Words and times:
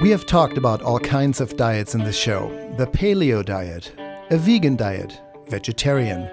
We 0.00 0.10
have 0.10 0.26
talked 0.26 0.58
about 0.58 0.82
all 0.82 0.98
kinds 0.98 1.40
of 1.40 1.56
diets 1.56 1.94
in 1.94 2.04
this 2.04 2.16
show 2.16 2.48
the 2.76 2.86
paleo 2.86 3.42
diet, 3.42 3.92
a 4.30 4.36
vegan 4.36 4.76
diet, 4.76 5.18
vegetarian, 5.48 6.28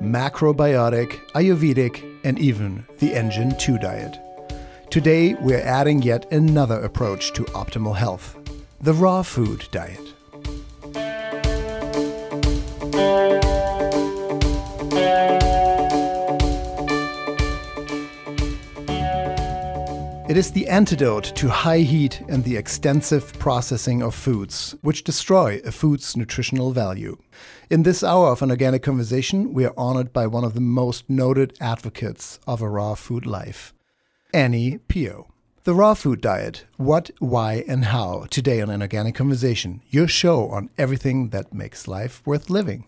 macrobiotic, 0.00 1.18
Ayurvedic, 1.32 2.20
and 2.24 2.38
even 2.38 2.86
the 2.98 3.14
Engine 3.14 3.56
2 3.58 3.78
diet. 3.78 4.18
Today, 4.90 5.34
we're 5.34 5.60
adding 5.60 6.00
yet 6.00 6.30
another 6.32 6.80
approach 6.80 7.32
to 7.34 7.44
optimal 7.46 7.96
health 7.96 8.38
the 8.80 8.94
raw 8.94 9.22
food 9.22 9.68
diet. 9.70 10.14
It 20.32 20.38
is 20.38 20.50
the 20.50 20.66
antidote 20.66 21.24
to 21.36 21.50
high 21.50 21.80
heat 21.80 22.22
and 22.26 22.42
the 22.42 22.56
extensive 22.56 23.38
processing 23.38 24.00
of 24.00 24.14
foods, 24.14 24.74
which 24.80 25.04
destroy 25.04 25.60
a 25.62 25.70
food's 25.70 26.16
nutritional 26.16 26.72
value. 26.72 27.18
In 27.68 27.82
this 27.82 28.02
hour 28.02 28.28
of 28.28 28.40
an 28.40 28.50
organic 28.50 28.82
conversation, 28.82 29.52
we 29.52 29.66
are 29.66 29.74
honored 29.76 30.10
by 30.10 30.26
one 30.26 30.42
of 30.42 30.54
the 30.54 30.62
most 30.62 31.10
noted 31.10 31.54
advocates 31.60 32.40
of 32.46 32.62
a 32.62 32.68
raw 32.70 32.94
food 32.94 33.26
life, 33.26 33.74
Ani 34.32 34.78
Phyo. 34.88 35.26
The 35.64 35.74
Raw 35.74 35.92
Food 35.92 36.22
Diet 36.22 36.64
What, 36.78 37.10
Why, 37.18 37.62
and 37.68 37.84
How. 37.84 38.24
Today 38.30 38.62
on 38.62 38.70
An 38.70 38.80
Organic 38.80 39.14
Conversation, 39.14 39.82
your 39.90 40.08
show 40.08 40.48
on 40.48 40.70
everything 40.78 41.28
that 41.28 41.52
makes 41.52 41.86
life 41.86 42.22
worth 42.24 42.48
living. 42.48 42.86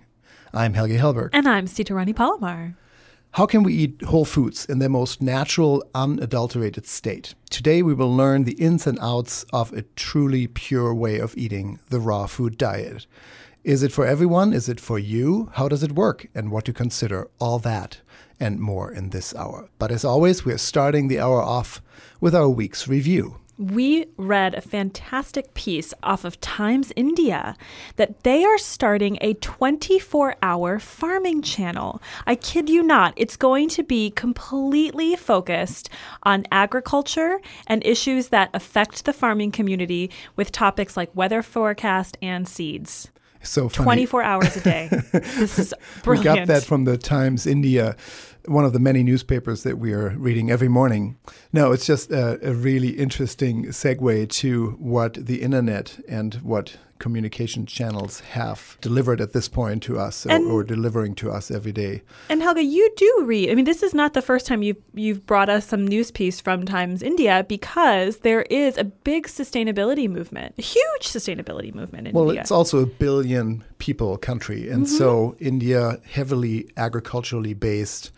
I'm 0.54 0.72
Helge 0.72 0.92
Hellberg. 0.92 1.28
And 1.34 1.46
I'm 1.46 1.66
Sitarani 1.66 2.16
Palomar. 2.16 2.74
How 3.34 3.46
can 3.46 3.64
we 3.64 3.74
eat 3.74 4.00
whole 4.02 4.24
foods 4.24 4.64
in 4.64 4.78
their 4.78 4.88
most 4.88 5.20
natural, 5.20 5.84
unadulterated 5.92 6.86
state? 6.86 7.34
Today, 7.50 7.82
we 7.82 7.92
will 7.92 8.14
learn 8.14 8.44
the 8.44 8.52
ins 8.52 8.86
and 8.86 8.96
outs 9.00 9.44
of 9.52 9.72
a 9.72 9.82
truly 9.96 10.46
pure 10.46 10.94
way 10.94 11.18
of 11.18 11.36
eating 11.36 11.80
the 11.90 11.98
raw 11.98 12.26
food 12.26 12.56
diet. 12.56 13.08
Is 13.64 13.82
it 13.82 13.90
for 13.90 14.06
everyone? 14.06 14.52
Is 14.52 14.68
it 14.68 14.78
for 14.78 15.00
you? 15.00 15.50
How 15.54 15.66
does 15.66 15.82
it 15.82 15.96
work? 15.96 16.28
And 16.32 16.52
what 16.52 16.64
to 16.66 16.72
consider? 16.72 17.28
All 17.40 17.58
that 17.58 18.02
and 18.38 18.60
more 18.60 18.92
in 18.92 19.10
this 19.10 19.34
hour. 19.34 19.68
But 19.80 19.90
as 19.90 20.04
always, 20.04 20.44
we're 20.44 20.56
starting 20.56 21.08
the 21.08 21.18
hour 21.18 21.42
off 21.42 21.82
with 22.20 22.36
our 22.36 22.48
week's 22.48 22.86
review 22.86 23.40
we 23.58 24.06
read 24.16 24.54
a 24.54 24.60
fantastic 24.60 25.54
piece 25.54 25.94
off 26.02 26.24
of 26.24 26.40
Times 26.40 26.92
India 26.96 27.56
that 27.96 28.22
they 28.24 28.44
are 28.44 28.58
starting 28.58 29.18
a 29.20 29.34
24 29.34 30.36
hour 30.42 30.78
farming 30.78 31.42
channel. 31.42 32.02
I 32.26 32.34
kid 32.34 32.68
you 32.68 32.82
not, 32.82 33.14
it's 33.16 33.36
going 33.36 33.68
to 33.70 33.82
be 33.82 34.10
completely 34.10 35.16
focused 35.16 35.88
on 36.22 36.46
agriculture 36.50 37.40
and 37.66 37.84
issues 37.86 38.28
that 38.28 38.50
affect 38.54 39.04
the 39.04 39.12
farming 39.12 39.52
community 39.52 40.10
with 40.36 40.52
topics 40.52 40.96
like 40.96 41.14
weather 41.14 41.42
forecast 41.42 42.16
and 42.20 42.48
seeds. 42.48 43.10
So 43.44 43.68
funny. 43.68 43.84
24 43.84 44.22
hours 44.22 44.56
a 44.56 44.60
day. 44.60 44.88
this 45.12 45.58
is 45.58 45.74
brilliant. 46.02 46.34
We 46.34 46.40
got 46.40 46.46
that 46.48 46.64
from 46.64 46.84
the 46.84 46.98
Times 46.98 47.46
India 47.46 47.96
one 48.46 48.64
of 48.64 48.72
the 48.72 48.78
many 48.78 49.02
newspapers 49.02 49.62
that 49.62 49.78
we 49.78 49.92
are 49.92 50.10
reading 50.10 50.50
every 50.50 50.68
morning. 50.68 51.16
No, 51.52 51.72
it's 51.72 51.86
just 51.86 52.10
a, 52.10 52.38
a, 52.46 52.52
really 52.52 52.90
interesting 52.90 53.66
segue 53.66 54.28
to 54.28 54.70
what 54.78 55.14
the 55.14 55.40
internet 55.40 55.98
and 56.08 56.34
what 56.36 56.76
communication 57.04 57.66
channels 57.66 58.20
have 58.20 58.78
delivered 58.80 59.20
at 59.20 59.34
this 59.34 59.46
point 59.46 59.82
to 59.82 59.98
us 59.98 60.24
or, 60.24 60.40
or, 60.50 60.64
delivering 60.64 61.14
to 61.14 61.30
us 61.30 61.50
every 61.50 61.70
day. 61.70 62.00
And 62.30 62.40
Helge, 62.40 62.60
you 62.60 62.90
do 62.96 63.24
read. 63.26 63.50
I 63.50 63.54
mean, 63.54 63.66
this 63.66 63.82
is 63.82 63.92
not 63.92 64.14
the 64.14 64.22
first 64.22 64.46
time 64.46 64.62
you've 64.62 64.82
you've 64.94 65.26
brought 65.26 65.50
us 65.50 65.66
some 65.66 65.86
news 65.86 66.10
piece 66.10 66.40
from 66.40 66.64
Times 66.64 67.02
India 67.02 67.44
because 67.46 68.20
there 68.20 68.40
is 68.48 68.78
a 68.78 68.84
big 68.84 69.26
sustainability 69.26 70.08
movement, 70.08 70.54
a 70.56 70.62
huge 70.62 71.02
sustainability 71.02 71.74
movement 71.74 72.08
in 72.08 72.14
well, 72.14 72.24
India. 72.24 72.36
Well, 72.36 72.40
it's 72.40 72.50
also 72.50 72.78
a 72.78 72.86
billion 72.86 73.62
people 73.76 74.16
country, 74.16 74.70
and 74.70 74.86
mm-hmm. 74.86 74.96
so 74.96 75.36
India 75.38 75.98
heavily 76.06 76.70
agriculturally 76.78 77.52
based 77.52 78.12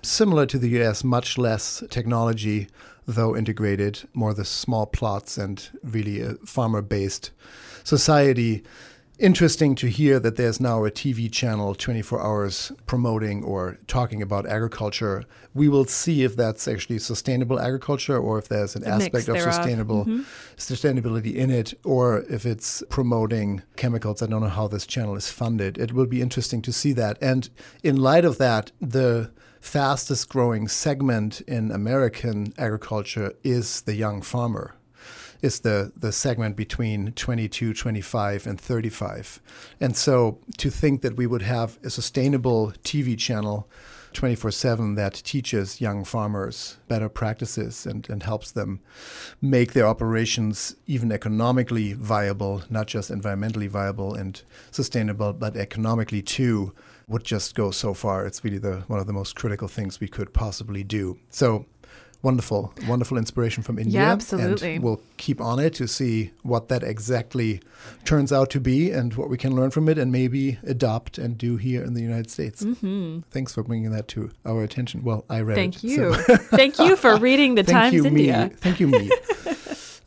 similar 0.00 0.46
to 0.46 0.58
the 0.60 0.68
US, 0.78 1.02
much 1.02 1.38
less 1.38 1.82
technology, 1.90 2.68
though 3.04 3.36
integrated, 3.36 4.08
more 4.14 4.32
the 4.32 4.44
small 4.44 4.86
plots 4.86 5.36
and 5.36 5.68
really 5.82 6.20
a 6.20 6.34
farmer 6.46 6.82
based 6.82 7.32
society. 7.88 8.62
Interesting 9.18 9.74
to 9.74 9.88
hear 9.88 10.20
that 10.20 10.36
there's 10.36 10.60
now 10.60 10.84
a 10.84 10.92
TV 10.92 11.32
channel 11.32 11.74
24 11.74 12.22
hours 12.22 12.70
promoting 12.86 13.42
or 13.42 13.78
talking 13.88 14.22
about 14.22 14.46
agriculture. 14.46 15.24
We 15.54 15.68
will 15.68 15.86
see 15.86 16.22
if 16.22 16.36
that's 16.36 16.68
actually 16.68 17.00
sustainable 17.00 17.58
agriculture 17.58 18.16
or 18.16 18.38
if 18.38 18.46
there's 18.46 18.76
an 18.76 18.84
aspect 18.84 19.26
of 19.26 19.40
sustainable 19.40 20.04
mm-hmm. 20.04 20.20
sustainability 20.56 21.34
in 21.34 21.50
it 21.50 21.74
or 21.82 22.24
if 22.30 22.46
it's 22.46 22.84
promoting 22.90 23.62
chemicals. 23.74 24.22
I 24.22 24.26
don't 24.26 24.42
know 24.42 24.48
how 24.48 24.68
this 24.68 24.86
channel 24.86 25.16
is 25.16 25.32
funded. 25.32 25.78
It 25.78 25.92
will 25.92 26.06
be 26.06 26.22
interesting 26.22 26.62
to 26.62 26.72
see 26.72 26.92
that. 26.92 27.18
And 27.20 27.50
in 27.82 27.96
light 27.96 28.24
of 28.24 28.38
that, 28.38 28.70
the 28.80 29.32
fastest 29.60 30.28
growing 30.28 30.68
segment 30.68 31.40
in 31.40 31.72
American 31.72 32.54
agriculture 32.56 33.32
is 33.42 33.80
the 33.80 33.96
young 33.96 34.22
farmer. 34.22 34.77
Is 35.40 35.60
the, 35.60 35.92
the 35.96 36.10
segment 36.10 36.56
between 36.56 37.12
22, 37.12 37.72
25, 37.72 38.46
and 38.46 38.60
35. 38.60 39.40
And 39.80 39.96
so 39.96 40.38
to 40.56 40.70
think 40.70 41.02
that 41.02 41.16
we 41.16 41.26
would 41.26 41.42
have 41.42 41.78
a 41.84 41.90
sustainable 41.90 42.72
TV 42.82 43.16
channel 43.16 43.68
24 44.12 44.50
7 44.50 44.94
that 44.94 45.14
teaches 45.14 45.80
young 45.80 46.04
farmers 46.04 46.78
better 46.88 47.08
practices 47.08 47.86
and, 47.86 48.08
and 48.08 48.22
helps 48.22 48.50
them 48.50 48.80
make 49.40 49.72
their 49.72 49.86
operations 49.86 50.76
even 50.86 51.12
economically 51.12 51.92
viable, 51.92 52.62
not 52.70 52.86
just 52.86 53.10
environmentally 53.10 53.68
viable 53.68 54.14
and 54.14 54.42
sustainable, 54.70 55.32
but 55.32 55.56
economically 55.56 56.22
too, 56.22 56.72
would 57.06 57.24
just 57.24 57.54
go 57.54 57.70
so 57.70 57.94
far. 57.94 58.26
It's 58.26 58.42
really 58.44 58.58
the 58.58 58.84
one 58.86 58.98
of 59.00 59.06
the 59.06 59.12
most 59.12 59.36
critical 59.36 59.68
things 59.68 60.00
we 60.00 60.08
could 60.08 60.32
possibly 60.32 60.84
do. 60.84 61.18
So 61.30 61.66
wonderful, 62.22 62.74
wonderful 62.86 63.16
inspiration 63.16 63.62
from 63.62 63.78
India. 63.78 64.00
Yeah, 64.00 64.12
absolutely. 64.12 64.76
And 64.76 64.84
we'll 64.84 65.00
keep 65.16 65.40
on 65.40 65.58
it 65.58 65.74
to 65.74 65.86
see 65.86 66.32
what 66.42 66.68
that 66.68 66.82
exactly 66.82 67.60
turns 68.04 68.32
out 68.32 68.50
to 68.50 68.60
be 68.60 68.90
and 68.90 69.14
what 69.14 69.28
we 69.28 69.36
can 69.36 69.54
learn 69.54 69.70
from 69.70 69.88
it 69.88 69.98
and 69.98 70.10
maybe 70.10 70.58
adopt 70.66 71.18
and 71.18 71.38
do 71.38 71.56
here 71.56 71.82
in 71.82 71.94
the 71.94 72.02
United 72.02 72.30
States. 72.30 72.64
Mm-hmm. 72.64 73.20
Thanks 73.30 73.54
for 73.54 73.62
bringing 73.62 73.90
that 73.92 74.08
to 74.08 74.30
our 74.44 74.62
attention. 74.62 75.04
Well, 75.04 75.24
I 75.30 75.40
read 75.40 75.54
Thank 75.56 75.76
it. 75.76 75.84
you. 75.84 76.14
So. 76.14 76.36
Thank 76.36 76.78
you 76.78 76.96
for 76.96 77.16
reading 77.16 77.54
the 77.54 77.62
Thank 77.64 77.76
Times 77.76 77.94
you, 77.94 78.06
India. 78.06 78.48
Me. 78.48 78.54
Thank 78.56 78.80
you, 78.80 78.88
me. 78.88 79.10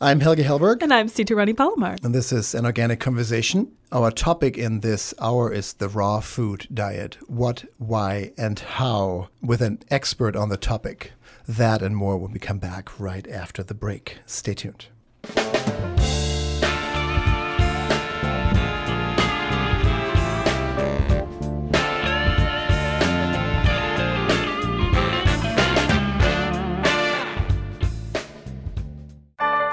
I'm 0.03 0.19
Helge 0.19 0.39
Hellberg. 0.39 0.81
And 0.81 0.91
I'm 0.91 1.07
Sitarani 1.07 1.55
Palomar. 1.55 1.95
And 2.03 2.15
this 2.15 2.31
is 2.31 2.55
an 2.55 2.65
organic 2.65 2.99
conversation. 2.99 3.71
Our 3.91 4.09
topic 4.09 4.57
in 4.57 4.79
this 4.79 5.13
hour 5.21 5.53
is 5.53 5.73
the 5.73 5.89
raw 5.89 6.21
food 6.21 6.67
diet. 6.73 7.17
What, 7.27 7.65
why, 7.77 8.31
and 8.35 8.57
how, 8.57 9.29
with 9.43 9.61
an 9.61 9.77
expert 9.91 10.35
on 10.35 10.49
the 10.49 10.57
topic. 10.57 11.11
That 11.47 11.81
and 11.81 11.95
more 11.95 12.17
when 12.17 12.31
we 12.31 12.39
come 12.39 12.59
back 12.59 12.99
right 12.99 13.27
after 13.27 13.63
the 13.63 13.73
break. 13.73 14.19
Stay 14.25 14.53
tuned. 14.53 14.87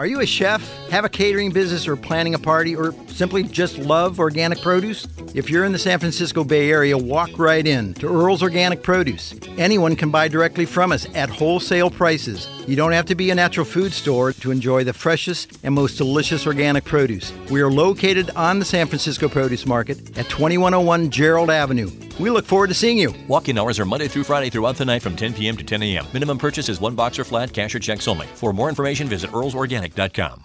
Are 0.00 0.06
you 0.06 0.20
a 0.20 0.26
chef, 0.26 0.62
have 0.88 1.04
a 1.04 1.10
catering 1.10 1.50
business, 1.50 1.86
or 1.86 1.94
planning 1.94 2.32
a 2.32 2.38
party, 2.38 2.74
or 2.74 2.94
simply 3.08 3.42
just 3.42 3.76
love 3.76 4.18
organic 4.18 4.62
produce? 4.62 5.06
If 5.34 5.50
you're 5.50 5.66
in 5.66 5.72
the 5.72 5.78
San 5.78 5.98
Francisco 5.98 6.42
Bay 6.42 6.70
Area, 6.70 6.96
walk 6.96 7.28
right 7.36 7.66
in 7.66 7.92
to 7.94 8.08
Earl's 8.08 8.42
Organic 8.42 8.82
Produce. 8.82 9.34
Anyone 9.58 9.96
can 9.96 10.10
buy 10.10 10.26
directly 10.26 10.64
from 10.64 10.90
us 10.90 11.06
at 11.14 11.28
wholesale 11.28 11.90
prices. 11.90 12.48
You 12.66 12.76
don't 12.76 12.92
have 12.92 13.04
to 13.06 13.14
be 13.14 13.30
a 13.30 13.34
natural 13.34 13.66
food 13.66 13.92
store 13.92 14.32
to 14.32 14.50
enjoy 14.50 14.84
the 14.84 14.94
freshest 14.94 15.58
and 15.64 15.74
most 15.74 15.98
delicious 15.98 16.46
organic 16.46 16.84
produce. 16.86 17.30
We 17.50 17.60
are 17.60 17.70
located 17.70 18.30
on 18.30 18.58
the 18.58 18.64
San 18.64 18.86
Francisco 18.86 19.28
Produce 19.28 19.66
Market 19.66 20.16
at 20.16 20.30
2101 20.30 21.10
Gerald 21.10 21.50
Avenue. 21.50 21.90
We 22.20 22.28
look 22.28 22.44
forward 22.44 22.68
to 22.68 22.74
seeing 22.74 22.98
you. 22.98 23.14
Walk 23.28 23.48
in 23.48 23.56
hours 23.56 23.78
are 23.78 23.86
Monday 23.86 24.06
through 24.06 24.24
Friday 24.24 24.50
throughout 24.50 24.76
the 24.76 24.84
night 24.84 25.00
from 25.00 25.16
10 25.16 25.32
p.m. 25.32 25.56
to 25.56 25.64
10 25.64 25.82
a.m. 25.82 26.06
Minimum 26.12 26.36
purchase 26.38 26.68
is 26.68 26.78
one 26.78 26.94
box 26.94 27.18
or 27.18 27.24
flat, 27.24 27.52
cash 27.52 27.74
or 27.74 27.78
checks 27.78 28.06
only. 28.06 28.26
For 28.26 28.52
more 28.52 28.68
information, 28.68 29.08
visit 29.08 29.32
earlsorganic.com. 29.90 30.44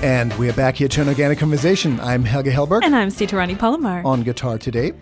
And 0.00 0.32
we 0.34 0.48
are 0.48 0.52
back 0.52 0.76
here 0.76 0.86
to 0.86 1.02
an 1.02 1.08
organic 1.08 1.40
conversation. 1.40 1.98
I'm 1.98 2.24
Helge 2.24 2.46
Hellberg. 2.46 2.84
And 2.84 2.94
I'm 2.94 3.08
Sitarani 3.08 3.58
Palomar. 3.58 4.02
On 4.04 4.22
guitar 4.22 4.56
today. 4.56 4.92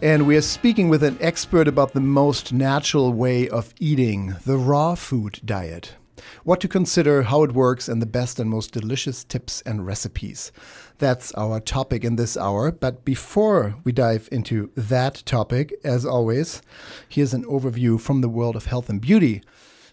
And 0.00 0.28
we 0.28 0.36
are 0.36 0.42
speaking 0.42 0.88
with 0.88 1.02
an 1.02 1.18
expert 1.20 1.66
about 1.66 1.92
the 1.92 2.00
most 2.00 2.52
natural 2.52 3.12
way 3.12 3.48
of 3.48 3.74
eating, 3.80 4.36
the 4.46 4.56
raw 4.56 4.94
food 4.94 5.40
diet. 5.44 5.97
What 6.44 6.60
to 6.60 6.68
consider, 6.68 7.22
how 7.22 7.42
it 7.42 7.52
works, 7.52 7.88
and 7.88 8.00
the 8.00 8.06
best 8.06 8.38
and 8.38 8.48
most 8.50 8.72
delicious 8.72 9.24
tips 9.24 9.62
and 9.62 9.86
recipes. 9.86 10.52
That's 10.98 11.32
our 11.34 11.60
topic 11.60 12.04
in 12.04 12.16
this 12.16 12.36
hour. 12.36 12.72
But 12.72 13.04
before 13.04 13.76
we 13.84 13.92
dive 13.92 14.28
into 14.32 14.70
that 14.76 15.22
topic, 15.26 15.74
as 15.84 16.04
always, 16.04 16.62
here's 17.08 17.34
an 17.34 17.44
overview 17.44 18.00
from 18.00 18.20
the 18.20 18.28
world 18.28 18.56
of 18.56 18.66
health 18.66 18.88
and 18.88 19.00
beauty. 19.00 19.42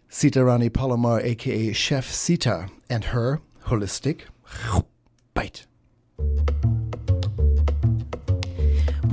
Sita 0.09 0.43
Rani 0.43 0.69
Palomar, 0.69 1.19
aka 1.21 1.73
Chef 1.73 2.09
Sita, 2.11 2.69
and 2.89 3.05
her 3.05 3.41
holistic 3.65 4.21
bite. 5.33 5.65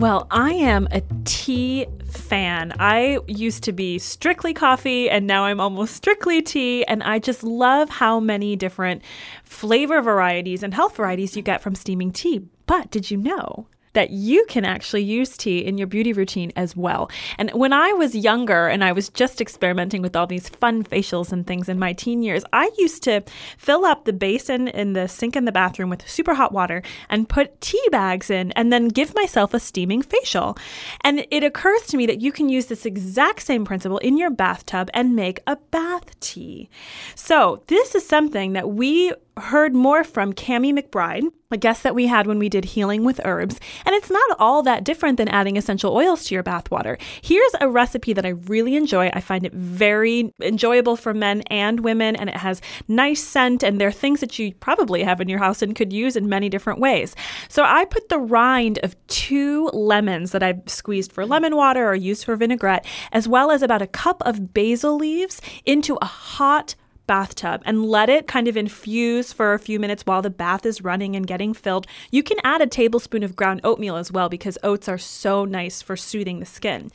Well, 0.03 0.27
I 0.33 0.55
am 0.55 0.89
a 0.91 1.01
tea 1.25 1.87
fan. 2.11 2.73
I 2.81 3.21
used 3.29 3.63
to 3.63 3.73
be 3.73 4.01
strictly 4.01 4.53
coffee 4.53 5.09
and 5.09 5.29
now 5.29 5.45
I'm 5.45 5.61
almost 5.61 5.95
strictly 5.95 6.43
tea. 6.43 6.85
And 6.87 7.05
I 7.05 7.21
just 7.21 7.45
love 7.45 7.89
how 7.89 8.19
many 8.19 8.57
different 8.57 9.03
flavor 9.45 10.03
varieties 10.03 10.65
and 10.65 10.75
health 10.75 10.97
varieties 10.97 11.37
you 11.37 11.43
get 11.43 11.63
from 11.63 11.77
steaming 11.77 12.11
tea. 12.11 12.41
But 12.67 12.91
did 12.91 13.13
you 13.13 13.17
know 13.17 13.69
that 13.93 14.11
you 14.11 14.45
can 14.49 14.65
actually 14.65 15.03
use 15.03 15.37
tea 15.37 15.59
in 15.59 15.79
your 15.79 15.87
beauty 15.87 16.13
routine 16.13 16.53
as 16.57 16.77
well. 16.77 17.11
And 17.39 17.51
when 17.51 17.73
I 17.73 17.93
was 17.93 18.15
younger 18.15 18.69
and 18.69 18.85
I 18.85 18.93
was 18.93 19.09
just 19.09 19.41
experimenting 19.41 20.03
with 20.03 20.17
all 20.17 20.27
these 20.27 20.49
fun 20.49 20.85
facials 20.85 21.33
and 21.33 21.47
things 21.47 21.69
in 21.69 21.79
my 21.79 21.93
teen 21.93 22.23
years, 22.23 22.45
I 22.53 22.71
used 22.79 23.03
to 23.05 23.23
fill 23.59 23.85
up 23.85 24.05
the 24.05 24.13
basin 24.13 24.69
in 24.69 24.93
the 24.93 25.09
sink 25.09 25.37
in 25.37 25.45
the 25.45 25.53
bathroom 25.53 25.91
with 25.91 26.09
super 26.09 26.35
hot 26.35 26.53
water 26.53 26.83
and 27.09 27.29
put 27.29 27.61
tea 27.61 27.83
bags 27.91 28.31
in 28.31 28.53
and 28.53 28.73
then 28.73 28.89
give 28.89 29.15
myself 29.15 29.55
a 29.55 29.61
steaming 29.61 30.03
facial. 30.03 30.57
And 31.03 31.27
it 31.31 31.45
occurs 31.45 31.83
to 31.89 31.97
me 31.97 32.07
that 32.07 32.21
you 32.21 32.33
can 32.33 32.49
use 32.49 32.67
this 32.67 32.87
exact 32.87 33.43
same 33.43 33.65
principle 33.65 33.99
in 33.99 34.17
your 34.17 34.31
bathtub 34.31 34.91
and 34.95 35.15
make 35.15 35.41
a 35.47 35.57
bath 35.71 36.19
tea. 36.21 36.69
So, 37.15 37.63
this 37.67 37.95
is 37.95 38.07
something 38.07 38.53
that 38.55 38.71
we 38.71 39.13
heard 39.37 39.75
more 39.75 40.05
from 40.05 40.33
Kami 40.33 40.73
McBride, 40.73 41.25
a 41.51 41.57
guest 41.57 41.83
that 41.83 41.95
we 41.95 42.07
had 42.07 42.27
when 42.27 42.39
we 42.39 42.49
did 42.49 42.65
Healing 42.65 43.05
with 43.05 43.21
Herbs. 43.25 43.59
And 43.85 43.95
it's 43.95 44.11
not 44.11 44.37
all 44.39 44.63
that 44.63 44.85
different 44.85 45.17
than 45.17 45.29
adding 45.29 45.57
essential 45.57 45.95
oils 45.95 46.25
to 46.25 46.35
your 46.35 46.43
bathwater. 46.43 47.01
Here's 47.23 47.55
a 47.61 47.69
recipe 47.69 48.13
that 48.13 48.27
I 48.27 48.31
really 48.31 48.77
enjoy. 48.77 49.11
I 49.13 49.21
find 49.21 49.45
it 49.45 49.53
very 49.53 50.33
enjoyable 50.43 50.97
for 50.97 51.15
men 51.15 51.43
and 51.43 51.81
women, 51.81 52.17
and 52.17 52.29
it 52.29 52.37
has 52.37 52.61
nice 52.89 53.23
scent. 53.23 53.63
And 53.63 53.81
there 53.81 53.89
are 53.89 53.93
things 53.93 54.21
that 54.21 54.39
you 54.39 54.55
probably 54.55 55.03
have 55.03 55.21
in 55.21 55.29
your 55.29 55.39
house 55.39 55.63
and 55.63 55.77
could 55.77 55.93
use 55.93 56.17
in 56.17 56.29
many 56.29 56.49
different 56.49 56.81
ways. 56.81 57.15
So 57.49 57.65
I 57.65 57.85
put 57.87 58.09
the 58.09 58.19
rind 58.19 58.79
of 58.83 58.97
two 59.07 59.69
lemons 59.69 60.33
that 60.33 60.43
I've 60.43 60.63
squeezed 60.67 61.13
for 61.13 61.27
lemon 61.27 61.57
water 61.57 61.89
or 61.89 61.95
used 61.95 62.25
for 62.25 62.37
vinaigrette, 62.37 62.87
as 63.13 63.29
well 63.29 63.51
as 63.51 63.63
about 63.63 63.83
a 63.83 63.87
cup 63.87 64.23
of 64.27 64.53
basil 64.53 64.97
leaves 64.97 65.41
into 65.65 65.97
a 66.01 66.07
hot 66.07 66.75
bathtub 67.13 67.61
and 67.67 67.85
let 67.85 68.09
it 68.09 68.27
kind 68.27 68.49
of 68.49 68.57
infuse 68.57 69.35
for 69.35 69.53
a 69.53 69.59
few 69.59 69.79
minutes 69.79 70.07
while 70.07 70.23
the 70.23 70.31
bath 70.31 70.65
is 70.65 70.81
running 70.81 71.15
and 71.15 71.27
getting 71.27 71.53
filled. 71.53 71.87
You 72.11 72.23
can 72.23 72.39
add 72.43 72.63
a 72.63 72.67
tablespoon 72.67 73.23
of 73.23 73.37
ground 73.37 73.61
oatmeal 73.65 73.97
as 73.97 74.11
well 74.11 74.31
because 74.31 74.57
oats 74.63 74.89
are 74.89 74.97
so 74.97 75.45
nice 75.45 75.83
for 75.83 75.95
soothing 75.95 76.41
the 76.41 76.47
skin. 76.47 76.91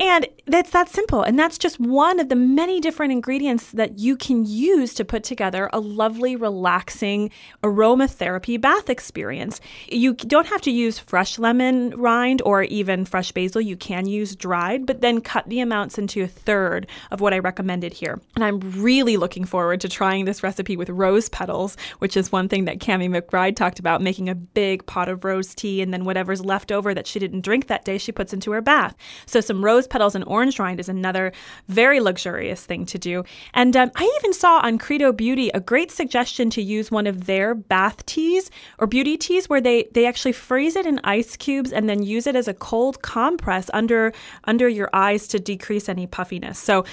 And 0.00 0.26
that's 0.46 0.70
that 0.70 0.88
simple. 0.88 1.22
And 1.22 1.38
that's 1.38 1.58
just 1.58 1.78
one 1.78 2.18
of 2.20 2.30
the 2.30 2.34
many 2.34 2.80
different 2.80 3.12
ingredients 3.12 3.70
that 3.72 3.98
you 3.98 4.16
can 4.16 4.46
use 4.46 4.94
to 4.94 5.04
put 5.04 5.22
together 5.22 5.68
a 5.74 5.78
lovely, 5.78 6.36
relaxing 6.36 7.30
aromatherapy 7.62 8.58
bath 8.58 8.88
experience. 8.88 9.60
You 9.88 10.14
don't 10.14 10.46
have 10.46 10.62
to 10.62 10.70
use 10.70 10.98
fresh 10.98 11.38
lemon 11.38 11.90
rind 11.90 12.40
or 12.46 12.62
even 12.62 13.04
fresh 13.04 13.30
basil. 13.32 13.60
You 13.60 13.76
can 13.76 14.06
use 14.06 14.34
dried, 14.34 14.86
but 14.86 15.02
then 15.02 15.20
cut 15.20 15.46
the 15.50 15.60
amounts 15.60 15.98
into 15.98 16.22
a 16.22 16.26
third 16.26 16.86
of 17.10 17.20
what 17.20 17.34
I 17.34 17.38
recommended 17.38 17.92
here. 17.92 18.18
And 18.34 18.42
I'm 18.42 18.60
really 18.60 19.18
looking 19.18 19.44
forward 19.44 19.82
to 19.82 19.88
trying 19.88 20.24
this 20.24 20.42
recipe 20.42 20.78
with 20.78 20.88
rose 20.88 21.28
petals, 21.28 21.76
which 21.98 22.16
is 22.16 22.32
one 22.32 22.48
thing 22.48 22.64
that 22.64 22.80
Kami 22.80 23.10
McBride 23.10 23.54
talked 23.54 23.78
about, 23.78 24.00
making 24.00 24.30
a 24.30 24.34
big 24.34 24.86
pot 24.86 25.10
of 25.10 25.24
rose 25.24 25.54
tea 25.54 25.82
and 25.82 25.92
then 25.92 26.06
whatever's 26.06 26.42
left 26.42 26.72
over 26.72 26.94
that 26.94 27.06
she 27.06 27.18
didn't 27.18 27.42
drink 27.42 27.66
that 27.66 27.84
day, 27.84 27.98
she 27.98 28.12
puts 28.12 28.32
into 28.32 28.50
her 28.52 28.62
bath. 28.62 28.96
So 29.26 29.42
some 29.42 29.62
rose 29.62 29.86
petals 29.90 30.14
and 30.14 30.24
orange 30.26 30.58
rind 30.58 30.80
is 30.80 30.88
another 30.88 31.32
very 31.68 32.00
luxurious 32.00 32.64
thing 32.64 32.86
to 32.86 32.98
do. 32.98 33.24
And 33.52 33.76
um, 33.76 33.90
I 33.96 34.10
even 34.20 34.32
saw 34.32 34.60
on 34.60 34.78
Credo 34.78 35.12
Beauty 35.12 35.50
a 35.52 35.60
great 35.60 35.90
suggestion 35.90 36.48
to 36.50 36.62
use 36.62 36.90
one 36.90 37.06
of 37.06 37.26
their 37.26 37.54
bath 37.54 38.06
teas 38.06 38.50
or 38.78 38.86
beauty 38.86 39.18
teas 39.18 39.48
where 39.48 39.60
they 39.60 39.88
they 39.92 40.06
actually 40.06 40.32
freeze 40.32 40.76
it 40.76 40.86
in 40.86 41.00
ice 41.04 41.36
cubes 41.36 41.72
and 41.72 41.88
then 41.88 42.02
use 42.02 42.26
it 42.26 42.36
as 42.36 42.48
a 42.48 42.54
cold 42.54 43.02
compress 43.02 43.68
under 43.74 44.12
under 44.44 44.68
your 44.68 44.88
eyes 44.92 45.28
to 45.28 45.38
decrease 45.38 45.88
any 45.88 46.06
puffiness. 46.06 46.58
So 46.58 46.84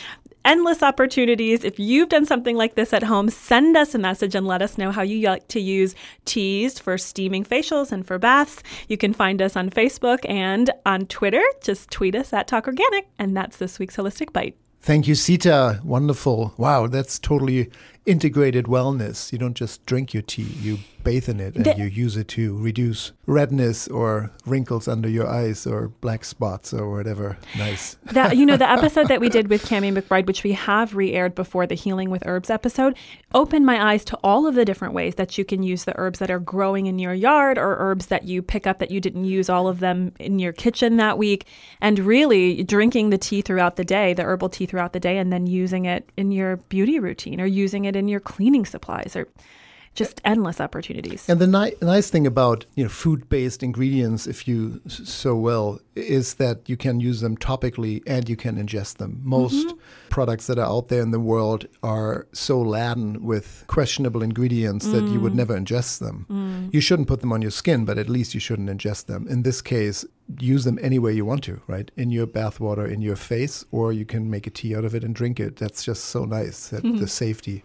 endless 0.47 0.81
opportunities. 0.81 1.63
If 1.65 1.77
you've 1.77 2.07
done 2.09 2.25
something 2.25 2.55
like 2.55 2.75
this 2.75 2.93
at 2.93 3.03
home, 3.03 3.29
send 3.29 3.75
us 3.75 3.93
a 3.93 3.99
message 3.99 4.33
and 4.33 4.47
let 4.47 4.61
us 4.61 4.77
know 4.77 4.91
how 4.91 5.01
you 5.01 5.27
like 5.27 5.47
to 5.49 5.59
use 5.59 5.93
teas 6.23 6.79
for 6.79 6.97
steaming 6.97 7.43
facials 7.43 7.91
and 7.91 8.07
for 8.07 8.17
baths. 8.17 8.63
You 8.87 8.97
can 8.97 9.13
find 9.13 9.41
us 9.41 9.57
on 9.57 9.69
Facebook 9.69 10.27
and 10.27 10.71
on 10.85 11.05
Twitter. 11.07 11.43
Just 11.61 11.91
tweet 11.91 12.15
us 12.15 12.31
at 12.31 12.47
Talk 12.47 12.65
Organic. 12.65 13.09
And 13.19 13.35
that's 13.35 13.57
this 13.57 13.77
week's 13.77 13.97
Holistic 13.97 14.31
Bite. 14.31 14.55
Thank 14.79 15.05
you, 15.07 15.15
Sita. 15.15 15.81
Wonderful. 15.83 16.53
Wow, 16.57 16.87
that's 16.87 17.19
totally 17.19 17.69
integrated 18.05 18.67
wellness. 18.67 19.33
You 19.33 19.37
don't 19.37 19.53
just 19.53 19.85
drink 19.85 20.13
your 20.13 20.23
tea, 20.23 20.43
you 20.43 20.79
bathe 21.07 21.29
in 21.29 21.39
it 21.39 21.55
and 21.55 21.65
the, 21.65 21.77
you 21.77 21.85
use 21.85 22.17
it 22.17 22.27
to 22.27 22.57
reduce 22.57 23.13
redness 23.27 23.87
or 23.87 24.29
wrinkles 24.45 24.89
under 24.89 25.07
your 25.07 25.25
eyes 25.25 25.65
or 25.65 25.87
black 26.01 26.25
spots 26.25 26.73
or 26.73 26.91
whatever. 26.91 27.37
Nice. 27.57 27.95
That 28.17 28.35
you 28.35 28.45
know, 28.45 28.57
the 28.57 28.69
episode 28.77 29.07
that 29.07 29.21
we 29.21 29.29
did 29.29 29.47
with 29.47 29.67
Kami 29.67 29.91
McBride, 29.91 30.25
which 30.25 30.43
we 30.43 30.53
have 30.53 30.95
re-aired 30.95 31.35
before 31.35 31.67
the 31.67 31.75
Healing 31.75 32.09
with 32.09 32.23
Herbs 32.25 32.49
episode, 32.49 32.97
opened 33.33 33.65
my 33.65 33.91
eyes 33.91 34.03
to 34.05 34.17
all 34.23 34.47
of 34.47 34.55
the 34.55 34.65
different 34.65 34.93
ways 34.93 35.15
that 35.15 35.37
you 35.37 35.45
can 35.45 35.61
use 35.63 35.83
the 35.85 35.93
herbs 35.97 36.19
that 36.19 36.31
are 36.31 36.39
growing 36.39 36.87
in 36.87 36.99
your 36.99 37.13
yard 37.13 37.57
or 37.57 37.77
herbs 37.77 38.07
that 38.07 38.23
you 38.23 38.41
pick 38.41 38.65
up 38.65 38.79
that 38.79 38.91
you 38.91 38.99
didn't 38.99 39.25
use 39.25 39.49
all 39.49 39.67
of 39.67 39.79
them 39.79 40.13
in 40.19 40.39
your 40.39 40.53
kitchen 40.53 40.97
that 40.97 41.17
week. 41.17 41.45
And 41.79 41.99
really 41.99 42.63
drinking 42.63 43.11
the 43.11 43.17
tea 43.17 43.41
throughout 43.41 43.75
the 43.75 43.85
day, 43.85 44.13
the 44.13 44.23
herbal 44.23 44.49
tea 44.49 44.65
throughout 44.65 44.93
the 44.93 44.99
day, 44.99 45.17
and 45.17 45.31
then 45.31 45.47
using 45.47 45.85
it 45.85 46.09
in 46.17 46.31
your 46.31 46.57
beauty 46.57 46.99
routine 46.99 47.39
or 47.39 47.45
using 47.45 47.85
it 47.85 47.95
in 47.95 48.07
your 48.07 48.19
cleaning 48.19 48.65
supplies 48.65 49.15
or 49.15 49.27
just 49.97 50.21
endless 50.23 50.61
opportunities. 50.61 51.27
And 51.27 51.39
the 51.39 51.47
ni- 51.47 51.73
nice 51.81 52.09
thing 52.11 52.27
about 52.27 52.65
you 52.75 52.83
know 52.83 52.89
food-based 52.89 53.63
ingredients, 53.63 54.27
if 54.27 54.47
you 54.47 54.79
s- 54.85 55.01
so 55.09 55.35
will, 55.35 55.81
is 55.95 56.35
that 56.35 56.69
you 56.69 56.77
can 56.77 56.99
use 56.99 57.19
them 57.21 57.35
topically 57.35 58.03
and 58.05 58.29
you 58.29 58.35
can 58.35 58.55
ingest 58.63 58.97
them. 58.97 59.19
Most 59.23 59.67
mm-hmm. 59.67 59.77
products 60.09 60.45
that 60.47 60.59
are 60.59 60.69
out 60.69 60.89
there 60.89 61.01
in 61.01 61.09
the 61.09 61.19
world 61.19 61.65
are 61.81 62.27
so 62.31 62.61
laden 62.61 63.23
with 63.23 63.63
questionable 63.65 64.21
ingredients 64.21 64.85
mm. 64.85 64.91
that 64.91 65.11
you 65.11 65.19
would 65.19 65.33
mm. 65.33 65.41
never 65.41 65.57
ingest 65.57 65.97
them. 65.99 66.27
Mm. 66.29 66.73
You 66.73 66.79
shouldn't 66.79 67.07
put 67.07 67.21
them 67.21 67.33
on 67.33 67.41
your 67.41 67.51
skin, 67.51 67.83
but 67.83 67.97
at 67.97 68.07
least 68.07 68.35
you 68.35 68.39
shouldn't 68.39 68.69
ingest 68.69 69.07
them. 69.07 69.27
In 69.27 69.41
this 69.41 69.61
case, 69.63 70.05
use 70.39 70.63
them 70.63 70.77
any 70.81 70.99
way 70.99 71.13
you 71.13 71.25
want 71.25 71.43
to, 71.45 71.61
right? 71.65 71.89
In 71.95 72.11
your 72.11 72.27
bathwater, 72.27 72.87
in 72.87 73.01
your 73.01 73.15
face, 73.15 73.65
or 73.71 73.91
you 73.91 74.05
can 74.05 74.29
make 74.29 74.45
a 74.45 74.51
tea 74.51 74.75
out 74.75 74.85
of 74.85 74.93
it 74.93 75.03
and 75.03 75.15
drink 75.15 75.39
it. 75.39 75.55
That's 75.55 75.83
just 75.83 76.05
so 76.05 76.25
nice 76.25 76.69
that 76.69 76.83
mm-hmm. 76.83 76.97
the 76.97 77.07
safety 77.23 77.63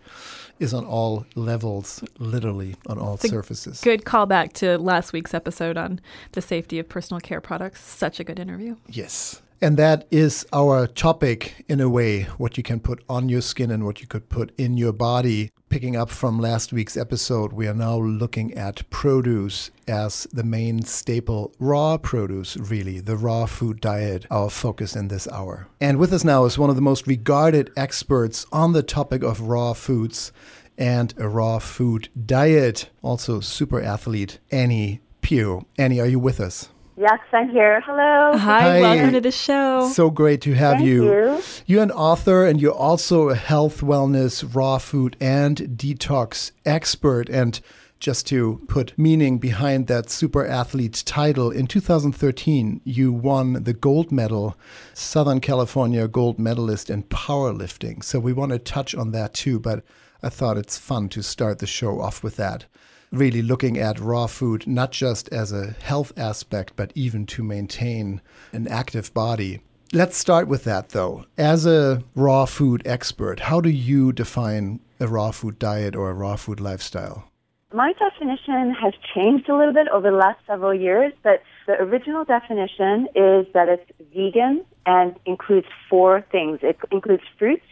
is 0.62 0.72
on 0.72 0.84
all 0.84 1.26
levels, 1.34 2.02
literally 2.18 2.76
on 2.86 2.98
all 2.98 3.14
it's 3.14 3.28
surfaces. 3.28 3.80
Good 3.80 4.04
callback 4.04 4.52
to 4.54 4.78
last 4.78 5.12
week's 5.12 5.34
episode 5.34 5.76
on 5.76 6.00
the 6.32 6.40
safety 6.40 6.78
of 6.78 6.88
personal 6.88 7.20
care 7.20 7.40
products. 7.40 7.80
Such 7.80 8.20
a 8.20 8.24
good 8.24 8.38
interview. 8.38 8.76
Yes. 8.88 9.42
And 9.62 9.76
that 9.76 10.08
is 10.10 10.44
our 10.52 10.88
topic 10.88 11.64
in 11.68 11.80
a 11.80 11.88
way, 11.88 12.24
what 12.36 12.56
you 12.56 12.64
can 12.64 12.80
put 12.80 13.04
on 13.08 13.28
your 13.28 13.40
skin 13.40 13.70
and 13.70 13.84
what 13.84 14.00
you 14.00 14.08
could 14.08 14.28
put 14.28 14.52
in 14.58 14.76
your 14.76 14.92
body. 14.92 15.52
Picking 15.68 15.94
up 15.94 16.10
from 16.10 16.40
last 16.40 16.72
week's 16.72 16.96
episode, 16.96 17.52
we 17.52 17.68
are 17.68 17.72
now 17.72 17.96
looking 17.96 18.52
at 18.54 18.90
produce 18.90 19.70
as 19.86 20.26
the 20.32 20.42
main 20.42 20.82
staple, 20.82 21.54
raw 21.60 21.96
produce, 21.96 22.56
really, 22.56 22.98
the 22.98 23.16
raw 23.16 23.46
food 23.46 23.80
diet, 23.80 24.26
our 24.32 24.50
focus 24.50 24.96
in 24.96 25.06
this 25.06 25.28
hour. 25.28 25.68
And 25.80 25.96
with 25.96 26.12
us 26.12 26.24
now 26.24 26.44
is 26.44 26.58
one 26.58 26.68
of 26.68 26.74
the 26.74 26.82
most 26.82 27.06
regarded 27.06 27.70
experts 27.76 28.44
on 28.50 28.72
the 28.72 28.82
topic 28.82 29.22
of 29.22 29.42
raw 29.42 29.74
foods 29.74 30.32
and 30.76 31.14
a 31.18 31.28
raw 31.28 31.60
food 31.60 32.08
diet, 32.26 32.90
also 33.00 33.38
super 33.38 33.80
athlete, 33.80 34.40
Ani 34.50 35.00
Phyo. 35.22 35.66
Ani, 35.78 36.00
are 36.00 36.08
you 36.08 36.18
with 36.18 36.40
us? 36.40 36.68
Yes, 37.02 37.18
I'm 37.32 37.48
here. 37.48 37.80
Hello. 37.80 38.38
Hi, 38.38 38.60
Hi. 38.60 38.80
welcome 38.80 39.12
to 39.14 39.20
the 39.20 39.32
show. 39.32 39.88
So 39.88 40.08
great 40.08 40.40
to 40.42 40.52
have 40.52 40.74
Thank 40.74 40.86
you. 40.86 41.42
You're 41.66 41.82
an 41.82 41.90
author 41.90 42.46
and 42.46 42.62
you're 42.62 42.70
also 42.70 43.28
a 43.28 43.34
health, 43.34 43.80
wellness, 43.80 44.54
raw 44.54 44.78
food, 44.78 45.16
and 45.20 45.56
detox 45.56 46.52
expert. 46.64 47.28
And 47.28 47.60
just 47.98 48.28
to 48.28 48.60
put 48.68 48.96
meaning 48.96 49.38
behind 49.38 49.88
that 49.88 50.10
super 50.10 50.46
athlete 50.46 51.02
title, 51.04 51.50
in 51.50 51.66
2013, 51.66 52.80
you 52.84 53.12
won 53.12 53.64
the 53.64 53.72
gold 53.72 54.12
medal, 54.12 54.56
Southern 54.94 55.40
California 55.40 56.06
gold 56.06 56.38
medalist 56.38 56.88
in 56.88 57.02
powerlifting. 57.02 58.04
So 58.04 58.20
we 58.20 58.32
want 58.32 58.52
to 58.52 58.60
touch 58.60 58.94
on 58.94 59.10
that 59.10 59.34
too, 59.34 59.58
but 59.58 59.82
I 60.22 60.28
thought 60.28 60.56
it's 60.56 60.78
fun 60.78 61.08
to 61.08 61.22
start 61.24 61.58
the 61.58 61.66
show 61.66 62.00
off 62.00 62.22
with 62.22 62.36
that. 62.36 62.66
Really 63.12 63.42
looking 63.42 63.78
at 63.78 64.00
raw 64.00 64.26
food, 64.26 64.66
not 64.66 64.90
just 64.90 65.28
as 65.28 65.52
a 65.52 65.72
health 65.72 66.14
aspect, 66.16 66.72
but 66.76 66.92
even 66.94 67.26
to 67.26 67.42
maintain 67.42 68.22
an 68.54 68.66
active 68.66 69.12
body. 69.12 69.60
Let's 69.92 70.16
start 70.16 70.48
with 70.48 70.64
that 70.64 70.88
though. 70.88 71.26
As 71.36 71.66
a 71.66 72.02
raw 72.14 72.46
food 72.46 72.80
expert, 72.86 73.40
how 73.40 73.60
do 73.60 73.68
you 73.68 74.12
define 74.14 74.80
a 74.98 75.06
raw 75.06 75.30
food 75.30 75.58
diet 75.58 75.94
or 75.94 76.08
a 76.08 76.14
raw 76.14 76.36
food 76.36 76.58
lifestyle? 76.58 77.30
My 77.74 77.92
definition 77.92 78.70
has 78.72 78.94
changed 79.14 79.46
a 79.50 79.56
little 79.58 79.74
bit 79.74 79.88
over 79.88 80.10
the 80.10 80.16
last 80.16 80.38
several 80.46 80.72
years, 80.72 81.12
but 81.22 81.42
the 81.66 81.74
original 81.82 82.24
definition 82.24 83.08
is 83.14 83.46
that 83.52 83.68
it's 83.68 83.90
vegan 84.14 84.64
and 84.86 85.14
includes 85.26 85.66
four 85.90 86.24
things. 86.32 86.60
It 86.62 86.78
includes 86.90 87.24
fruits, 87.38 87.66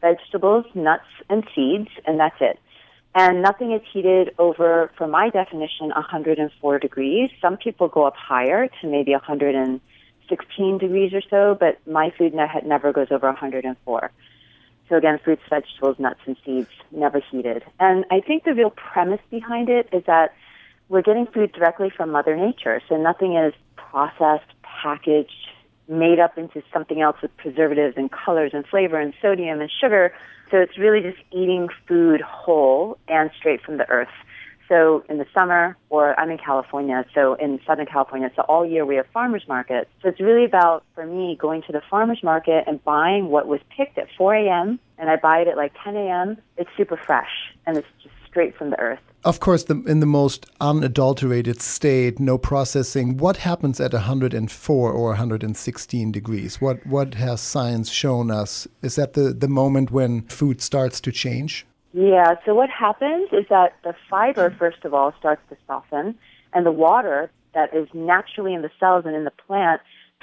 vegetables, 0.00 0.66
nuts, 0.74 1.10
and 1.28 1.42
seeds, 1.52 1.88
and 2.06 2.20
that's 2.20 2.36
it. 2.40 2.60
And 3.14 3.42
nothing 3.42 3.72
is 3.72 3.82
heated 3.92 4.34
over, 4.38 4.90
for 4.98 5.06
my 5.06 5.30
definition, 5.30 5.88
104 5.88 6.78
degrees. 6.80 7.30
Some 7.40 7.56
people 7.56 7.88
go 7.88 8.04
up 8.04 8.16
higher 8.16 8.68
to 8.80 8.86
maybe 8.88 9.12
116 9.12 10.78
degrees 10.78 11.12
or 11.12 11.22
so, 11.30 11.56
but 11.58 11.78
my 11.86 12.12
food 12.18 12.34
ne- 12.34 12.62
never 12.66 12.92
goes 12.92 13.08
over 13.12 13.28
104. 13.28 14.10
So 14.88 14.96
again, 14.96 15.18
fruits, 15.22 15.42
vegetables, 15.48 15.96
nuts, 15.98 16.20
and 16.26 16.36
seeds, 16.44 16.68
never 16.90 17.20
heated. 17.30 17.62
And 17.78 18.04
I 18.10 18.20
think 18.20 18.44
the 18.44 18.52
real 18.52 18.70
premise 18.70 19.20
behind 19.30 19.68
it 19.68 19.88
is 19.92 20.02
that 20.06 20.34
we're 20.88 21.02
getting 21.02 21.26
food 21.26 21.52
directly 21.52 21.90
from 21.90 22.10
Mother 22.10 22.36
Nature. 22.36 22.82
So 22.88 22.96
nothing 22.96 23.36
is 23.36 23.54
processed, 23.76 24.50
packaged, 24.62 25.30
made 25.88 26.18
up 26.18 26.36
into 26.36 26.62
something 26.72 27.00
else 27.00 27.16
with 27.22 27.34
preservatives 27.36 27.96
and 27.96 28.10
colors 28.10 28.50
and 28.54 28.66
flavor 28.66 28.98
and 28.98 29.14
sodium 29.22 29.60
and 29.60 29.70
sugar. 29.80 30.12
So 30.50 30.58
it's 30.58 30.78
really 30.78 31.00
just 31.00 31.18
eating 31.32 31.68
food 31.86 32.20
whole 32.20 32.98
and 33.08 33.30
straight 33.38 33.62
from 33.62 33.78
the 33.78 33.88
earth. 33.88 34.08
So 34.68 35.04
in 35.08 35.18
the 35.18 35.26
summer, 35.34 35.76
or 35.90 36.18
I'm 36.18 36.30
in 36.30 36.38
California, 36.38 37.04
so 37.14 37.34
in 37.34 37.60
Southern 37.66 37.86
California, 37.86 38.30
so 38.34 38.42
all 38.42 38.64
year 38.64 38.86
we 38.86 38.96
have 38.96 39.06
farmers 39.12 39.44
markets. 39.46 39.90
So 40.02 40.08
it's 40.08 40.20
really 40.20 40.44
about, 40.44 40.84
for 40.94 41.04
me, 41.04 41.36
going 41.38 41.62
to 41.62 41.72
the 41.72 41.82
farmers 41.90 42.22
market 42.22 42.64
and 42.66 42.82
buying 42.82 43.28
what 43.28 43.46
was 43.46 43.60
picked 43.76 43.98
at 43.98 44.08
4 44.16 44.34
a.m. 44.36 44.80
and 44.96 45.10
I 45.10 45.16
buy 45.16 45.40
it 45.40 45.48
at 45.48 45.56
like 45.56 45.72
10 45.84 45.96
a.m. 45.96 46.38
It's 46.56 46.70
super 46.76 46.96
fresh 46.96 47.52
and 47.66 47.76
it's 47.76 47.86
just 48.02 48.14
straight 48.34 48.56
from 48.56 48.70
the 48.70 48.80
earth. 48.80 48.98
Of 49.24 49.38
course, 49.38 49.62
the, 49.64 49.80
in 49.84 50.00
the 50.00 50.06
most 50.06 50.46
unadulterated 50.60 51.62
state, 51.62 52.18
no 52.18 52.36
processing. 52.36 53.16
What 53.16 53.36
happens 53.38 53.80
at 53.80 53.92
104 53.92 54.92
or 54.92 55.08
116 55.10 56.12
degrees? 56.12 56.60
What 56.60 56.84
what 56.84 57.14
has 57.14 57.40
science 57.40 57.90
shown 57.90 58.32
us? 58.32 58.66
Is 58.82 58.96
that 58.96 59.12
the, 59.12 59.32
the 59.32 59.48
moment 59.48 59.92
when 59.92 60.22
food 60.22 60.60
starts 60.60 61.00
to 61.02 61.12
change? 61.12 61.64
Yeah, 61.92 62.34
so 62.44 62.54
what 62.54 62.70
happens 62.70 63.28
is 63.32 63.46
that 63.50 63.76
the 63.84 63.94
fiber, 64.10 64.50
first 64.50 64.84
of 64.84 64.92
all, 64.92 65.14
starts 65.16 65.42
to 65.50 65.56
soften, 65.68 66.18
and 66.52 66.66
the 66.66 66.72
water 66.72 67.30
that 67.54 67.72
is 67.72 67.86
naturally 67.94 68.52
in 68.52 68.62
the 68.62 68.70
cells 68.80 69.04
and 69.06 69.14
in 69.14 69.22
the 69.22 69.36
plant, 69.46 69.80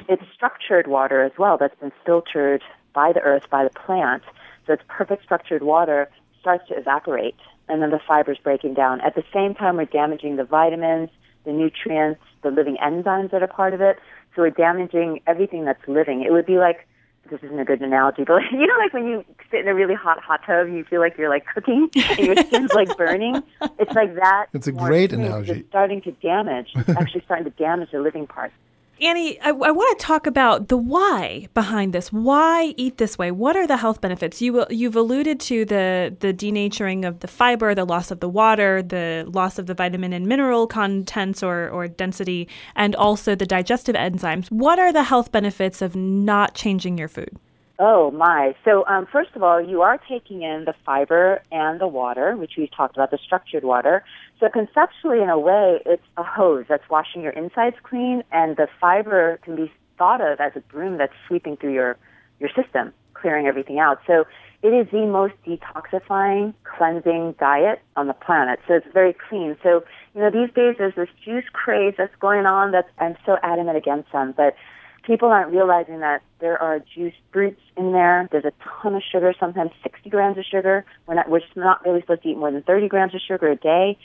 it's 0.10 0.24
structured 0.36 0.88
water 0.88 1.24
as 1.24 1.32
well 1.40 1.58
that's 1.58 1.80
been 1.80 1.94
filtered 2.06 2.62
by 2.94 3.14
the 3.14 3.22
earth, 3.22 3.50
by 3.50 3.64
the 3.64 3.70
plant. 3.70 4.24
So 4.68 4.74
it's 4.74 4.84
perfect 4.90 5.24
structured 5.24 5.64
water 5.64 6.10
starts 6.42 6.68
to 6.68 6.78
evaporate, 6.78 7.36
and 7.70 7.82
then 7.82 7.92
the 7.92 8.00
fiber's 8.06 8.38
breaking 8.44 8.74
down. 8.74 9.00
At 9.02 9.16
the 9.16 9.24
same 9.34 9.56
time, 9.56 9.78
we're 9.78 9.86
damaging 9.86 10.36
the 10.36 10.44
vitamins, 10.44 11.10
the 11.46 11.52
nutrients, 11.54 12.22
the 12.44 12.52
living 12.52 12.78
enzymes 12.84 13.32
that 13.32 13.42
are 13.42 13.48
part 13.48 13.74
of 13.74 13.82
it. 13.82 13.98
So 14.36 14.42
we're 14.42 14.50
damaging 14.50 15.22
everything 15.28 15.66
that's 15.66 15.88
living. 15.88 16.24
It 16.24 16.32
would 16.32 16.46
be 16.46 16.58
like 16.58 16.88
this 17.30 17.40
isn't 17.44 17.60
a 17.60 17.66
good 17.66 17.82
analogy, 17.82 18.24
but 18.28 18.42
you 18.52 18.68
know, 18.68 18.78
like 18.78 18.94
when 18.94 19.08
you 19.08 19.24
sit 19.50 19.62
in 19.62 19.68
a 19.68 19.76
really 19.76 19.96
hot 19.96 20.22
hot 20.22 20.42
tub, 20.46 20.68
you 20.68 20.84
feel 20.84 21.00
like 21.00 21.18
you're 21.18 21.30
like 21.30 21.46
cooking 21.54 21.90
and 21.96 22.20
your 22.20 22.36
skin's 22.36 22.74
like 22.74 22.96
burning. 22.98 23.42
It's 23.80 23.94
like 23.94 24.16
that. 24.16 24.48
It's 24.54 24.68
a 24.68 24.72
great 24.72 25.14
analogy. 25.14 25.52
It's 25.52 25.70
starting 25.70 26.02
to 26.04 26.12
damage. 26.12 26.74
Actually 26.88 27.22
starting 27.26 27.46
to 27.46 27.52
damage 27.52 27.92
the 27.92 28.00
living 28.00 28.28
parts. 28.28 28.54
Ani, 29.02 29.40
I, 29.42 29.50
I 29.50 29.72
want 29.72 29.98
to 29.98 30.06
talk 30.06 30.28
about 30.28 30.68
the 30.68 30.78
why 30.78 31.48
behind 31.56 31.92
this. 31.92 32.14
Why 32.14 32.76
eat 32.78 33.00
this 33.00 33.18
way? 33.18 33.32
What 33.32 33.56
are 33.56 33.66
the 33.66 33.78
health 33.78 34.00
benefits? 34.00 34.44
You 34.44 34.64
you've 34.70 34.96
alluded 34.96 35.40
to 35.42 35.66
the 35.66 36.16
the 36.20 36.32
denaturing 36.32 37.08
of 37.08 37.22
the 37.22 37.28
fiber, 37.28 37.74
the 37.74 37.86
loss 37.86 38.12
of 38.12 38.20
the 38.20 38.30
water, 38.30 38.84
the 38.84 39.26
loss 39.28 39.58
of 39.58 39.66
the 39.66 39.74
vitamin 39.74 40.14
and 40.14 40.28
mineral 40.28 40.68
contents 40.68 41.42
or 41.42 41.68
or 41.70 41.88
density, 41.88 42.48
and 42.76 42.96
also 42.96 43.34
the 43.34 43.48
digestive 43.48 43.96
enzymes. 43.96 44.52
What 44.52 44.78
are 44.78 44.94
the 44.94 45.04
health 45.04 45.32
benefits 45.32 45.82
of 45.82 45.96
not 45.96 46.54
changing 46.54 47.00
your 47.00 47.08
food? 47.08 47.40
Oh 47.84 48.12
my! 48.12 48.54
So 48.64 48.86
um, 48.86 49.08
first 49.12 49.32
of 49.36 49.42
all, 49.42 49.60
you 49.60 49.82
are 49.82 49.98
taking 50.08 50.44
in 50.44 50.66
the 50.66 50.76
fiber 50.86 51.42
and 51.52 51.82
the 51.82 51.88
water, 51.88 52.38
which 52.38 52.52
we 52.56 52.68
talked 52.68 52.96
about, 52.96 53.10
the 53.10 53.18
structured 53.18 53.64
water. 53.64 54.04
So 54.40 54.50
conceptually, 54.50 55.20
in 55.20 55.30
a 55.30 55.40
way, 55.40 55.80
it's 55.88 56.04
a 56.16 56.22
hose 56.22 56.66
that's 56.70 56.88
washing 56.92 57.24
your 57.24 57.32
insides 57.32 57.78
clean, 57.82 58.24
and 58.32 58.56
the 58.56 58.68
fiber 58.80 59.40
can 59.44 59.56
be 59.56 59.72
thought 59.98 60.22
of 60.22 60.40
as 60.40 60.52
a 60.56 60.60
broom 60.60 61.00
that's 61.00 61.14
sweeping 61.28 61.58
through 61.58 61.74
your 61.74 61.98
your 62.40 62.52
system, 62.56 62.94
clearing 63.16 63.48
everything 63.48 63.80
out. 63.80 63.98
So 64.06 64.26
it 64.62 64.68
is 64.68 64.86
the 64.92 65.08
most 65.08 65.34
detoxifying, 65.44 66.54
cleansing 66.64 67.34
diet 67.40 67.82
on 67.96 68.06
the 68.06 68.14
planet. 68.14 68.60
So 68.68 68.76
it's 68.76 68.94
very 68.94 69.16
clean. 69.28 69.58
So 69.64 69.84
you 70.14 70.22
know, 70.22 70.30
these 70.30 70.54
days 70.54 70.76
there's 70.78 70.94
this 70.94 71.10
juice 71.26 71.46
craze 71.52 71.96
that's 71.98 72.16
going 72.20 72.46
on. 72.46 72.74
That 72.74 72.90
I'm 73.00 73.16
so 73.26 73.40
adamant 73.42 73.76
against 73.76 74.12
them, 74.12 74.36
but 74.38 74.54
people 75.04 75.30
aren't 75.30 75.52
realizing 75.52 76.00
that 76.00 76.22
there 76.40 76.62
are 76.62 76.80
juice 76.80 77.14
fruits 77.32 77.62
in 77.78 77.92
there. 77.92 78.28
There's 78.32 78.46
a 78.46 78.54
ton 78.82 78.96
of 78.96 79.04
sugar, 79.12 79.34
sometimes 79.40 79.72
60 79.84 80.10
grams 80.10 80.38
of 80.38 80.46
sugar. 80.46 80.86
We're 81.08 81.16
not, 81.16 81.30
we're 81.30 81.40
just 81.40 81.56
not 81.56 81.86
really 81.86 82.02
supposed 82.02 82.24
to 82.24 82.30
eat 82.30 82.38
more 82.38 82.52
than 82.52 82.64
30 82.64 82.88
grams 82.88 83.16
of 83.16 83.22
sugar 83.22 83.50
a 83.50 83.56
day. 83.56 83.98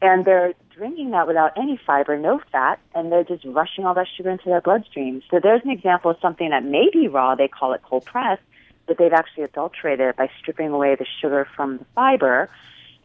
And 0.00 0.24
they're 0.24 0.54
drinking 0.74 1.10
that 1.10 1.26
without 1.26 1.52
any 1.56 1.78
fiber, 1.84 2.16
no 2.16 2.40
fat, 2.52 2.78
and 2.94 3.10
they're 3.10 3.24
just 3.24 3.44
rushing 3.44 3.84
all 3.84 3.94
that 3.94 4.06
sugar 4.16 4.30
into 4.30 4.44
their 4.46 4.60
bloodstream. 4.60 5.22
So 5.30 5.40
there's 5.42 5.62
an 5.64 5.70
example 5.70 6.10
of 6.12 6.18
something 6.22 6.50
that 6.50 6.64
may 6.64 6.88
be 6.92 7.08
raw. 7.08 7.34
They 7.34 7.48
call 7.48 7.72
it 7.72 7.82
cold 7.82 8.04
pressed, 8.04 8.42
but 8.86 8.96
they've 8.96 9.12
actually 9.12 9.44
adulterated 9.44 10.08
it 10.08 10.16
by 10.16 10.30
stripping 10.38 10.68
away 10.68 10.94
the 10.94 11.06
sugar 11.20 11.48
from 11.56 11.78
the 11.78 11.84
fiber, 11.96 12.48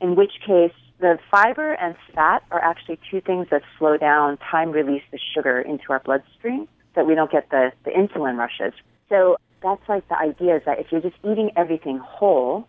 in 0.02 0.16
which 0.16 0.34
case 0.46 0.72
the 1.00 1.18
fiber 1.32 1.74
and 1.74 1.96
fat 2.14 2.44
are 2.52 2.64
actually 2.64 3.00
two 3.10 3.22
things 3.22 3.48
that 3.50 3.64
slow 3.80 3.98
down 3.98 4.38
time 4.38 4.72
release 4.72 5.04
the 5.12 5.20
sugar 5.34 5.60
into 5.60 5.86
our 5.90 6.00
bloodstream 6.00 6.68
that 6.96 7.06
we 7.06 7.16
don't 7.16 7.32
get 7.32 7.50
the, 7.50 7.72
the 7.86 7.92
insulin 7.92 8.38
rushes. 8.38 8.74
So 9.10 9.38
that's 9.62 9.82
like 9.88 10.08
the 10.10 10.18
idea 10.18 10.58
is 10.58 10.64
that 10.66 10.80
if 10.80 10.92
you're 10.92 11.02
just 11.02 11.16
eating 11.24 11.52
everything 11.56 11.98
whole, 11.98 12.68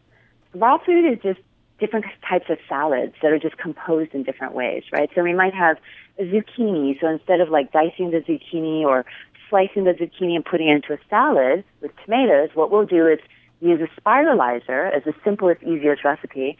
raw 0.54 0.78
food 0.78 1.10
is 1.10 1.18
just 1.22 1.40
different 1.80 2.06
types 2.28 2.46
of 2.48 2.58
salads 2.68 3.14
that 3.22 3.32
are 3.32 3.38
just 3.38 3.58
composed 3.58 4.14
in 4.14 4.22
different 4.22 4.54
ways, 4.54 4.84
right? 4.92 5.10
So 5.14 5.22
we 5.22 5.34
might 5.34 5.54
have 5.54 5.76
zucchini. 6.20 7.00
So 7.00 7.08
instead 7.08 7.40
of 7.40 7.48
like 7.48 7.72
dicing 7.72 8.10
the 8.10 8.20
zucchini 8.20 8.84
or 8.84 9.04
slicing 9.50 9.84
the 9.84 9.92
zucchini 9.92 10.36
and 10.36 10.44
putting 10.44 10.68
it 10.68 10.76
into 10.76 10.92
a 10.92 10.98
salad 11.10 11.64
with 11.80 11.90
tomatoes, 12.04 12.50
what 12.54 12.70
we'll 12.70 12.86
do 12.86 13.06
is 13.08 13.18
use 13.60 13.80
a 13.80 14.00
spiralizer 14.00 14.94
as 14.94 15.02
the 15.04 15.14
simplest, 15.24 15.62
easiest 15.62 16.04
recipe. 16.04 16.56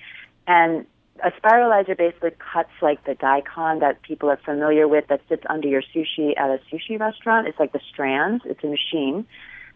And 0.47 0.85
a 1.23 1.31
spiralizer 1.31 1.97
basically 1.97 2.33
cuts 2.53 2.71
like 2.83 3.05
the 3.05 3.15
daikon 3.15 3.79
that 3.81 4.03
people 4.03 4.29
are 4.31 4.39
familiar 4.45 4.89
with 4.89 5.07
that 5.09 5.21
sits 5.29 5.45
under 5.49 5.69
your 5.69 5.83
sushi 5.83 6.37
at 6.37 6.51
a 6.51 6.61
sushi 6.73 6.99
restaurant. 6.99 7.47
It's 7.47 7.59
like 7.59 7.73
the 7.73 7.81
strands. 7.93 8.43
It's 8.47 8.63
a 8.65 8.67
machine. 8.67 9.27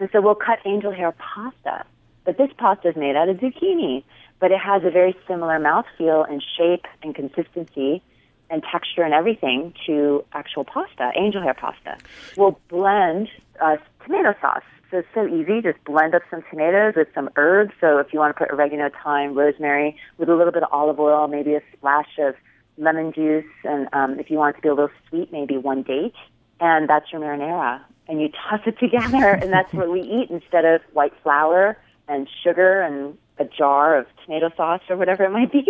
And 0.00 0.08
so 0.12 0.20
we'll 0.20 0.34
cut 0.34 0.58
angel 0.64 0.92
hair 0.92 1.12
pasta. 1.12 1.84
But 2.24 2.38
this 2.38 2.50
pasta 2.58 2.88
is 2.88 2.96
made 2.96 3.16
out 3.16 3.28
of 3.28 3.36
zucchini. 3.38 4.02
But 4.40 4.52
it 4.52 4.58
has 4.58 4.82
a 4.84 4.90
very 4.90 5.16
similar 5.26 5.58
mouthfeel 5.58 6.28
and 6.30 6.42
shape 6.56 6.86
and 7.02 7.14
consistency 7.14 8.02
and 8.50 8.62
texture 8.62 9.02
and 9.02 9.14
everything 9.14 9.74
to 9.86 10.24
actual 10.32 10.64
pasta, 10.64 11.12
angel 11.16 11.42
hair 11.42 11.54
pasta. 11.54 11.98
We'll 12.36 12.58
blend 12.68 13.28
uh, 13.60 13.76
tomato 14.04 14.34
sauce. 14.40 14.62
So 14.90 15.02
so 15.14 15.26
easy. 15.26 15.60
Just 15.60 15.82
blend 15.84 16.14
up 16.14 16.22
some 16.30 16.42
tomatoes 16.50 16.94
with 16.96 17.08
some 17.14 17.28
herbs. 17.36 17.72
So 17.80 17.98
if 17.98 18.12
you 18.12 18.18
want 18.18 18.34
to 18.34 18.38
put 18.38 18.50
oregano, 18.50 18.90
thyme, 19.04 19.34
rosemary, 19.34 19.96
with 20.16 20.28
a 20.28 20.34
little 20.34 20.52
bit 20.52 20.62
of 20.62 20.70
olive 20.72 20.98
oil, 20.98 21.28
maybe 21.28 21.54
a 21.54 21.60
splash 21.76 22.18
of 22.18 22.34
lemon 22.78 23.12
juice, 23.12 23.44
and 23.64 23.88
um, 23.92 24.18
if 24.18 24.30
you 24.30 24.38
want 24.38 24.54
it 24.54 24.58
to 24.58 24.62
be 24.62 24.68
a 24.68 24.74
little 24.74 24.90
sweet, 25.08 25.30
maybe 25.32 25.56
one 25.56 25.82
date, 25.82 26.14
and 26.60 26.88
that's 26.88 27.12
your 27.12 27.20
marinara. 27.20 27.80
And 28.06 28.20
you 28.20 28.30
toss 28.30 28.60
it 28.66 28.78
together, 28.80 29.30
and 29.30 29.52
that's 29.52 29.72
what 29.74 29.90
we 29.90 30.00
eat 30.00 30.30
instead 30.30 30.64
of 30.64 30.80
white 30.92 31.12
flour 31.22 31.76
and 32.08 32.28
sugar 32.42 32.80
and 32.80 33.18
a 33.38 33.44
jar 33.44 33.98
of 33.98 34.06
tomato 34.24 34.50
sauce 34.56 34.80
or 34.88 34.96
whatever 34.96 35.24
it 35.24 35.30
might 35.30 35.52
be. 35.52 35.64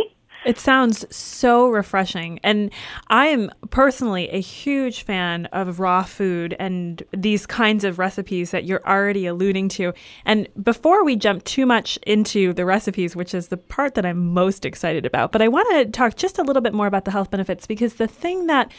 It 0.45 0.59
sounds 0.59 1.05
so 1.15 1.69
refreshing. 1.69 2.39
And 2.43 2.71
I 3.09 3.27
am 3.27 3.51
personally 3.71 4.29
a 4.31 4.41
huge 4.41 5.03
fan 5.03 5.47
of 5.47 5.81
raw 5.81 6.05
food 6.05 6.55
and 6.59 7.03
these 7.13 7.45
kinds 7.47 7.85
of 7.85 7.99
recipes 7.99 8.53
that 8.53 8.65
you're 8.65 8.87
already 8.87 9.27
alluding 9.27 9.69
to. 9.71 9.93
And 10.25 10.49
before 10.63 11.05
we 11.05 11.17
jump 11.17 11.45
too 11.45 11.67
much 11.67 11.99
into 12.07 12.53
the 12.53 12.65
recipes, 12.65 13.17
which 13.17 13.35
is 13.35 13.49
the 13.49 13.57
part 13.57 13.95
that 13.95 14.07
I'm 14.07 14.33
most 14.33 14.65
excited 14.65 15.05
about, 15.05 15.33
but 15.33 15.43
I 15.43 15.49
want 15.49 15.69
to 15.73 15.87
talk 15.91 16.17
just 16.17 16.39
a 16.39 16.43
little 16.43 16.63
bit 16.63 16.73
more 16.73 16.87
about 16.87 17.05
the 17.05 17.11
health 17.11 17.31
benefits 17.31 17.67
because 17.67 17.95
the 17.95 18.07
thing 18.07 18.47
that 18.47 18.71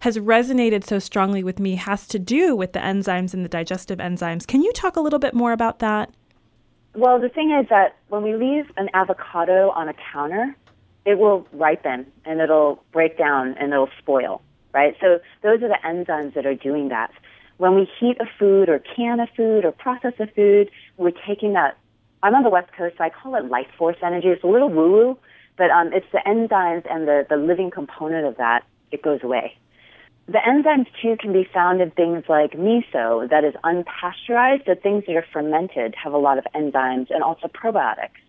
has 0.00 0.16
resonated 0.18 0.84
so 0.84 1.00
strongly 1.00 1.42
with 1.42 1.58
me 1.58 1.74
has 1.74 2.06
to 2.06 2.18
do 2.18 2.54
with 2.54 2.72
the 2.72 2.78
enzymes 2.78 3.34
and 3.34 3.44
the 3.44 3.48
digestive 3.48 3.98
enzymes. 3.98 4.46
Can 4.46 4.62
you 4.62 4.72
talk 4.72 4.96
a 4.96 5.00
little 5.00 5.18
bit 5.18 5.34
more 5.34 5.52
about 5.52 5.80
that? 5.80 6.10
Well, 6.94 7.20
the 7.20 7.28
thing 7.28 7.50
is 7.50 7.68
that 7.68 7.96
when 8.08 8.22
we 8.22 8.34
leave 8.34 8.70
an 8.76 8.88
avocado 8.94 9.70
on 9.70 9.88
a 9.88 9.94
counter, 10.12 10.56
it 11.08 11.18
will 11.18 11.48
ripen 11.54 12.04
and 12.26 12.38
it'll 12.38 12.84
break 12.92 13.16
down 13.16 13.56
and 13.58 13.72
it'll 13.72 13.88
spoil, 13.98 14.42
right? 14.74 14.94
So 15.00 15.20
those 15.42 15.62
are 15.62 15.68
the 15.68 15.78
enzymes 15.82 16.34
that 16.34 16.44
are 16.44 16.54
doing 16.54 16.90
that. 16.90 17.10
When 17.56 17.74
we 17.74 17.88
heat 17.98 18.18
a 18.20 18.26
food 18.38 18.68
or 18.68 18.78
can 18.78 19.18
a 19.18 19.26
food 19.34 19.64
or 19.64 19.72
process 19.72 20.12
a 20.20 20.26
food, 20.26 20.70
we're 20.98 21.18
taking 21.26 21.54
that. 21.54 21.78
I'm 22.22 22.34
on 22.34 22.42
the 22.42 22.50
West 22.50 22.72
Coast, 22.76 22.96
so 22.98 23.04
I 23.04 23.08
call 23.08 23.36
it 23.36 23.46
life 23.46 23.68
force 23.78 23.96
energy. 24.02 24.28
It's 24.28 24.44
a 24.44 24.46
little 24.46 24.68
woo 24.68 24.92
woo, 24.92 25.18
but 25.56 25.70
um, 25.70 25.94
it's 25.94 26.06
the 26.12 26.20
enzymes 26.26 26.84
and 26.90 27.08
the, 27.08 27.26
the 27.26 27.38
living 27.38 27.70
component 27.70 28.26
of 28.26 28.36
that. 28.36 28.64
It 28.92 29.02
goes 29.02 29.20
away. 29.22 29.56
The 30.26 30.40
enzymes 30.46 30.88
too 31.00 31.16
can 31.18 31.32
be 31.32 31.48
found 31.54 31.80
in 31.80 31.90
things 31.92 32.24
like 32.28 32.52
miso 32.52 33.30
that 33.30 33.44
is 33.44 33.54
unpasteurized. 33.64 34.66
So 34.66 34.74
things 34.74 35.04
that 35.06 35.16
are 35.16 35.24
fermented 35.32 35.94
have 35.94 36.12
a 36.12 36.18
lot 36.18 36.36
of 36.36 36.44
enzymes 36.54 37.06
and 37.10 37.22
also 37.22 37.48
probiotics. 37.48 38.20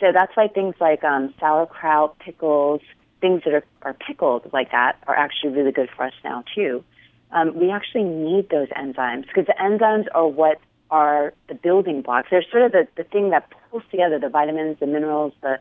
So 0.00 0.12
that's 0.12 0.36
why 0.36 0.48
things 0.48 0.74
like 0.80 1.02
um, 1.04 1.34
sauerkraut, 1.40 2.18
pickles, 2.18 2.80
things 3.20 3.42
that 3.44 3.54
are, 3.54 3.64
are 3.82 3.94
pickled 3.94 4.50
like 4.52 4.70
that 4.70 4.96
are 5.06 5.16
actually 5.16 5.50
really 5.50 5.72
good 5.72 5.88
for 5.94 6.04
us 6.04 6.12
now 6.22 6.44
too. 6.54 6.84
Um, 7.30 7.58
we 7.58 7.70
actually 7.70 8.04
need 8.04 8.48
those 8.48 8.68
enzymes 8.68 9.26
because 9.26 9.46
the 9.46 9.54
enzymes 9.60 10.06
are 10.14 10.26
what 10.26 10.60
are 10.90 11.34
the 11.48 11.54
building 11.54 12.02
blocks. 12.02 12.28
They're 12.30 12.44
sort 12.50 12.62
of 12.62 12.72
the, 12.72 12.88
the 12.96 13.04
thing 13.04 13.30
that 13.30 13.50
pulls 13.70 13.82
together 13.90 14.18
the 14.18 14.28
vitamins, 14.28 14.78
the 14.80 14.86
minerals, 14.86 15.34
the 15.42 15.58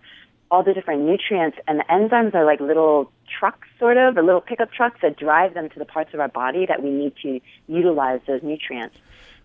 all 0.49 0.63
the 0.63 0.73
different 0.73 1.01
nutrients, 1.01 1.57
and 1.67 1.79
the 1.79 1.83
enzymes 1.85 2.33
are 2.33 2.45
like 2.45 2.61
little 2.61 3.11
trucks, 3.37 3.67
sort 3.79 3.97
of, 3.97 4.17
or 4.17 4.23
little 4.23 4.39
pickup 4.39 4.71
trucks 4.71 4.99
that 5.01 5.17
drive 5.17 5.53
them 5.53 5.69
to 5.69 5.79
the 5.79 5.83
parts 5.83 6.13
of 6.13 6.21
our 6.21 6.29
body 6.29 6.65
that 6.65 6.81
we 6.81 6.89
need 6.89 7.13
to 7.21 7.41
utilize 7.67 8.21
those 8.27 8.41
nutrients. 8.41 8.95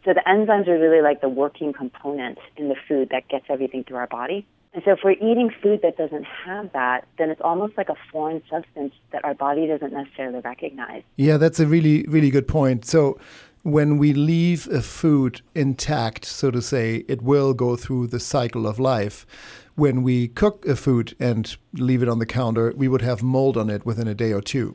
So 0.05 0.15
the 0.15 0.23
enzymes 0.27 0.69
are 0.69 0.79
really 0.79 1.03
like 1.03 1.21
the 1.21 1.29
working 1.29 1.73
component 1.73 2.39
in 2.57 2.69
the 2.69 2.77
food 2.87 3.09
that 3.11 3.27
gets 3.29 3.47
everything 3.49 3.83
through 3.83 3.97
our 3.97 4.07
body. 4.07 4.47
And 4.75 4.83
so 4.85 4.93
if 4.93 5.01
we're 5.05 5.13
eating 5.13 5.51
food 5.63 5.81
that 5.83 5.99
doesn't 5.99 6.25
have 6.25 6.73
that, 6.73 7.07
then 7.19 7.29
it's 7.29 7.41
almost 7.43 7.77
like 7.77 7.91
a 7.91 7.97
foreign 8.11 8.43
substance 8.49 8.95
that 9.11 9.23
our 9.25 9.35
body 9.35 9.67
doesn't 9.67 9.93
necessarily 9.93 10.41
recognize. 10.41 11.03
Yeah, 11.17 11.37
that's 11.37 11.61
a 11.61 11.67
really, 11.67 12.05
really 12.09 12.31
good 12.31 12.49
point. 12.49 12.87
So 12.87 13.19
when 13.65 13.99
we 13.99 14.15
leave 14.15 14.67
a 14.69 14.81
food 14.81 15.43
intact, 15.55 16.25
so 16.25 16.51
to 16.51 16.63
say, 16.63 17.05
it 17.07 17.21
will 17.21 17.53
go 17.53 17.77
through 17.77 18.07
the 18.07 18.19
cycle 18.21 18.67
of 18.67 18.79
life. 18.79 19.27
When 19.75 20.03
we 20.03 20.29
cook 20.29 20.65
a 20.67 20.75
food 20.75 21.15
and 21.21 21.55
leave 21.75 22.03
it 22.03 22.09
on 22.09 22.19
the 22.19 22.27
counter, 22.27 22.73
we 22.75 22.89
would 22.89 23.03
have 23.03 23.23
mold 23.23 23.59
on 23.59 23.69
it 23.69 23.85
within 23.85 24.09
a 24.09 24.15
day 24.15 24.33
or 24.33 24.41
two. 24.41 24.75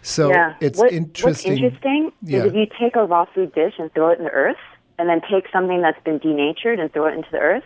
So 0.00 0.30
yeah. 0.30 0.54
it's 0.60 0.78
what, 0.78 0.92
interesting. 0.92 1.52
What's 1.52 1.62
interesting 1.62 2.12
Yeah. 2.22 2.40
is 2.40 2.46
if 2.46 2.54
you 2.54 2.66
take 2.78 2.96
a 2.96 3.04
raw 3.04 3.26
food 3.34 3.52
dish 3.54 3.74
and 3.78 3.92
throw 3.92 4.10
it 4.10 4.18
in 4.18 4.24
the 4.24 4.30
earth, 4.30 4.56
and 4.98 5.10
then 5.10 5.20
take 5.30 5.44
something 5.52 5.82
that's 5.82 6.02
been 6.04 6.18
denatured 6.18 6.80
and 6.80 6.90
throw 6.90 7.06
it 7.06 7.14
into 7.14 7.28
the 7.30 7.38
earth, 7.38 7.64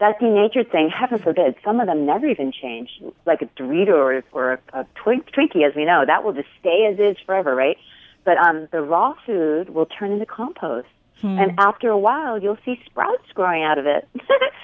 that 0.00 0.18
denatured 0.18 0.70
thing, 0.72 0.90
heaven 0.90 1.18
forbid, 1.18 1.54
some 1.64 1.78
of 1.78 1.86
them 1.86 2.04
never 2.06 2.26
even 2.26 2.52
change. 2.52 2.90
Like 3.26 3.42
a 3.42 3.46
Dorito 3.46 3.90
or, 3.90 4.24
or 4.32 4.52
a, 4.52 4.80
a 4.80 4.86
twink, 4.94 5.30
Twinkie, 5.30 5.66
as 5.66 5.74
we 5.74 5.84
know, 5.84 6.04
that 6.06 6.24
will 6.24 6.32
just 6.32 6.48
stay 6.58 6.88
as 6.90 6.98
is 6.98 7.16
forever, 7.24 7.54
right? 7.54 7.76
But 8.24 8.38
um, 8.38 8.68
the 8.72 8.82
raw 8.82 9.14
food 9.24 9.70
will 9.70 9.86
turn 9.86 10.12
into 10.12 10.26
compost. 10.26 10.88
And 11.22 11.52
after 11.58 11.90
a 11.90 11.98
while, 11.98 12.38
you'll 12.42 12.56
see 12.64 12.80
sprouts 12.86 13.26
growing 13.34 13.62
out 13.62 13.78
of 13.78 13.86
it. 13.86 14.08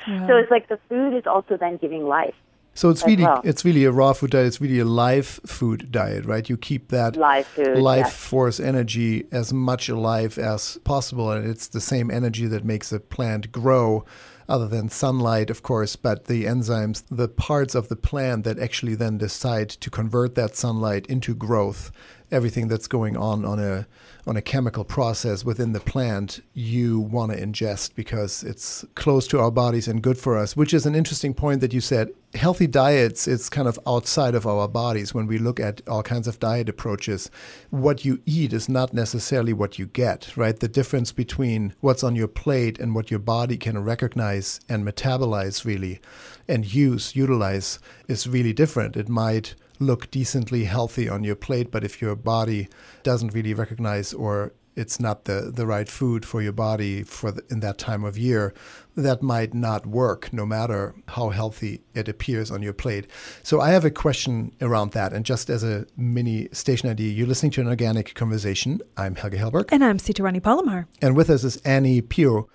So 0.06 0.36
it's 0.36 0.52
like 0.52 0.68
the 0.68 0.78
food 0.88 1.14
is 1.14 1.26
also 1.26 1.56
then 1.56 1.78
giving 1.78 2.06
life. 2.06 2.36
So 2.74 2.90
it's 2.90 3.04
really 3.04 3.24
well. 3.24 3.40
it's 3.42 3.64
really 3.64 3.84
a 3.84 3.90
raw 3.90 4.12
food 4.12 4.30
diet. 4.30 4.46
It's 4.46 4.60
really 4.60 4.78
a 4.78 4.84
live 4.84 5.26
food 5.26 5.90
diet, 5.90 6.24
right? 6.26 6.48
You 6.48 6.56
keep 6.56 6.90
that 6.90 7.16
Live 7.16 7.46
food, 7.46 7.78
life 7.78 8.04
yes. 8.04 8.16
force 8.16 8.60
energy 8.60 9.26
as 9.32 9.52
much 9.52 9.88
alive 9.88 10.38
as 10.38 10.78
possible, 10.84 11.32
and 11.32 11.44
it's 11.48 11.66
the 11.66 11.80
same 11.80 12.08
energy 12.08 12.46
that 12.46 12.64
makes 12.64 12.92
a 12.92 13.00
plant 13.00 13.50
grow. 13.50 14.04
Other 14.48 14.68
than 14.68 14.88
sunlight, 14.88 15.50
of 15.50 15.62
course, 15.62 15.96
but 15.96 16.26
the 16.26 16.44
enzymes, 16.44 17.02
the 17.10 17.28
parts 17.28 17.74
of 17.74 17.88
the 17.88 17.96
plant 17.96 18.44
that 18.44 18.60
actually 18.60 18.94
then 18.94 19.18
decide 19.18 19.68
to 19.70 19.90
convert 19.90 20.36
that 20.36 20.54
sunlight 20.54 21.06
into 21.06 21.34
growth, 21.34 21.90
everything 22.30 22.68
that's 22.68 22.86
going 22.88 23.16
on 23.16 23.44
on 23.44 23.58
a 23.58 23.86
on 24.26 24.36
a 24.36 24.42
chemical 24.42 24.84
process 24.84 25.44
within 25.44 25.72
the 25.72 25.78
plant, 25.78 26.40
you 26.52 26.98
want 26.98 27.30
to 27.30 27.40
ingest 27.40 27.94
because 27.94 28.42
it's 28.42 28.84
close 28.96 29.28
to 29.28 29.38
our 29.38 29.52
bodies 29.52 29.86
and 29.86 30.02
good 30.02 30.18
for 30.18 30.36
us. 30.36 30.56
Which 30.56 30.74
is 30.74 30.84
an 30.84 30.96
interesting 30.96 31.32
point 31.32 31.60
that 31.60 31.72
you 31.72 31.80
said. 31.80 32.10
Healthy 32.34 32.66
diets, 32.66 33.28
it's 33.28 33.48
kind 33.48 33.68
of 33.68 33.78
outside 33.86 34.34
of 34.34 34.46
our 34.46 34.66
bodies 34.68 35.14
when 35.14 35.26
we 35.26 35.38
look 35.38 35.60
at 35.60 35.80
all 35.88 36.02
kinds 36.02 36.26
of 36.26 36.40
diet 36.40 36.68
approaches. 36.68 37.30
What 37.70 38.04
you 38.04 38.20
eat 38.26 38.52
is 38.52 38.68
not 38.68 38.92
necessarily 38.92 39.52
what 39.52 39.78
you 39.78 39.86
get, 39.86 40.36
right? 40.36 40.58
The 40.58 40.68
difference 40.68 41.12
between 41.12 41.72
what's 41.80 42.02
on 42.02 42.16
your 42.16 42.28
plate 42.28 42.78
and 42.78 42.94
what 42.94 43.10
your 43.10 43.20
body 43.20 43.56
can 43.56 43.82
recognize 43.82 44.60
and 44.68 44.84
metabolize 44.84 45.64
really 45.64 46.00
and 46.48 46.70
use, 46.72 47.16
utilize 47.16 47.78
is 48.08 48.26
really 48.26 48.52
different. 48.52 48.96
It 48.96 49.08
might 49.08 49.54
look 49.80 50.10
decently 50.10 50.64
healthy 50.64 51.08
on 51.08 51.24
your 51.24 51.36
plate, 51.36 51.70
but 51.70 51.84
if 51.84 52.00
your 52.00 52.16
body 52.16 52.68
doesn't 53.02 53.34
really 53.34 53.54
recognize 53.54 54.12
or 54.12 54.52
it's 54.76 55.00
not 55.00 55.24
the, 55.24 55.50
the 55.52 55.66
right 55.66 55.88
food 55.88 56.24
for 56.24 56.42
your 56.42 56.52
body 56.52 57.02
for 57.02 57.32
the, 57.32 57.42
in 57.50 57.60
that 57.60 57.78
time 57.78 58.04
of 58.04 58.18
year, 58.18 58.52
that 58.94 59.22
might 59.22 59.54
not 59.54 59.86
work 59.86 60.32
no 60.32 60.44
matter 60.44 60.94
how 61.08 61.30
healthy 61.30 61.80
it 61.94 62.08
appears 62.08 62.50
on 62.50 62.62
your 62.62 62.74
plate. 62.74 63.06
So 63.42 63.60
I 63.60 63.70
have 63.70 63.84
a 63.84 63.90
question 63.90 64.54
around 64.60 64.92
that. 64.92 65.12
And 65.14 65.24
just 65.24 65.48
as 65.48 65.64
a 65.64 65.86
mini 65.96 66.48
station 66.52 66.90
ID, 66.90 67.08
you're 67.08 67.26
listening 67.26 67.52
to 67.52 67.62
an 67.62 67.68
organic 67.68 68.14
conversation. 68.14 68.80
I'm 68.96 69.16
Helge 69.16 69.34
Hellberg. 69.34 69.70
And 69.72 69.82
I'm 69.82 69.98
Sitarani 69.98 70.42
Palomar. 70.42 70.86
And 71.00 71.16
with 71.16 71.30
us 71.30 71.42
is 71.42 71.56
Ani 71.58 72.02
Phyo, 72.02 72.46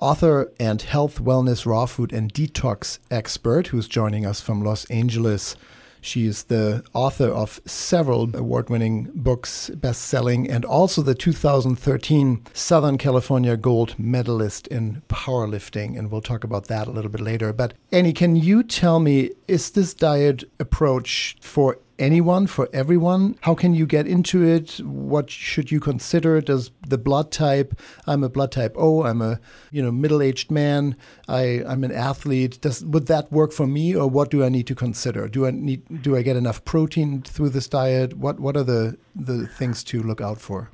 author 0.00 0.52
and 0.58 0.82
health, 0.82 1.22
wellness, 1.22 1.66
raw 1.66 1.86
food, 1.86 2.12
and 2.12 2.34
detox 2.34 2.98
expert 3.10 3.68
who's 3.68 3.86
joining 3.86 4.26
us 4.26 4.40
from 4.40 4.62
Los 4.62 4.84
Angeles. 4.86 5.54
She 6.00 6.26
is 6.26 6.44
the 6.44 6.82
author 6.92 7.28
of 7.28 7.60
several 7.66 8.34
award 8.34 8.70
winning 8.70 9.10
books, 9.14 9.70
best 9.70 10.02
selling, 10.02 10.50
and 10.50 10.64
also 10.64 11.02
the 11.02 11.14
2013 11.14 12.44
Southern 12.52 12.98
California 12.98 13.56
Gold 13.56 13.94
Medalist 13.98 14.66
in 14.68 15.02
powerlifting. 15.08 15.98
And 15.98 16.10
we'll 16.10 16.20
talk 16.20 16.44
about 16.44 16.66
that 16.68 16.86
a 16.86 16.90
little 16.90 17.10
bit 17.10 17.20
later. 17.20 17.52
But 17.52 17.74
Ani, 17.92 18.12
can 18.12 18.36
you 18.36 18.62
tell 18.62 19.00
me, 19.00 19.30
is 19.46 19.70
this 19.70 19.94
diet 19.94 20.44
approach 20.58 21.36
for 21.40 21.78
anyone, 22.00 22.46
for 22.46 22.68
everyone? 22.72 23.36
How 23.42 23.54
can 23.54 23.74
you 23.74 23.86
get 23.86 24.06
into 24.06 24.42
it? 24.42 24.80
What 24.80 25.30
should 25.30 25.70
you 25.70 25.78
consider? 25.78 26.40
Does 26.40 26.70
the 26.88 26.98
blood 26.98 27.30
type? 27.30 27.78
I'm 28.06 28.24
a 28.24 28.28
blood 28.28 28.50
type 28.50 28.74
O. 28.76 29.04
I'm 29.04 29.22
a 29.22 29.38
you 29.70 29.82
know 29.82 29.92
middle-aged 29.92 30.50
man. 30.50 30.96
I 31.28 31.62
I'm 31.66 31.84
an 31.84 31.92
athlete. 31.92 32.60
Does 32.60 32.84
would 32.84 33.06
that 33.06 33.30
work 33.30 33.52
for 33.52 33.66
me, 33.66 33.94
or 33.94 34.08
what 34.08 34.30
do 34.30 34.42
I 34.42 34.48
need 34.48 34.66
to 34.66 34.74
consider? 34.74 35.28
Do 35.28 35.46
I 35.46 35.50
need 35.52 36.02
do 36.02 36.16
I 36.16 36.22
get 36.22 36.36
enough 36.36 36.64
protein 36.64 37.22
through 37.22 37.50
this 37.50 37.68
diet? 37.68 38.16
What 38.16 38.40
what 38.40 38.56
are 38.56 38.64
the 38.64 38.96
the 39.14 39.46
things 39.46 39.84
to 39.84 40.02
look 40.02 40.20
out 40.20 40.40
for? 40.40 40.70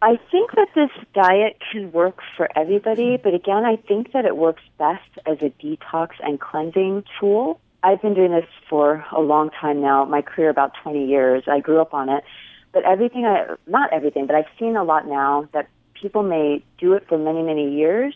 I 0.00 0.16
think 0.30 0.52
that 0.52 0.68
this 0.76 0.90
diet 1.12 1.56
can 1.72 1.90
work 1.90 2.20
for 2.36 2.48
everybody, 2.56 3.16
but 3.16 3.34
again, 3.34 3.64
I 3.64 3.76
think 3.76 4.12
that 4.12 4.24
it 4.24 4.36
works 4.36 4.62
best 4.78 5.10
as 5.26 5.38
a 5.42 5.50
detox 5.50 6.10
and 6.22 6.40
cleansing 6.40 7.02
tool. 7.18 7.60
I've 7.82 8.02
been 8.02 8.14
doing 8.14 8.32
this 8.32 8.46
for 8.68 9.04
a 9.12 9.20
long 9.20 9.50
time 9.50 9.80
now, 9.80 10.04
my 10.04 10.22
career 10.22 10.50
about 10.50 10.72
20 10.82 11.06
years. 11.06 11.44
I 11.46 11.60
grew 11.60 11.80
up 11.80 11.94
on 11.94 12.08
it. 12.08 12.24
But 12.72 12.84
everything, 12.84 13.24
I, 13.24 13.54
not 13.66 13.92
everything, 13.92 14.26
but 14.26 14.36
I've 14.36 14.50
seen 14.58 14.76
a 14.76 14.84
lot 14.84 15.06
now 15.06 15.48
that 15.52 15.68
people 15.94 16.22
may 16.22 16.62
do 16.78 16.92
it 16.94 17.06
for 17.08 17.16
many, 17.16 17.42
many 17.42 17.74
years, 17.74 18.14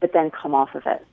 but 0.00 0.12
then 0.12 0.30
come 0.30 0.54
off 0.54 0.74
of 0.74 0.82
it. 0.86 1.06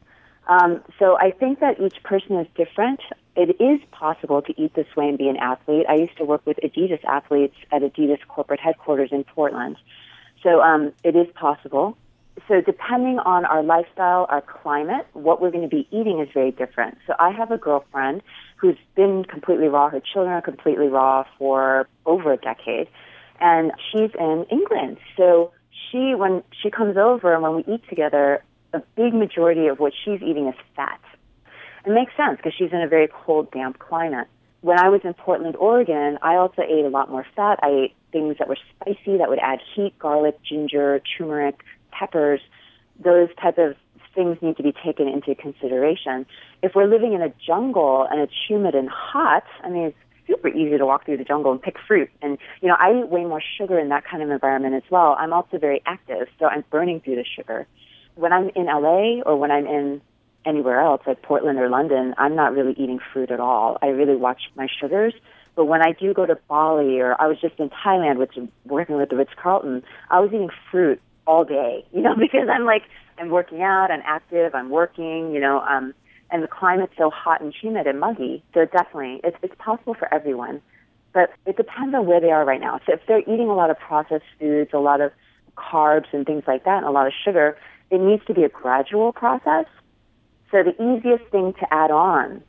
Um, 0.48 0.82
so 0.98 1.18
I 1.18 1.32
think 1.32 1.60
that 1.60 1.80
each 1.80 2.02
person 2.04 2.38
is 2.38 2.48
different. 2.56 3.02
it 3.36 3.62
is 3.62 3.80
possible 3.92 4.42
to 4.42 4.62
eat 4.62 4.74
this 4.74 4.88
way 4.98 5.08
and 5.08 5.18
be 5.18 5.30
an 5.30 5.38
athlete. 5.38 5.86
I 5.88 5.96
used 5.96 6.18
to 6.18 6.26
work 6.26 6.46
with 6.46 6.58
Adidas 6.64 7.04
athletes 7.06 7.56
at 7.72 7.82
Adidas 7.82 8.20
corporate 8.28 8.60
headquarters 8.60 9.10
in 9.12 9.24
Portland. 9.24 9.78
So 10.44 10.62
um, 10.62 10.92
it 11.04 11.16
is 11.16 11.28
possible. 11.36 11.98
So 12.48 12.62
depending 12.62 13.20
on 13.20 13.46
our 13.46 13.64
lifestyle, 13.64 14.26
our 14.30 14.42
climate, 14.42 15.06
what 15.14 15.42
we're 15.42 15.52
going 15.52 15.70
to 15.70 15.74
be 15.74 15.88
eating 15.92 16.20
is 16.20 16.30
very 16.34 16.52
different. 16.52 16.98
So 17.08 17.14
I 17.20 17.32
have 17.32 17.52
a 17.52 17.58
girlfriend 17.58 18.24
who's 18.58 18.78
been 18.96 19.26
completely 19.26 19.68
raw. 19.68 19.90
Her 19.90 20.02
children 20.02 20.34
are 20.34 20.42
completely 20.42 20.88
raw 20.88 21.26
for 21.38 21.88
over 22.06 22.34
a 22.34 22.38
decade. 22.38 22.88
And 23.40 23.72
she's 23.92 24.12
in 24.20 24.46
England. 24.50 24.98
So 25.18 25.52
she, 25.92 26.14
when 26.16 26.44
she 26.62 26.70
comes 26.70 26.98
over 26.98 27.34
and 27.34 27.42
when 27.42 27.56
we 27.56 27.74
eat 27.74 27.88
together, 27.90 28.44
a 28.74 28.82
big 28.96 29.14
majority 29.14 29.68
of 29.68 29.80
what 29.80 29.94
she's 30.06 30.22
eating 30.22 30.48
is 30.48 30.56
fat. 30.76 31.00
It 31.86 31.92
makes 31.92 32.16
sense 32.16 32.38
because 32.38 32.54
she's 32.58 32.72
in 32.72 32.82
a 32.82 32.88
very 32.88 33.08
cold, 33.08 33.52
damp 33.52 33.80
climate. 33.80 34.28
When 34.62 34.80
I 34.80 34.90
was 34.90 35.02
in 35.04 35.14
Portland, 35.16 35.56
Oregon, 35.56 36.20
I 36.22 36.36
also 36.36 36.62
ate 36.62 36.86
a 36.86 36.90
lot 36.90 37.10
more 37.10 37.26
fat. 37.36 37.60
I 37.64 37.70
ate 37.70 37.96
things 38.12 38.38
that 38.38 38.48
were 38.48 38.58
spicy 38.76 39.18
that 39.18 39.30
would 39.30 39.40
add 39.40 39.60
heat, 39.76 39.98
garlic, 39.98 40.38
ginger, 40.44 41.02
turmeric, 41.18 41.64
peppers. 41.92 42.42
Those 43.04 43.30
type 43.42 43.58
of 43.58 43.76
things 44.14 44.38
need 44.42 44.58
to 44.58 44.64
be 44.64 44.74
taken 44.74 45.08
into 45.08 45.36
consideration. 45.36 46.26
If 46.62 46.74
we're 46.76 46.88
living 46.88 47.14
in 47.14 47.22
a 47.22 47.34
jungle 47.46 48.08
and 48.10 48.20
it's 48.20 48.34
humid 48.48 48.76
and 48.76 48.90
hot, 48.90 49.44
I 49.64 49.70
mean, 49.70 49.84
it's 49.84 49.98
super 50.28 50.50
easy 50.50 50.78
to 50.78 50.86
walk 50.86 51.06
through 51.06 51.18
the 51.18 51.24
jungle 51.24 51.52
and 51.52 51.62
pick 51.62 51.78
fruit. 51.88 52.10
And, 52.22 52.38
you 52.62 52.68
know, 52.68 52.76
I 52.80 53.00
eat 53.00 53.10
way 53.10 53.26
more 53.26 53.42
sugar 53.58 53.80
in 53.80 53.90
that 53.90 54.04
kind 54.06 54.22
of 54.22 54.30
environment 54.30 54.76
as 54.76 54.84
well. 54.90 55.16
I'm 55.20 55.34
also 55.34 55.58
very 55.58 55.82
active, 55.86 56.28
so 56.40 56.46
I'm 56.46 56.64
burning 56.70 57.02
through 57.02 57.16
the 57.16 57.26
sugar. 57.26 57.68
When 58.16 58.34
I'm 58.34 58.50
in 58.56 58.66
LA 58.66 59.22
or 59.26 59.38
when 59.38 59.52
I'm 59.52 59.66
in 59.66 60.02
anywhere 60.46 60.82
else, 60.82 61.02
like 61.06 61.22
Portland 61.22 61.60
or 61.60 61.70
London, 61.70 62.14
I'm 62.18 62.36
not 62.36 62.54
really 62.54 62.74
eating 62.74 63.00
fruit 63.14 63.32
at 63.32 63.40
all. 63.40 63.78
I 63.82 63.88
really 63.88 64.16
watch 64.16 64.42
my 64.56 64.68
sugars. 64.80 65.14
But 65.56 65.66
when 65.66 65.82
I 65.82 65.92
do 65.92 66.14
go 66.14 66.26
to 66.26 66.38
Bali 66.48 67.00
or 67.00 67.20
I 67.22 67.28
was 67.28 67.40
just 67.40 67.60
in 67.60 67.70
Thailand, 67.70 68.18
which 68.18 68.38
working 68.66 68.96
with 68.98 69.10
the 69.10 69.18
Ritz 69.18 69.32
Carlton, 69.42 69.84
I 70.10 70.20
was 70.20 70.30
eating 70.30 70.50
fruit 70.72 71.02
all 71.28 71.46
day, 71.46 71.86
you 71.94 72.02
know, 72.02 72.16
because 72.16 72.48
I'm 72.52 72.66
like, 72.66 72.84
I'm 73.18 73.30
working 73.30 73.62
out, 73.62 73.92
I'm 73.92 74.02
active, 74.06 74.56
I'm 74.56 74.70
working, 74.70 75.32
you 75.34 75.40
know, 75.40 75.60
um, 75.62 75.94
and 76.32 76.42
the 76.42 76.48
climate's 76.48 76.94
so 76.98 77.10
hot 77.10 77.42
and 77.42 77.54
humid 77.54 77.88
and 77.88 78.00
muggy. 78.00 78.44
So 78.54 78.66
definitely, 78.66 79.20
it's, 79.24 79.38
it's 79.44 79.56
possible 79.60 79.94
for 79.94 80.12
everyone. 80.14 80.62
But 81.14 81.34
it 81.46 81.58
depends 81.58 81.94
on 81.94 82.06
where 82.06 82.22
they 82.22 82.32
are 82.32 82.46
right 82.46 82.62
now. 82.62 82.80
So 82.86 82.94
if 82.94 83.02
they're 83.06 83.20
eating 83.20 83.50
a 83.50 83.54
lot 83.54 83.70
of 83.70 83.78
processed 83.78 84.24
foods, 84.40 84.72
a 84.74 84.80
lot 84.80 85.02
of 85.02 85.12
carbs 85.58 86.06
and 86.14 86.26
things 86.26 86.44
like 86.48 86.64
that, 86.64 86.78
and 86.78 86.86
a 86.86 86.92
lot 86.92 87.06
of 87.06 87.12
sugar, 87.26 87.58
it 87.90 88.00
needs 88.00 88.24
to 88.28 88.34
be 88.34 88.44
a 88.44 88.50
gradual 88.50 89.12
process 89.12 89.66
so 90.52 90.64
the 90.64 90.76
easiest 90.84 91.24
thing 91.32 91.54
to 91.54 91.74
add 91.74 91.92
on 91.92 92.44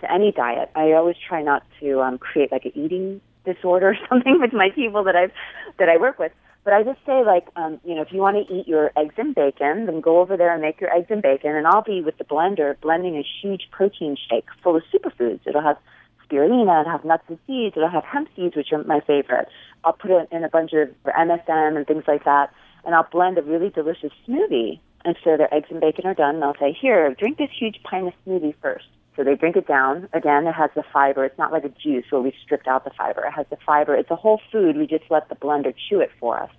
to 0.00 0.10
any 0.10 0.32
diet, 0.32 0.70
I 0.74 0.92
always 0.92 1.16
try 1.28 1.42
not 1.42 1.62
to 1.80 2.00
um, 2.00 2.18
create 2.18 2.50
like 2.50 2.64
an 2.64 2.72
eating 2.74 3.20
disorder 3.44 3.90
or 3.90 3.96
something 4.08 4.40
with 4.40 4.52
my 4.52 4.70
people 4.74 5.04
that 5.04 5.14
I've 5.14 5.32
that 5.78 5.88
I 5.88 5.98
work 5.98 6.18
with. 6.18 6.32
But 6.64 6.74
I 6.74 6.82
just 6.82 7.00
say 7.04 7.24
like, 7.24 7.48
um, 7.56 7.80
you 7.84 7.94
know, 7.94 8.02
if 8.02 8.12
you 8.12 8.20
want 8.20 8.36
to 8.36 8.54
eat 8.54 8.68
your 8.68 8.92
eggs 8.96 9.14
and 9.18 9.34
bacon, 9.34 9.86
then 9.86 10.00
go 10.00 10.20
over 10.20 10.36
there 10.36 10.52
and 10.52 10.62
make 10.62 10.80
your 10.80 10.94
eggs 10.94 11.08
and 11.10 11.20
bacon, 11.20 11.54
and 11.56 11.66
I'll 11.66 11.82
be 11.82 12.02
with 12.02 12.18
the 12.18 12.24
blender 12.24 12.80
blending 12.80 13.16
a 13.16 13.26
huge 13.40 13.68
protein 13.70 14.16
shake 14.30 14.46
full 14.62 14.76
of 14.76 14.82
superfoods. 14.94 15.40
It'll 15.46 15.62
have 15.62 15.78
spirulina, 16.24 16.82
it'll 16.82 16.92
have 16.92 17.04
nuts 17.04 17.24
and 17.28 17.38
seeds, 17.46 17.76
it'll 17.76 17.88
have 17.88 18.04
hemp 18.04 18.28
seeds, 18.36 18.54
which 18.54 18.72
are 18.72 18.84
my 18.84 19.00
favorite. 19.00 19.48
I'll 19.84 19.92
put 19.92 20.12
it 20.12 20.28
in 20.30 20.44
a 20.44 20.48
bunch 20.48 20.72
of 20.72 20.88
MSM 21.04 21.76
and 21.76 21.86
things 21.86 22.04
like 22.06 22.24
that, 22.24 22.52
and 22.84 22.94
I'll 22.94 23.08
blend 23.10 23.38
a 23.38 23.42
really 23.42 23.70
delicious 23.70 24.12
smoothie 24.28 24.78
and 25.04 25.16
so 25.24 25.36
their 25.36 25.52
eggs 25.52 25.68
and 25.70 25.80
bacon 25.80 26.06
are 26.06 26.14
done. 26.14 26.36
And 26.36 26.42
they'll 26.42 26.54
say, 26.60 26.76
here, 26.80 27.14
drink 27.14 27.38
this 27.38 27.50
huge 27.58 27.80
pint 27.82 28.08
of 28.08 28.14
smoothie 28.26 28.54
first. 28.62 28.86
So 29.16 29.24
they 29.24 29.34
drink 29.34 29.56
it 29.56 29.66
down. 29.66 30.08
Again, 30.12 30.46
it 30.46 30.52
has 30.52 30.70
the 30.74 30.82
fiber. 30.92 31.24
It's 31.24 31.38
not 31.38 31.52
like 31.52 31.64
a 31.64 31.68
juice 31.68 32.04
where 32.10 32.22
we 32.22 32.34
stripped 32.42 32.66
out 32.66 32.84
the 32.84 32.90
fiber. 32.90 33.24
It 33.26 33.32
has 33.32 33.46
the 33.50 33.58
fiber. 33.64 33.94
It's 33.94 34.10
a 34.10 34.16
whole 34.16 34.40
food. 34.50 34.76
We 34.76 34.86
just 34.86 35.04
let 35.10 35.28
the 35.28 35.34
blender 35.34 35.74
chew 35.88 36.00
it 36.00 36.10
for 36.18 36.42
us. 36.42 36.50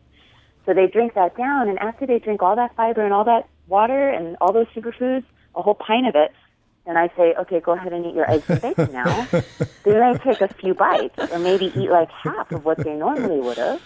So 0.66 0.74
they 0.74 0.88
drink 0.88 1.16
that 1.16 1.36
down, 1.36 1.68
and 1.68 1.78
after 1.80 2.06
they 2.06 2.20
drink 2.20 2.42
all 2.42 2.56
that 2.56 2.76
fiber 2.76 3.04
and 3.04 3.13
all 3.13 3.26
that 3.26 3.50
water 3.68 4.10
and 4.10 4.38
all 4.39 4.54
those 4.54 4.68
superfoods, 4.68 5.26
a 5.56 5.62
whole 5.62 5.76
pint 5.76 6.08
of 6.08 6.16
it, 6.16 6.32
then 6.86 6.98
I 6.98 7.10
say, 7.18 7.34
okay, 7.39 7.60
go 7.60 7.74
ahead 7.74 7.94
and 7.94 8.06
eat 8.06 8.13
your 8.13 8.30
eggs 8.30 8.46
and 8.50 8.62
bacon 8.62 8.92
now. 8.92 9.28
they 9.84 10.00
may 10.00 10.18
take 10.24 10.42
a 10.42 10.54
few 10.54 10.74
bites, 10.74 11.18
or 11.32 11.39
maybe 11.39 11.66
eat 11.76 11.89
like 11.89 12.10
half 12.12 12.52
of 12.52 12.66
what 12.66 12.78
they 12.78 12.94
normally 12.94 13.39
would 13.39 13.58
have. 13.58 13.82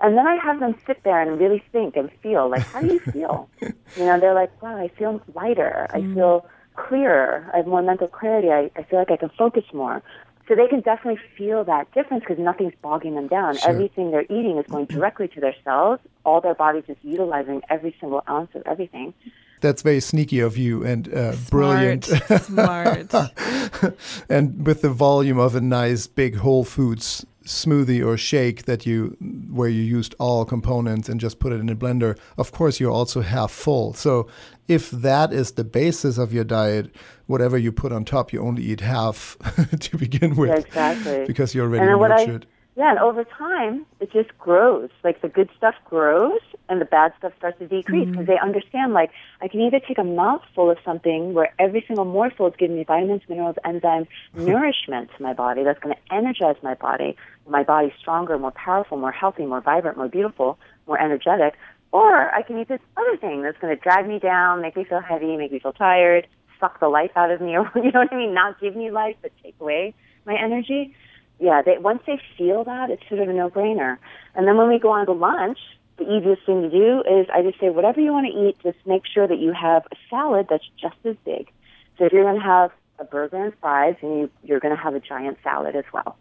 And 0.00 0.16
then 0.16 0.26
I 0.26 0.36
have 0.36 0.60
them 0.60 0.76
sit 0.86 1.02
there 1.02 1.20
and 1.20 1.40
really 1.40 1.62
think 1.72 1.96
and 1.96 2.10
feel 2.22 2.48
like, 2.48 2.62
how 2.62 2.80
do 2.80 2.86
you 2.86 3.00
feel? 3.00 3.48
you 3.60 3.72
know, 4.04 4.20
they're 4.20 4.34
like, 4.34 4.62
wow, 4.62 4.76
I 4.76 4.88
feel 4.88 5.20
lighter. 5.34 5.88
I 5.90 6.00
mm. 6.00 6.14
feel 6.14 6.46
clearer. 6.86 7.50
I 7.52 7.58
have 7.58 7.66
more 7.66 7.82
mental 7.82 8.08
clarity. 8.08 8.50
I, 8.50 8.70
I 8.76 8.82
feel 8.84 8.98
like 8.98 9.10
I 9.10 9.16
can 9.16 9.30
focus 9.36 9.64
more. 9.72 10.02
So 10.46 10.54
they 10.54 10.66
can 10.66 10.80
definitely 10.80 11.20
feel 11.36 11.62
that 11.64 11.92
difference 11.92 12.24
because 12.26 12.42
nothing's 12.42 12.72
bogging 12.80 13.14
them 13.14 13.28
down. 13.28 13.56
Sure. 13.58 13.70
Everything 13.70 14.10
they're 14.10 14.22
eating 14.30 14.56
is 14.56 14.66
going 14.66 14.86
directly 14.86 15.28
to 15.28 15.40
their 15.40 15.54
cells. 15.62 16.00
All 16.24 16.40
their 16.40 16.54
bodies 16.54 16.84
is 16.88 16.96
utilizing 17.02 17.60
every 17.68 17.94
single 18.00 18.22
ounce 18.28 18.50
of 18.54 18.62
everything. 18.64 19.12
That's 19.60 19.82
very 19.82 20.00
sneaky 20.00 20.40
of 20.40 20.56
you 20.56 20.84
and 20.84 21.12
uh, 21.12 21.32
smart, 21.32 21.50
brilliant. 21.50 22.04
Smart. 22.04 23.14
and 24.30 24.66
with 24.66 24.82
the 24.82 24.90
volume 24.90 25.38
of 25.38 25.54
a 25.54 25.60
nice 25.60 26.06
big 26.06 26.36
Whole 26.36 26.64
Foods 26.64 27.26
smoothie 27.48 28.04
or 28.04 28.16
shake 28.16 28.64
that 28.64 28.84
you 28.84 29.16
where 29.50 29.68
you 29.68 29.82
used 29.82 30.14
all 30.18 30.44
components 30.44 31.08
and 31.08 31.18
just 31.18 31.38
put 31.38 31.52
it 31.52 31.60
in 31.60 31.68
a 31.68 31.74
blender 31.74 32.18
of 32.36 32.52
course 32.52 32.78
you're 32.78 32.92
also 32.92 33.22
half 33.22 33.50
full. 33.50 33.94
So 33.94 34.28
if 34.68 34.90
that 34.90 35.32
is 35.32 35.52
the 35.52 35.64
basis 35.64 36.18
of 36.18 36.32
your 36.32 36.44
diet 36.44 36.94
whatever 37.26 37.56
you 37.56 37.72
put 37.72 37.90
on 37.92 38.04
top 38.04 38.32
you 38.32 38.40
only 38.42 38.62
eat 38.62 38.80
half 38.80 39.36
to 39.80 39.96
begin 39.96 40.36
with. 40.36 40.66
Exactly. 40.66 41.24
Because 41.26 41.54
you're 41.54 41.66
already 41.66 41.86
nurtured 41.86 42.46
yeah, 42.78 42.90
and 42.90 43.00
over 43.00 43.24
time, 43.24 43.84
it 43.98 44.12
just 44.12 44.38
grows. 44.38 44.88
Like 45.02 45.20
the 45.20 45.28
good 45.28 45.50
stuff 45.56 45.74
grows 45.84 46.38
and 46.68 46.80
the 46.80 46.84
bad 46.84 47.12
stuff 47.18 47.32
starts 47.36 47.58
to 47.58 47.66
decrease 47.66 48.06
because 48.06 48.26
mm-hmm. 48.26 48.30
they 48.30 48.38
understand, 48.38 48.92
like, 48.92 49.10
I 49.42 49.48
can 49.48 49.60
either 49.62 49.80
take 49.80 49.98
a 49.98 50.04
mouthful 50.04 50.70
of 50.70 50.78
something 50.84 51.34
where 51.34 51.52
every 51.58 51.82
single 51.88 52.04
morsel 52.04 52.46
is 52.46 52.54
giving 52.56 52.76
me 52.76 52.84
vitamins, 52.84 53.22
minerals, 53.28 53.56
enzymes, 53.64 54.06
nourishment 54.34 55.10
to 55.16 55.20
my 55.20 55.32
body 55.32 55.64
that's 55.64 55.80
going 55.80 55.96
to 55.96 56.14
energize 56.14 56.54
my 56.62 56.74
body, 56.74 57.16
my 57.48 57.64
body 57.64 57.92
stronger, 57.98 58.38
more 58.38 58.52
powerful, 58.52 58.96
more 58.96 59.10
healthy, 59.10 59.44
more 59.44 59.60
vibrant, 59.60 59.96
more 59.96 60.08
beautiful, 60.08 60.56
more 60.86 61.00
energetic. 61.02 61.54
Or 61.90 62.32
I 62.32 62.42
can 62.42 62.60
eat 62.60 62.68
this 62.68 62.80
other 62.96 63.16
thing 63.16 63.42
that's 63.42 63.58
going 63.58 63.76
to 63.76 63.82
drag 63.82 64.06
me 64.06 64.20
down, 64.20 64.62
make 64.62 64.76
me 64.76 64.84
feel 64.84 65.00
heavy, 65.00 65.36
make 65.36 65.50
me 65.50 65.58
feel 65.58 65.72
tired, 65.72 66.28
suck 66.60 66.78
the 66.78 66.88
life 66.88 67.10
out 67.16 67.32
of 67.32 67.40
me, 67.40 67.56
or 67.58 67.68
you 67.74 67.90
know 67.90 67.98
what 68.06 68.12
I 68.12 68.16
mean? 68.16 68.34
Not 68.34 68.60
give 68.60 68.76
me 68.76 68.92
life, 68.92 69.16
but 69.20 69.32
take 69.42 69.56
away 69.58 69.94
my 70.24 70.36
energy 70.40 70.94
yeah, 71.40 71.62
they, 71.62 71.78
once 71.78 72.02
they 72.06 72.20
feel 72.36 72.64
that, 72.64 72.90
it's 72.90 73.02
sort 73.08 73.20
of 73.20 73.28
a 73.28 73.32
no-brainer. 73.32 73.98
And 74.34 74.46
then 74.46 74.56
when 74.56 74.68
we 74.68 74.78
go 74.78 74.90
on 74.90 75.06
to 75.06 75.12
lunch, 75.12 75.58
the 75.96 76.04
easiest 76.04 76.46
thing 76.46 76.62
to 76.62 76.70
do 76.70 77.00
is 77.00 77.26
I 77.32 77.42
just 77.42 77.60
say, 77.60 77.70
whatever 77.70 78.00
you 78.00 78.12
want 78.12 78.26
to 78.26 78.48
eat, 78.48 78.56
just 78.62 78.78
make 78.86 79.02
sure 79.06 79.26
that 79.26 79.38
you 79.38 79.52
have 79.52 79.86
a 79.90 79.96
salad 80.08 80.46
that's 80.48 80.68
just 80.80 80.96
as 81.04 81.16
big. 81.24 81.50
So 81.96 82.04
if 82.04 82.12
you're 82.12 82.24
going 82.24 82.40
to 82.40 82.46
have 82.46 82.70
a 82.98 83.04
burger 83.04 83.42
and 83.42 83.52
fries, 83.60 83.96
and 84.02 84.18
you, 84.18 84.30
you're 84.44 84.60
going 84.60 84.76
to 84.76 84.82
have 84.82 84.94
a 84.94 85.00
giant 85.00 85.38
salad 85.42 85.76
as 85.76 85.84
well. 85.92 86.16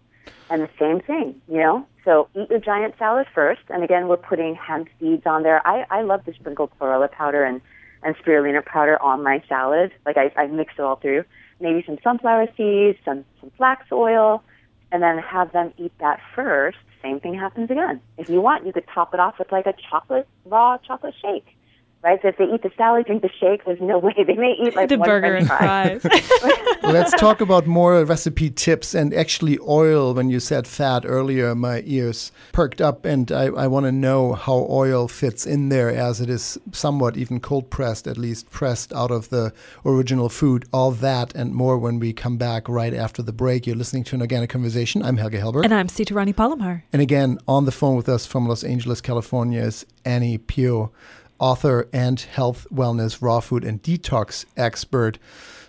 And 0.49 0.61
the 0.61 0.69
same 0.79 0.99
thing, 0.99 1.41
you 1.47 1.57
know? 1.57 1.85
So 2.05 2.29
eat 2.35 2.49
your 2.49 2.59
giant 2.59 2.95
salad 2.97 3.27
first. 3.33 3.61
And 3.69 3.83
again, 3.83 4.07
we're 4.07 4.17
putting 4.17 4.55
hemp 4.55 4.87
seeds 4.99 5.23
on 5.25 5.43
there. 5.43 5.65
I, 5.67 5.85
I 5.89 6.01
love 6.01 6.25
to 6.25 6.33
sprinkle 6.33 6.71
chlorella 6.79 7.11
powder 7.11 7.43
and, 7.43 7.61
and 8.03 8.15
spirulina 8.17 8.65
powder 8.65 9.01
on 9.01 9.23
my 9.23 9.43
salad. 9.49 9.91
Like 10.05 10.17
I, 10.17 10.31
I 10.35 10.47
mix 10.47 10.73
it 10.77 10.81
all 10.81 10.95
through. 10.95 11.23
Maybe 11.59 11.83
some 11.85 11.97
sunflower 12.03 12.47
seeds, 12.55 12.99
some, 13.03 13.25
some 13.41 13.51
flax 13.57 13.91
oil, 13.91 14.43
and 14.91 15.01
then 15.01 15.17
have 15.17 15.51
them 15.51 15.73
eat 15.77 15.91
that 15.99 16.19
first, 16.35 16.77
same 17.01 17.19
thing 17.19 17.33
happens 17.33 17.69
again. 17.69 18.01
If 18.17 18.29
you 18.29 18.41
want, 18.41 18.65
you 18.65 18.73
could 18.73 18.87
top 18.93 19.13
it 19.13 19.19
off 19.19 19.39
with 19.39 19.51
like 19.51 19.65
a 19.65 19.73
chocolate, 19.89 20.27
raw 20.45 20.77
chocolate 20.77 21.15
shake. 21.21 21.56
Right? 22.03 22.21
So 22.21 22.27
if 22.27 22.37
they 22.37 22.45
eat 22.45 22.61
the 22.61 22.71
salad, 22.77 23.07
drink 23.07 23.23
the 23.23 23.29
shake, 23.39 23.65
there's 23.65 23.81
no 23.81 23.97
way 23.97 24.13
they 24.15 24.35
may 24.35 24.51
eat 24.51 24.75
like 24.75 24.89
the 24.89 24.97
burger 24.97 25.35
and 25.35 25.47
fries. 25.47 26.05
Let's 26.83 27.11
talk 27.19 27.41
about 27.41 27.65
more 27.65 28.05
recipe 28.05 28.51
tips 28.51 28.93
and 28.93 29.13
actually 29.13 29.57
oil. 29.67 30.13
When 30.13 30.29
you 30.29 30.39
said 30.39 30.67
fat 30.67 31.03
earlier, 31.05 31.55
my 31.55 31.81
ears 31.85 32.31
perked 32.51 32.81
up, 32.81 33.03
and 33.03 33.31
I, 33.31 33.45
I 33.45 33.67
want 33.67 33.87
to 33.87 33.91
know 33.91 34.33
how 34.33 34.67
oil 34.69 35.07
fits 35.07 35.45
in 35.45 35.69
there 35.69 35.89
as 35.89 36.21
it 36.21 36.29
is 36.29 36.59
somewhat 36.71 37.17
even 37.17 37.39
cold 37.39 37.71
pressed, 37.71 38.07
at 38.07 38.17
least 38.17 38.51
pressed 38.51 38.93
out 38.93 39.11
of 39.11 39.29
the 39.29 39.51
original 39.83 40.29
food. 40.29 40.65
All 40.71 40.91
that 40.91 41.33
and 41.33 41.53
more 41.53 41.77
when 41.79 41.97
we 41.97 42.13
come 42.13 42.37
back 42.37 42.69
right 42.69 42.93
after 42.93 43.23
the 43.23 43.33
break. 43.33 43.65
You're 43.65 43.75
listening 43.75 44.03
to 44.05 44.15
an 44.15 44.21
organic 44.21 44.51
conversation. 44.51 45.01
I'm 45.01 45.17
Helge 45.17 45.33
Hellberg. 45.33 45.63
And 45.63 45.73
I'm 45.73 45.89
Sita 45.89 46.13
Rani 46.13 46.33
Palomar. 46.33 46.83
And 46.93 47.01
again, 47.01 47.39
on 47.47 47.65
the 47.65 47.71
phone 47.71 47.95
with 47.95 48.07
us 48.07 48.27
from 48.27 48.47
Los 48.47 48.63
Angeles, 48.63 49.01
California 49.01 49.61
is 49.61 49.85
Ani 50.05 50.37
Phyo 50.37 50.91
author 51.39 51.87
and 51.93 52.19
health, 52.19 52.67
wellness, 52.71 53.21
raw 53.21 53.39
food, 53.39 53.63
and 53.63 53.81
detox 53.81 54.45
expert. 54.55 55.17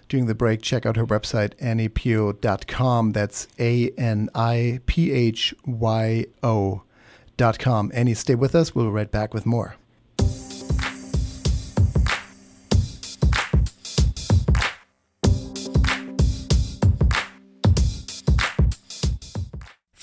During 0.09 0.26
the 0.26 0.35
break, 0.35 0.62
check 0.62 0.87
out 0.87 0.96
her 0.96 1.07
website, 1.07 1.54
aniphyo.com. 1.57 3.12
That's 3.12 3.48
A 3.59 3.90
N 3.90 4.31
I 4.35 4.81
P 4.87 5.12
H 5.12 5.54
Y 5.66 6.26
O.com. 6.42 7.90
Ani, 7.94 8.14
stay 8.14 8.35
with 8.35 8.54
us. 8.54 8.74
We'll 8.74 8.87
be 8.87 8.90
right 8.90 9.11
back 9.11 9.35
with 9.35 9.44
more. 9.44 9.76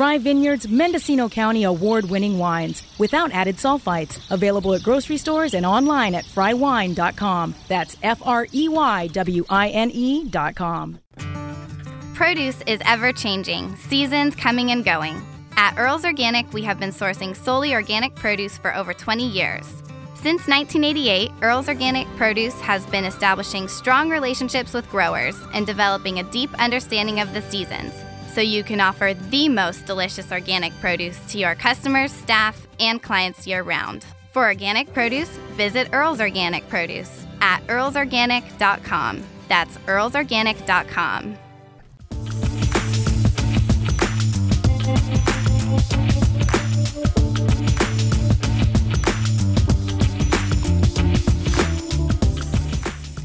Frey 0.00 0.16
Vineyards 0.16 0.66
Mendocino 0.66 1.28
County 1.28 1.64
award 1.64 2.08
winning 2.08 2.38
wines 2.38 2.82
without 2.98 3.30
added 3.32 3.56
sulfites. 3.56 4.18
Available 4.30 4.72
at 4.72 4.82
grocery 4.82 5.18
stores 5.18 5.52
and 5.52 5.66
online 5.66 6.14
at 6.14 6.24
freywine.com. 6.24 7.54
That's 7.68 7.98
F 8.02 8.22
R 8.24 8.46
E 8.50 8.70
Y 8.70 9.08
W 9.08 9.44
I 9.50 9.68
N 9.68 9.90
E.com. 9.90 11.00
Produce 12.14 12.62
is 12.66 12.80
ever 12.86 13.12
changing, 13.12 13.76
seasons 13.76 14.34
coming 14.34 14.70
and 14.70 14.86
going. 14.86 15.20
At 15.58 15.74
Earl's 15.76 16.06
Organic, 16.06 16.50
we 16.54 16.62
have 16.62 16.80
been 16.80 16.92
sourcing 16.92 17.36
solely 17.36 17.74
organic 17.74 18.14
produce 18.14 18.56
for 18.56 18.74
over 18.74 18.94
20 18.94 19.28
years. 19.28 19.66
Since 20.14 20.48
1988, 20.48 21.30
Earl's 21.42 21.68
Organic 21.68 22.06
Produce 22.16 22.58
has 22.62 22.86
been 22.86 23.04
establishing 23.04 23.68
strong 23.68 24.08
relationships 24.08 24.72
with 24.72 24.88
growers 24.88 25.36
and 25.52 25.66
developing 25.66 26.20
a 26.20 26.30
deep 26.30 26.54
understanding 26.58 27.20
of 27.20 27.34
the 27.34 27.42
seasons 27.42 27.92
so 28.34 28.40
you 28.40 28.62
can 28.62 28.80
offer 28.80 29.14
the 29.14 29.48
most 29.48 29.86
delicious 29.86 30.32
organic 30.32 30.72
produce 30.80 31.18
to 31.32 31.38
your 31.38 31.54
customers, 31.54 32.12
staff, 32.12 32.66
and 32.78 33.02
clients 33.02 33.46
year 33.46 33.62
round. 33.62 34.04
For 34.30 34.44
organic 34.46 34.92
produce, 34.92 35.30
visit 35.56 35.88
Earl's 35.92 36.20
Organic 36.20 36.68
Produce 36.68 37.26
at 37.40 37.66
earlsorganic.com. 37.66 39.22
That's 39.48 39.76
earlsorganic.com. 39.78 41.49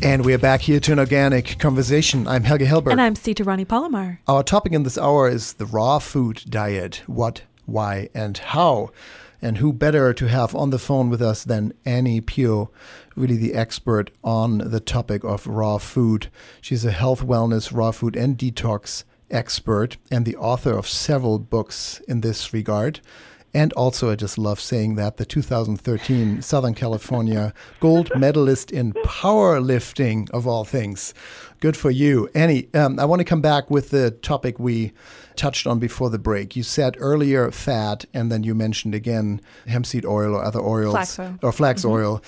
And 0.05 0.23
we 0.23 0.35
are 0.35 0.37
back 0.37 0.61
here 0.61 0.79
to 0.81 0.91
an 0.91 0.99
organic 0.99 1.57
conversation. 1.57 2.27
I'm 2.27 2.43
Helge 2.43 2.61
Hellberg. 2.61 2.91
And 2.91 3.01
I'm 3.01 3.15
Sita 3.15 3.43
Rani 3.43 3.65
Palomar. 3.65 4.19
Our 4.27 4.43
topic 4.43 4.71
in 4.71 4.83
this 4.83 4.99
hour 4.99 5.27
is 5.27 5.53
the 5.53 5.65
raw 5.65 5.97
food 5.97 6.43
diet. 6.47 7.01
What, 7.07 7.41
why, 7.65 8.09
and 8.13 8.37
how. 8.37 8.91
And 9.41 9.57
who 9.57 9.73
better 9.73 10.13
to 10.13 10.27
have 10.27 10.53
on 10.53 10.69
the 10.69 10.77
phone 10.77 11.09
with 11.09 11.23
us 11.23 11.43
than 11.43 11.73
Ani 11.85 12.21
Phyo, 12.21 12.69
really 13.15 13.35
the 13.35 13.55
expert 13.55 14.11
on 14.23 14.59
the 14.59 14.79
topic 14.79 15.23
of 15.23 15.47
raw 15.47 15.79
food. 15.79 16.27
She's 16.61 16.85
a 16.85 16.91
health, 16.91 17.23
wellness, 17.23 17.75
raw 17.75 17.89
food, 17.89 18.15
and 18.15 18.37
detox 18.37 19.05
expert 19.31 19.97
and 20.11 20.23
the 20.23 20.35
author 20.35 20.77
of 20.77 20.87
several 20.87 21.39
books 21.39 21.99
in 22.07 22.21
this 22.21 22.53
regard. 22.53 22.99
And 23.55 23.71
also, 23.73 24.11
I 24.11 24.15
just 24.15 24.37
love 24.37 24.59
saying 24.59 24.95
that 24.95 25.15
the 25.15 25.23
2013 25.25 26.41
Southern 26.41 26.73
California 26.73 27.53
gold 27.79 28.11
medalist 28.13 28.69
in 28.69 28.91
powerlifting, 29.05 30.29
of 30.31 30.45
all 30.45 30.65
things. 30.65 31.13
Good 31.61 31.77
for 31.77 31.89
you. 31.89 32.29
Ani, 32.35 32.67
um, 32.73 32.99
I 32.99 33.05
want 33.05 33.21
to 33.21 33.23
come 33.23 33.39
back 33.39 33.71
with 33.71 33.91
the 33.91 34.11
topic 34.11 34.59
we 34.59 34.91
touched 35.37 35.65
on 35.67 35.79
before 35.79 36.09
the 36.09 36.19
break. 36.19 36.57
You 36.57 36.63
said 36.63 36.97
earlier 36.99 37.49
fat, 37.49 38.03
and 38.13 38.29
then 38.29 38.43
you 38.43 38.53
mentioned 38.53 38.93
again 38.93 39.39
hemp 39.67 39.85
seed 39.85 40.05
oil 40.05 40.35
or 40.35 40.43
other 40.43 40.59
oils. 40.59 40.91
Flax 40.93 41.17
oil. 41.17 41.39
Or 41.41 41.51
flax 41.53 41.83
Mhm. 41.83 41.89
oil. 41.91 42.21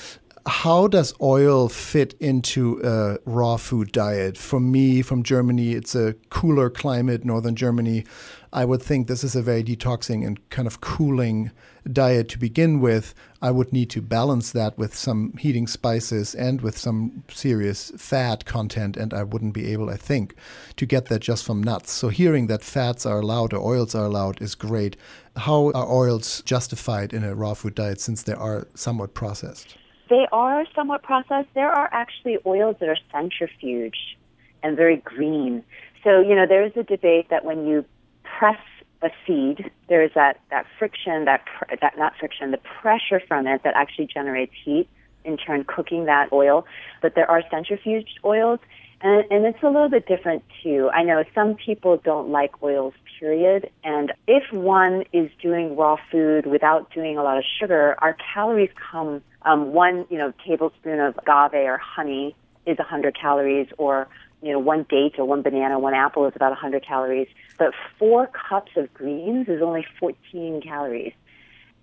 How 0.47 0.87
does 0.87 1.13
oil 1.21 1.67
fit 1.67 2.13
into 2.21 2.79
a 2.81 3.17
raw 3.25 3.57
food 3.57 3.91
diet? 3.91 4.37
For 4.37 4.61
me, 4.61 5.01
from 5.01 5.23
Germany, 5.23 5.73
it's 5.73 5.93
a 5.93 6.13
cooler 6.29 6.69
climate, 6.69 7.25
northern 7.25 7.53
Germany. 7.53 8.05
I 8.53 8.63
would 8.63 8.81
think 8.81 9.07
this 9.07 9.25
is 9.25 9.35
a 9.35 9.41
very 9.41 9.61
detoxing 9.61 10.25
and 10.25 10.49
kind 10.49 10.65
of 10.65 10.79
cooling 10.79 11.51
diet 11.91 12.29
to 12.29 12.39
begin 12.39 12.79
with. 12.79 13.13
I 13.41 13.51
would 13.51 13.73
need 13.73 13.89
to 13.89 14.01
balance 14.01 14.53
that 14.53 14.77
with 14.77 14.95
some 14.95 15.33
heating 15.37 15.67
spices 15.67 16.33
and 16.33 16.61
with 16.61 16.77
some 16.77 17.25
serious 17.29 17.91
fat 17.97 18.45
content, 18.45 18.95
and 18.95 19.13
I 19.13 19.23
wouldn't 19.23 19.53
be 19.53 19.73
able, 19.73 19.89
I 19.89 19.97
think, 19.97 20.33
to 20.77 20.85
get 20.85 21.07
that 21.07 21.19
just 21.19 21.45
from 21.45 21.61
nuts. 21.61 21.91
So 21.91 22.07
hearing 22.07 22.47
that 22.47 22.63
fats 22.63 23.05
are 23.05 23.19
allowed 23.19 23.51
or 23.51 23.59
oils 23.59 23.93
are 23.95 24.05
allowed 24.05 24.41
is 24.41 24.55
great. 24.55 24.95
How 25.35 25.73
are 25.75 25.91
oils 25.91 26.41
justified 26.43 27.11
in 27.11 27.25
a 27.25 27.35
raw 27.35 27.53
food 27.53 27.75
diet 27.75 27.99
since 27.99 28.23
they 28.23 28.33
are 28.33 28.65
somewhat 28.75 29.13
processed? 29.13 29.75
They 30.09 30.27
are 30.31 30.65
somewhat 30.75 31.03
processed. 31.03 31.49
There 31.53 31.71
are 31.71 31.89
actually 31.91 32.37
oils 32.45 32.77
that 32.79 32.89
are 32.89 32.97
centrifuged 33.13 34.15
and 34.63 34.75
very 34.75 34.97
green. 34.97 35.63
So, 36.03 36.21
you 36.21 36.35
know, 36.35 36.45
there's 36.47 36.71
a 36.75 36.83
debate 36.83 37.29
that 37.29 37.43
when 37.43 37.67
you 37.67 37.85
press 38.23 38.59
a 39.01 39.09
seed, 39.25 39.69
there's 39.89 40.11
that, 40.15 40.39
that 40.49 40.65
friction, 40.79 41.25
that, 41.25 41.45
pr- 41.45 41.75
that, 41.81 41.97
not 41.97 42.13
friction, 42.19 42.51
the 42.51 42.59
pressure 42.81 43.21
from 43.27 43.47
it 43.47 43.63
that 43.63 43.75
actually 43.75 44.07
generates 44.07 44.53
heat, 44.63 44.87
in 45.23 45.37
turn 45.37 45.65
cooking 45.65 46.05
that 46.05 46.31
oil. 46.31 46.65
But 47.01 47.13
there 47.15 47.29
are 47.29 47.43
centrifuged 47.51 48.17
oils, 48.23 48.59
and, 49.01 49.25
and 49.29 49.45
it's 49.45 49.61
a 49.61 49.67
little 49.67 49.89
bit 49.89 50.07
different 50.07 50.43
too. 50.63 50.89
I 50.93 51.03
know 51.03 51.23
some 51.35 51.55
people 51.55 51.97
don't 51.97 52.29
like 52.29 52.61
oils, 52.63 52.93
period. 53.19 53.69
And 53.83 54.11
if 54.27 54.51
one 54.51 55.03
is 55.13 55.29
doing 55.41 55.75
raw 55.75 55.97
food 56.11 56.45
without 56.45 56.91
doing 56.93 57.17
a 57.17 57.23
lot 57.23 57.37
of 57.37 57.43
sugar, 57.59 57.95
our 57.99 58.15
calories 58.33 58.71
come, 58.91 59.21
um, 59.43 59.73
one, 59.73 60.05
you 60.09 60.17
know, 60.17 60.33
tablespoon 60.45 60.99
of 60.99 61.17
agave 61.17 61.53
or 61.67 61.77
honey 61.77 62.35
is 62.65 62.77
100 62.77 63.17
calories, 63.19 63.67
or 63.77 64.07
you 64.41 64.51
know, 64.51 64.59
one 64.59 64.85
date 64.89 65.15
or 65.17 65.25
one 65.25 65.41
banana, 65.41 65.79
one 65.79 65.93
apple 65.93 66.25
is 66.27 66.33
about 66.35 66.51
100 66.51 66.85
calories. 66.85 67.27
But 67.57 67.73
four 67.97 68.27
cups 68.27 68.71
of 68.75 68.93
greens 68.93 69.47
is 69.47 69.61
only 69.61 69.85
14 69.99 70.61
calories. 70.61 71.13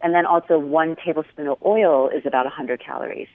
And 0.03 0.15
then 0.15 0.27
also 0.27 0.59
one 0.59 0.97
tablespoon 0.97 1.49
of 1.49 1.59
oil 1.65 2.09
is 2.09 2.27
about 2.27 2.45
100 2.45 2.81
calories. 2.81 3.29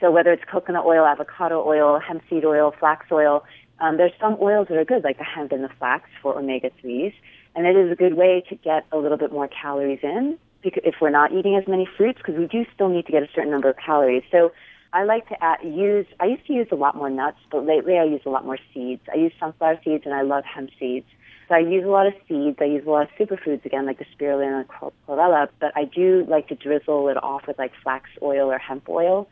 So 0.00 0.10
whether 0.10 0.32
it's 0.32 0.44
coconut 0.50 0.84
oil, 0.84 1.04
avocado 1.04 1.62
oil, 1.66 2.00
hemp 2.00 2.22
seed 2.28 2.44
oil, 2.44 2.74
flax 2.78 3.06
oil, 3.12 3.44
um, 3.80 3.96
there's 3.96 4.12
some 4.20 4.36
oils 4.40 4.68
that 4.68 4.76
are 4.76 4.84
good, 4.84 5.04
like 5.04 5.18
the 5.18 5.24
hemp 5.24 5.52
and 5.52 5.62
the 5.62 5.70
flax 5.78 6.08
for 6.22 6.38
omega 6.38 6.70
3s. 6.82 7.14
And 7.54 7.66
it 7.66 7.76
is 7.76 7.90
a 7.92 7.96
good 7.96 8.14
way 8.14 8.42
to 8.48 8.54
get 8.56 8.86
a 8.92 8.98
little 8.98 9.18
bit 9.18 9.32
more 9.32 9.48
calories 9.48 10.00
in 10.02 10.38
because 10.62 10.82
if 10.84 10.96
we're 11.00 11.10
not 11.10 11.32
eating 11.32 11.56
as 11.56 11.66
many 11.66 11.88
fruits, 11.96 12.18
because 12.18 12.38
we 12.38 12.46
do 12.46 12.64
still 12.74 12.88
need 12.88 13.06
to 13.06 13.12
get 13.12 13.22
a 13.22 13.28
certain 13.34 13.50
number 13.50 13.70
of 13.70 13.76
calories. 13.76 14.22
So 14.30 14.52
I 14.92 15.04
like 15.04 15.28
to 15.28 15.42
add, 15.42 15.58
use, 15.62 16.06
I 16.18 16.26
used 16.26 16.46
to 16.46 16.52
use 16.52 16.68
a 16.70 16.76
lot 16.76 16.96
more 16.96 17.08
nuts, 17.08 17.38
but 17.50 17.64
lately 17.64 17.98
I 17.98 18.04
use 18.04 18.22
a 18.26 18.28
lot 18.28 18.44
more 18.44 18.58
seeds. 18.74 19.02
I 19.12 19.16
use 19.16 19.32
sunflower 19.38 19.80
seeds 19.84 20.04
and 20.04 20.14
I 20.14 20.22
love 20.22 20.44
hemp 20.44 20.70
seeds. 20.78 21.06
So 21.48 21.54
I 21.54 21.60
use 21.60 21.84
a 21.84 21.88
lot 21.88 22.06
of 22.06 22.12
seeds. 22.28 22.58
I 22.60 22.64
use 22.64 22.84
a 22.86 22.90
lot 22.90 23.02
of 23.02 23.08
superfoods 23.18 23.64
again, 23.64 23.86
like 23.86 23.98
the 23.98 24.04
spirulina 24.04 24.60
and 24.60 24.68
chlorella, 24.68 25.48
but 25.58 25.72
I 25.76 25.84
do 25.84 26.24
like 26.28 26.48
to 26.48 26.54
drizzle 26.54 27.08
it 27.08 27.22
off 27.22 27.46
with 27.46 27.58
like 27.58 27.72
flax 27.82 28.08
oil 28.22 28.50
or 28.50 28.58
hemp 28.58 28.88
oil. 28.88 29.28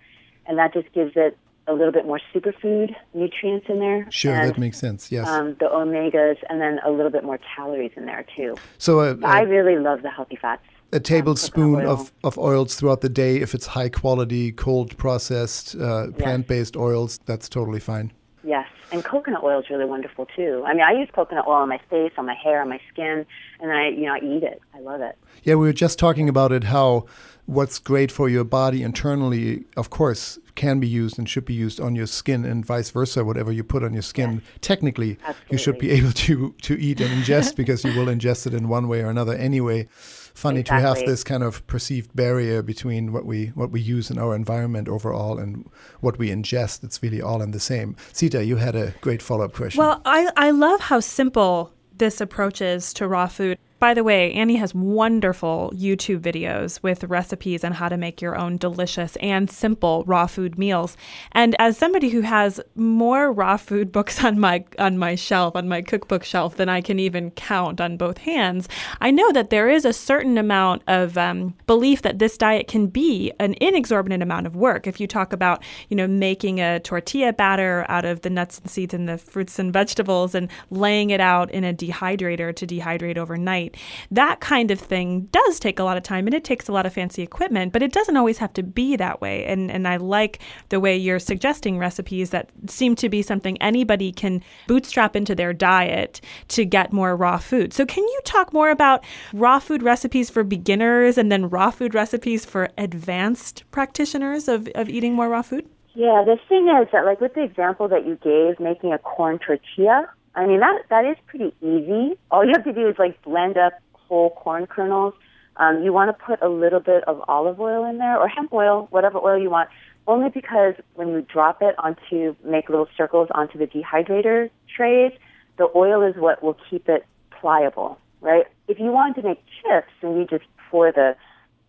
And 0.49 0.59
that 0.59 0.73
just 0.73 0.93
gives 0.93 1.13
it 1.15 1.39
a 1.69 1.75
little 1.75 1.93
bit 1.93 2.07
more 2.07 2.21
superfood 2.35 2.95
nutrients 3.15 3.67
in 3.69 3.79
there. 3.79 4.11
Sure, 4.11 4.35
and, 4.35 4.49
that 4.49 4.59
makes 4.59 4.79
sense. 4.79 5.13
Yes. 5.13 5.29
Um, 5.29 5.55
the 5.61 5.67
omegas, 5.67 6.39
and 6.49 6.61
then 6.61 6.81
a 6.85 6.91
little 6.91 7.11
bit 7.11 7.23
more 7.23 7.39
calories 7.55 7.93
in 7.95 8.07
there 8.07 8.25
too. 8.37 8.57
So 8.79 9.01
uh, 9.01 9.17
I 9.23 9.43
uh, 9.43 9.45
really 9.45 9.77
love 9.77 10.03
the 10.03 10.11
healthy 10.11 10.37
fats. 10.37 10.63
a 10.93 11.01
tablespoon 11.01 11.77
oil. 11.77 11.91
of, 11.91 12.13
of 12.25 12.39
oils 12.39 12.75
throughout 12.75 13.03
the 13.03 13.11
day, 13.11 13.37
if 13.37 13.55
it's 13.55 13.67
high 13.67 13.91
quality, 13.91 14.51
cold 14.51 14.97
processed, 14.97 15.77
uh, 15.77 16.11
plant 16.13 16.49
based 16.49 16.77
oils, 16.77 17.21
that's 17.27 17.49
totally 17.49 17.81
fine. 17.81 18.13
Yes, 18.45 18.67
and 18.93 19.05
coconut 19.05 19.43
oil 19.43 19.61
is 19.61 19.69
really 19.69 19.85
wonderful 19.85 20.27
too. 20.35 20.65
I 20.67 20.73
mean, 20.73 20.83
I 20.83 20.93
use 20.93 21.09
coconut 21.13 21.47
oil 21.47 21.57
on 21.57 21.69
my 21.69 21.81
face, 21.91 22.13
on 22.17 22.25
my 22.25 22.35
hair, 22.35 22.63
on 22.63 22.71
my 22.71 22.81
skin, 22.91 23.27
and 23.61 23.73
I, 23.73 23.89
you 23.89 24.07
know, 24.07 24.15
I 24.15 24.19
eat 24.19 24.43
it. 24.43 24.63
I 24.75 24.81
love 24.81 25.03
it. 25.03 25.19
Yeah, 25.43 25.57
we 25.57 25.67
were 25.67 25.75
just 25.75 25.99
talking 25.99 26.31
about 26.31 26.53
it 26.53 26.65
how 26.65 27.05
what's 27.49 27.79
great 27.79 28.13
for 28.13 28.29
your 28.29 28.45
body 28.45 28.83
internally, 28.83 29.65
of 29.75 29.89
course, 29.89 30.39
can 30.55 30.79
be 30.81 30.87
used 30.87 31.19
and 31.19 31.27
should 31.27 31.47
be 31.47 31.55
used 31.55 31.81
on 31.81 31.97
your 31.97 32.07
skin 32.07 32.45
and 32.45 32.65
vice 32.65 32.91
versa. 32.91 33.25
Whatever 33.25 33.51
you 33.51 33.65
put 33.65 33.83
on 33.83 33.95
your 33.95 34.03
skin, 34.03 34.43
technically, 34.61 35.17
you 35.51 35.57
should 35.57 35.79
be 35.79 35.91
able 35.91 36.13
to, 36.13 36.55
to 36.63 36.79
eat 36.79 37.01
and 37.01 37.11
ingest 37.11 37.57
because 37.61 37.85
you 37.85 37.99
will 37.99 38.07
ingest 38.07 38.47
it 38.47 38.53
in 38.53 38.69
one 38.69 38.87
way 38.87 39.01
or 39.01 39.09
another 39.09 39.35
anyway. 39.35 39.89
Funny 40.35 40.63
to 40.63 40.75
have 40.75 40.99
this 40.99 41.25
kind 41.25 41.43
of 41.43 41.67
perceived 41.67 42.15
barrier 42.15 42.63
between 42.63 43.13
what 43.13 43.25
we 43.25 43.47
what 43.57 43.73
we 43.73 43.81
use 43.81 44.09
in 44.09 44.19
our 44.19 44.37
environment 44.37 44.89
overall 44.89 45.39
and 45.39 45.69
what 46.01 46.19
we 46.19 46.29
ingest. 46.29 46.85
It's 46.85 47.03
really 47.03 47.21
all 47.21 47.43
in 47.43 47.51
the 47.51 47.59
same. 47.59 47.97
Sita, 48.13 48.45
you 48.45 48.57
had 48.57 48.77
a 48.77 48.95
great 49.01 49.23
follow 49.23 49.47
up 49.47 49.55
question. 49.55 49.81
Well, 49.81 50.01
I, 50.05 50.31
I 50.37 50.51
love 50.51 50.81
how 50.81 51.01
simple 51.01 51.73
this 51.97 52.21
approach 52.21 52.61
is 52.61 52.93
to 52.95 53.09
raw 53.09 53.27
food. 53.27 53.59
By 53.81 53.95
the 53.95 54.03
way, 54.03 54.33
Ani 54.33 54.57
has 54.57 54.75
wonderful 54.75 55.73
YouTube 55.73 56.19
videos 56.19 56.83
with 56.83 57.05
recipes 57.05 57.63
on 57.63 57.71
how 57.71 57.89
to 57.89 57.97
make 57.97 58.21
your 58.21 58.37
own 58.37 58.57
delicious 58.57 59.15
and 59.17 59.49
simple 59.49 60.03
raw 60.05 60.27
food 60.27 60.59
meals. 60.59 60.97
And 61.31 61.55
as 61.61 61.79
somebody 61.79 62.09
who 62.09 62.23
has 62.23 62.61
more 62.75 63.33
raw 63.33 63.57
food 63.57 63.93
books 63.99 64.25
on 64.25 64.41
my 64.41 64.65
on 64.81 64.99
my 64.99 65.15
shelf, 65.15 65.55
on 65.55 65.69
my 65.69 65.81
cookbook 65.83 66.25
shelf 66.25 66.57
than 66.57 66.69
I 66.69 66.81
can 66.81 66.99
even 66.99 67.31
count 67.33 67.81
on 67.81 67.97
both 67.97 68.19
hands, 68.19 68.69
I 69.01 69.13
know 69.13 69.31
that 69.31 69.51
there 69.51 69.69
is 69.69 69.85
a 69.85 69.93
certain 69.93 70.39
amount 70.39 70.83
of 70.89 71.17
um, 71.17 71.55
belief 71.69 72.03
that 72.03 72.19
this 72.19 72.37
diet 72.37 72.67
can 72.67 72.89
be 72.89 73.33
an 73.39 73.55
inexorbitant 73.61 74.25
amount 74.25 74.49
of 74.49 74.57
work. 74.57 74.89
If 74.89 74.99
you 74.99 75.07
talk 75.07 75.33
about, 75.33 75.63
you 75.89 75.97
know, 75.97 76.09
making 76.09 76.61
a 76.61 76.81
tortilla 76.81 77.33
batter 77.33 77.87
out 77.89 78.05
of 78.05 78.23
the 78.23 78.31
nuts 78.31 78.59
and 78.59 78.69
seeds 78.69 78.93
and 78.93 79.09
the 79.09 79.19
fruits 79.19 79.61
and 79.61 79.73
vegetables 79.73 80.35
and 80.35 80.49
laying 80.71 81.11
it 81.11 81.21
out 81.21 81.49
in 81.53 81.63
a 81.63 81.73
dehydrator 81.73 82.55
to 82.57 82.67
dehydrate 82.67 83.17
overnight 83.17 83.68
that 84.11 84.41
kind 84.41 84.71
of 84.71 84.81
thing 84.81 85.29
does 85.33 85.59
take 85.59 85.79
a 85.79 85.85
lot 85.85 85.97
of 85.97 86.03
time 86.03 86.27
and 86.27 86.35
it 86.35 86.45
takes 86.45 86.69
a 86.69 86.73
lot 86.73 86.87
of 86.87 86.93
fancy 86.93 87.23
equipment, 87.23 87.73
but 87.73 87.83
it 87.83 87.93
doesn't 87.93 88.17
always 88.17 88.39
have 88.39 88.53
to 88.55 88.63
be 88.63 88.97
that 88.97 89.21
way. 89.21 89.45
And 89.45 89.71
and 89.71 89.87
I 89.87 89.97
like 89.97 90.41
the 90.69 90.81
way 90.81 90.97
you're 90.97 91.19
suggesting 91.19 91.79
recipes 91.79 92.31
that 92.31 92.51
seem 92.67 92.95
to 92.97 93.09
be 93.09 93.23
something 93.23 93.61
anybody 93.63 94.13
can 94.13 94.43
bootstrap 94.67 95.17
into 95.17 95.35
their 95.35 95.53
diet 95.53 96.21
to 96.49 96.65
get 96.65 96.93
more 96.93 97.17
raw 97.17 97.39
food. 97.39 97.73
So 97.73 97.87
can 97.87 98.05
you 98.05 98.21
talk 98.25 98.53
more 98.53 98.71
about 98.71 99.05
raw 99.33 99.59
food 99.59 99.83
recipes 99.83 100.31
for 100.31 100.45
beginners 100.45 101.19
and 101.19 101.31
then 101.31 101.49
raw 101.49 101.71
food 101.71 101.95
recipes 101.95 102.45
for 102.45 102.71
advanced 102.79 103.65
practitioners 103.71 104.49
of, 104.49 104.69
of 104.75 104.89
eating 104.89 105.15
more 105.15 105.29
raw 105.29 105.43
food? 105.43 105.69
Yeah, 105.95 106.23
the 106.25 106.39
thing 106.49 106.69
is 106.69 106.89
that, 106.93 107.05
like 107.05 107.21
with 107.21 107.35
the 107.35 107.43
example 107.43 107.89
that 107.89 108.07
you 108.07 108.17
gave, 108.23 108.61
making 108.61 108.93
a 108.93 108.99
corn 108.99 109.41
tortilla, 109.41 110.09
I 110.35 110.47
mean, 110.47 110.61
that 110.61 110.83
that 110.91 111.05
is 111.05 111.17
pretty 111.27 111.55
easy. 111.61 112.19
All 112.31 112.45
you 112.45 112.53
have 112.55 112.65
to 112.65 112.73
do 112.73 112.89
is 112.89 112.97
like 112.99 113.21
blend 113.23 113.57
up 113.57 113.73
whole 113.93 114.31
corn 114.31 114.67
kernels. 114.67 115.15
Um, 115.57 115.83
you 115.83 115.93
want 115.93 116.17
to 116.17 116.25
put 116.25 116.41
a 116.41 116.49
little 116.49 116.81
bit 116.81 117.03
of 117.09 117.21
olive 117.27 117.61
oil 117.61 117.85
in 117.85 117.99
there 117.99 118.17
or 118.17 118.29
hemp 118.29 118.53
oil, 118.53 118.87
whatever 118.91 119.19
oil 119.19 119.41
you 119.41 119.51
want, 119.51 119.69
only 120.07 120.31
because 120.31 120.75
when 120.95 121.09
you 121.09 121.23
drop 121.23 121.61
it 121.61 121.75
onto, 121.79 122.37
make 122.45 122.69
little 122.69 122.89
circles 122.97 123.29
onto 123.35 123.59
the 123.59 123.67
dehydrator 123.67 124.51
trays, 124.75 125.13
the 125.59 125.69
oil 125.75 126.03
is 126.03 126.15
what 126.17 126.43
will 126.43 126.57
keep 126.71 126.89
it 126.89 127.05
pliable, 127.31 127.99
right? 128.21 128.47
If 128.69 128.79
you 128.79 128.93
want 128.93 129.17
to 129.17 129.23
make 129.23 129.43
chips 129.61 129.93
and 130.03 130.17
you 130.17 130.27
just 130.27 130.45
pour 130.71 130.93
the 130.93 131.17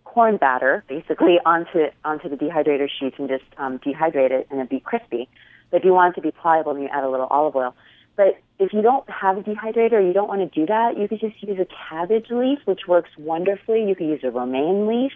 corn 0.04 0.38
batter 0.38 0.84
basically 0.88 1.38
onto 1.45 1.88
onto 2.04 2.30
the 2.30 2.36
dehydrator 2.36 2.88
sheets 2.89 3.15
and 3.19 3.28
just 3.28 3.43
um, 3.58 3.78
dehydrate 3.80 4.32
it 4.32 4.48
and 4.50 4.60
it'd 4.60 4.69
be 4.69 4.80
crispy. 4.80 5.28
But 5.69 5.78
if 5.78 5.84
you 5.84 5.93
want 5.93 6.13
it 6.13 6.22
to 6.22 6.22
be 6.22 6.32
pliable, 6.32 6.74
then 6.74 6.84
you 6.84 6.89
add 6.89 7.04
a 7.04 7.10
little 7.10 7.28
olive 7.28 7.56
oil. 7.56 7.76
But 8.15 8.39
if 8.60 8.74
you 8.74 8.82
don't 8.82 9.10
have 9.10 9.38
a 9.38 9.41
dehydrator, 9.41 10.06
you 10.06 10.12
don't 10.13 10.28
want 10.28 10.41
to 10.41 10.60
do 10.60 10.65
that, 10.65 10.98
you 10.98 11.08
could 11.08 11.22
just 11.22 11.41
use 11.41 11.58
a 11.60 11.67
cabbage 11.89 12.28
leaf, 12.30 12.60
which 12.65 12.82
works 12.88 13.10
wonderfully. 13.17 13.88
You 13.88 13.95
could 13.95 14.08
use 14.08 14.19
a 14.24 14.32
romaine 14.32 14.86
leaf. 14.86 15.13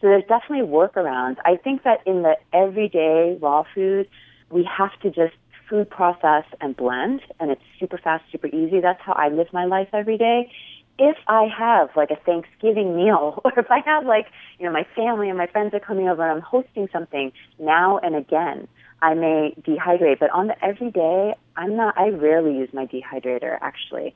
So 0.00 0.08
there's 0.08 0.24
definitely 0.28 0.66
workarounds. 0.66 1.36
I 1.44 1.56
think 1.56 1.84
that 1.84 2.00
in 2.06 2.22
the 2.22 2.36
everyday 2.52 3.38
raw 3.40 3.64
food, 3.74 4.08
we 4.50 4.68
have 4.76 4.90
to 5.00 5.10
just 5.10 5.34
food 5.70 5.88
process 5.88 6.44
and 6.60 6.76
blend, 6.76 7.22
and 7.40 7.50
it's 7.50 7.62
super 7.80 7.96
fast, 7.96 8.24
super 8.30 8.48
easy. 8.48 8.80
That's 8.80 9.00
how 9.00 9.14
I 9.14 9.28
live 9.28 9.46
my 9.52 9.64
life 9.64 9.88
every 9.94 10.18
day. 10.18 10.50
If 10.98 11.16
I 11.26 11.46
have 11.56 11.88
like 11.96 12.10
a 12.10 12.16
Thanksgiving 12.16 12.94
meal, 12.94 13.40
or 13.44 13.52
if 13.56 13.70
I 13.70 13.78
have 13.86 14.04
like, 14.04 14.26
you 14.58 14.66
know, 14.66 14.72
my 14.72 14.86
family 14.94 15.30
and 15.30 15.38
my 15.38 15.46
friends 15.46 15.72
are 15.72 15.80
coming 15.80 16.08
over 16.08 16.22
and 16.22 16.32
I'm 16.32 16.42
hosting 16.42 16.88
something 16.92 17.32
now 17.58 17.98
and 17.98 18.14
again, 18.14 18.68
I 19.02 19.14
may 19.14 19.54
dehydrate, 19.60 20.20
but 20.20 20.30
on 20.30 20.46
the 20.46 20.64
everyday, 20.64 21.34
I'm 21.56 21.76
not, 21.76 21.98
I 21.98 22.08
rarely 22.10 22.56
use 22.56 22.70
my 22.72 22.86
dehydrator 22.86 23.58
actually. 23.60 24.14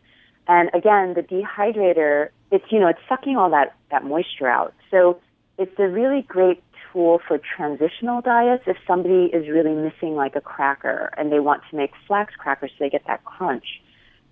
And 0.48 0.70
again, 0.72 1.14
the 1.14 1.22
dehydrator, 1.22 2.28
it's, 2.52 2.64
you 2.70 2.78
know, 2.78 2.86
it's 2.86 3.00
sucking 3.08 3.36
all 3.36 3.50
that, 3.50 3.74
that 3.90 4.04
moisture 4.04 4.46
out. 4.46 4.72
So 4.90 5.20
it's 5.58 5.76
a 5.78 5.88
really 5.88 6.22
great 6.22 6.62
tool 6.92 7.20
for 7.26 7.38
transitional 7.38 8.20
diets 8.20 8.62
if 8.66 8.76
somebody 8.86 9.24
is 9.24 9.48
really 9.48 9.74
missing 9.74 10.14
like 10.14 10.36
a 10.36 10.40
cracker 10.40 11.12
and 11.16 11.32
they 11.32 11.40
want 11.40 11.62
to 11.70 11.76
make 11.76 11.90
flax 12.06 12.34
crackers 12.36 12.70
so 12.78 12.84
they 12.84 12.90
get 12.90 13.06
that 13.08 13.24
crunch. 13.24 13.82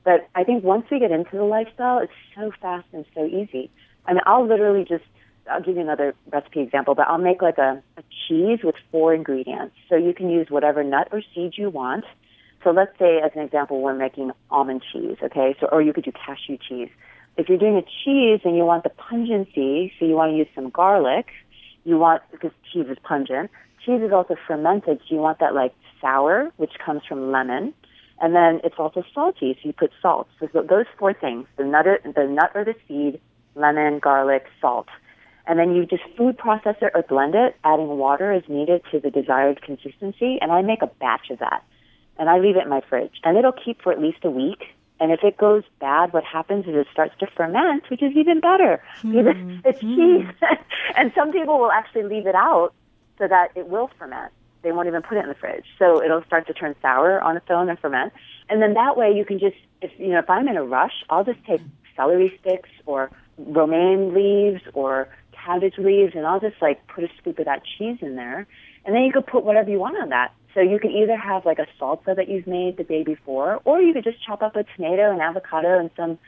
But 0.04 0.28
I 0.36 0.44
think 0.44 0.62
once 0.62 0.86
we 0.90 1.00
get 1.00 1.10
into 1.10 1.36
the 1.36 1.44
lifestyle, 1.44 1.98
it's 1.98 2.12
so 2.36 2.52
fast 2.60 2.86
and 2.92 3.04
so 3.14 3.26
easy. 3.26 3.70
I 4.06 4.12
mean, 4.12 4.22
I'll 4.24 4.46
literally 4.46 4.84
just 4.84 5.04
I'll 5.50 5.62
give 5.62 5.76
you 5.76 5.82
another 5.82 6.14
recipe 6.32 6.60
example, 6.60 6.94
but 6.94 7.06
I'll 7.08 7.18
make 7.18 7.42
like 7.42 7.58
a, 7.58 7.82
a 7.96 8.02
cheese 8.26 8.60
with 8.62 8.76
four 8.90 9.14
ingredients. 9.14 9.74
So 9.88 9.96
you 9.96 10.14
can 10.14 10.30
use 10.30 10.48
whatever 10.48 10.82
nut 10.82 11.08
or 11.12 11.22
seed 11.34 11.54
you 11.56 11.70
want. 11.70 12.04
So 12.62 12.70
let's 12.70 12.98
say, 12.98 13.18
as 13.18 13.30
an 13.34 13.42
example, 13.42 13.82
we're 13.82 13.94
making 13.94 14.30
almond 14.50 14.82
cheese, 14.90 15.18
okay? 15.22 15.54
So, 15.60 15.66
or 15.70 15.82
you 15.82 15.92
could 15.92 16.04
do 16.04 16.12
cashew 16.12 16.56
cheese. 16.56 16.88
If 17.36 17.48
you're 17.48 17.58
doing 17.58 17.76
a 17.76 17.82
cheese 17.82 18.40
and 18.44 18.56
you 18.56 18.64
want 18.64 18.84
the 18.84 18.90
pungency, 18.90 19.92
so 19.98 20.06
you 20.06 20.14
want 20.14 20.32
to 20.32 20.36
use 20.36 20.46
some 20.54 20.70
garlic, 20.70 21.26
you 21.84 21.98
want, 21.98 22.22
because 22.32 22.52
cheese 22.72 22.86
is 22.88 22.96
pungent. 23.02 23.50
Cheese 23.84 24.00
is 24.00 24.12
also 24.12 24.36
fermented, 24.46 24.98
so 25.00 25.14
you 25.14 25.20
want 25.20 25.40
that 25.40 25.54
like 25.54 25.74
sour, 26.00 26.50
which 26.56 26.72
comes 26.84 27.02
from 27.06 27.30
lemon. 27.30 27.74
And 28.22 28.34
then 28.34 28.60
it's 28.64 28.76
also 28.78 29.02
salty, 29.12 29.58
so 29.60 29.68
you 29.68 29.74
put 29.74 29.90
salt. 30.00 30.28
So 30.40 30.62
those 30.62 30.86
four 30.98 31.12
things, 31.12 31.46
the 31.58 31.64
nut, 31.64 31.84
the 32.02 32.26
nut 32.26 32.52
or 32.54 32.64
the 32.64 32.74
seed, 32.88 33.20
lemon, 33.56 33.98
garlic, 33.98 34.46
salt 34.60 34.88
and 35.46 35.58
then 35.58 35.74
you 35.74 35.86
just 35.86 36.02
food 36.16 36.38
process 36.38 36.76
it 36.80 36.92
or 36.94 37.02
blend 37.02 37.34
it, 37.34 37.56
adding 37.64 37.88
water 37.88 38.32
as 38.32 38.42
needed 38.48 38.82
to 38.90 39.00
the 39.00 39.10
desired 39.10 39.60
consistency. 39.62 40.38
And 40.40 40.50
I 40.50 40.62
make 40.62 40.82
a 40.82 40.86
batch 40.86 41.30
of 41.30 41.38
that, 41.40 41.62
and 42.18 42.30
I 42.30 42.38
leave 42.38 42.56
it 42.56 42.64
in 42.64 42.70
my 42.70 42.80
fridge, 42.88 43.12
and 43.24 43.36
it'll 43.36 43.52
keep 43.52 43.82
for 43.82 43.92
at 43.92 44.00
least 44.00 44.18
a 44.24 44.30
week. 44.30 44.64
And 45.00 45.12
if 45.12 45.20
it 45.22 45.36
goes 45.36 45.64
bad, 45.80 46.12
what 46.12 46.24
happens 46.24 46.66
is 46.66 46.74
it 46.74 46.86
starts 46.92 47.14
to 47.18 47.26
ferment, 47.36 47.90
which 47.90 48.02
is 48.02 48.12
even 48.16 48.40
better 48.40 48.82
because 49.02 49.36
mm. 49.36 49.60
it's 49.64 49.80
cheese. 49.80 50.26
and 50.96 51.12
some 51.14 51.32
people 51.32 51.58
will 51.58 51.72
actually 51.72 52.04
leave 52.04 52.26
it 52.26 52.34
out 52.34 52.72
so 53.18 53.28
that 53.28 53.48
it 53.54 53.68
will 53.68 53.90
ferment. 53.98 54.32
They 54.62 54.72
won't 54.72 54.88
even 54.88 55.02
put 55.02 55.18
it 55.18 55.24
in 55.24 55.28
the 55.28 55.34
fridge, 55.34 55.66
so 55.78 56.02
it'll 56.02 56.24
start 56.24 56.46
to 56.46 56.54
turn 56.54 56.74
sour 56.80 57.20
on 57.20 57.36
its 57.36 57.46
own 57.50 57.68
and 57.68 57.78
ferment. 57.78 58.14
And 58.48 58.62
then 58.62 58.74
that 58.74 58.96
way, 58.96 59.12
you 59.12 59.24
can 59.24 59.38
just, 59.38 59.56
if 59.82 59.90
you 59.98 60.08
know, 60.08 60.20
if 60.20 60.30
I'm 60.30 60.48
in 60.48 60.56
a 60.56 60.64
rush, 60.64 61.04
I'll 61.10 61.24
just 61.24 61.44
take 61.44 61.60
celery 61.96 62.32
sticks 62.40 62.70
or 62.86 63.10
romaine 63.38 64.14
leaves 64.14 64.62
or 64.72 65.08
cabbage 65.44 65.78
leaves, 65.78 66.14
and 66.14 66.26
I'll 66.26 66.40
just 66.40 66.60
like 66.60 66.86
put 66.88 67.04
a 67.04 67.08
scoop 67.18 67.38
of 67.38 67.44
that 67.46 67.62
cheese 67.76 67.98
in 68.00 68.16
there, 68.16 68.46
and 68.84 68.94
then 68.94 69.02
you 69.02 69.12
could 69.12 69.26
put 69.26 69.44
whatever 69.44 69.70
you 69.70 69.78
want 69.78 69.96
on 70.00 70.10
that. 70.10 70.32
So 70.54 70.60
you 70.60 70.78
could 70.78 70.92
either 70.92 71.16
have 71.16 71.44
like 71.44 71.58
a 71.58 71.66
salsa 71.80 72.14
that 72.14 72.28
you've 72.28 72.46
made 72.46 72.76
the 72.76 72.84
day 72.84 73.02
before, 73.02 73.60
or 73.64 73.80
you 73.80 73.92
could 73.92 74.04
just 74.04 74.24
chop 74.24 74.42
up 74.42 74.54
a 74.56 74.64
tomato 74.76 75.10
and 75.10 75.20
avocado 75.20 75.78
and 75.78 75.90
some 75.96 76.18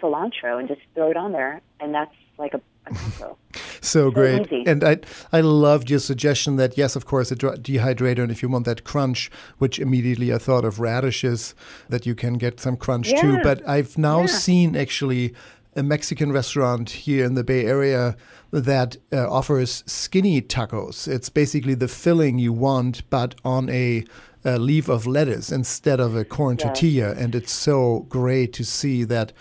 cilantro 0.00 0.58
and 0.58 0.68
just 0.68 0.80
throw 0.94 1.10
it 1.10 1.16
on 1.16 1.32
there, 1.32 1.60
and 1.80 1.94
that's 1.94 2.14
like 2.38 2.54
a, 2.54 2.60
a 2.86 2.94
taco. 2.94 3.36
so 3.80 4.10
great. 4.10 4.50
And 4.66 4.84
I 4.84 4.98
I 5.32 5.40
loved 5.40 5.90
your 5.90 5.98
suggestion 5.98 6.56
that 6.56 6.78
yes, 6.78 6.94
of 6.94 7.06
course, 7.06 7.32
a 7.32 7.36
dehydrator, 7.36 8.22
and 8.22 8.30
if 8.30 8.42
you 8.42 8.48
want 8.48 8.66
that 8.66 8.84
crunch, 8.84 9.30
which 9.58 9.78
immediately 9.78 10.32
I 10.32 10.38
thought 10.38 10.64
of 10.64 10.78
radishes, 10.78 11.54
that 11.88 12.06
you 12.06 12.14
can 12.14 12.34
get 12.34 12.60
some 12.60 12.76
crunch 12.76 13.10
yeah. 13.10 13.20
too. 13.20 13.38
But 13.42 13.66
I've 13.68 13.98
now 13.98 14.20
yeah. 14.20 14.26
seen 14.26 14.76
actually 14.76 15.34
a 15.74 15.82
Mexican 15.82 16.32
restaurant 16.32 16.90
here 16.90 17.24
in 17.24 17.34
the 17.34 17.44
Bay 17.44 17.64
Area 17.64 18.16
that 18.50 18.96
uh, 19.12 19.30
offers 19.30 19.82
skinny 19.86 20.42
tacos. 20.42 21.08
It's 21.08 21.30
basically 21.30 21.74
the 21.74 21.88
filling 21.88 22.38
you 22.38 22.52
want, 22.52 23.08
but 23.08 23.34
on 23.44 23.70
a, 23.70 24.04
a 24.44 24.58
leaf 24.58 24.88
of 24.88 25.06
lettuce 25.06 25.50
instead 25.50 26.00
of 26.00 26.14
a 26.14 26.24
corn 26.24 26.58
yeah. 26.58 26.66
tortilla. 26.66 27.12
And 27.12 27.34
it's 27.34 27.52
so 27.52 28.00
great 28.08 28.52
to 28.54 28.64
see 28.64 29.04
that 29.04 29.32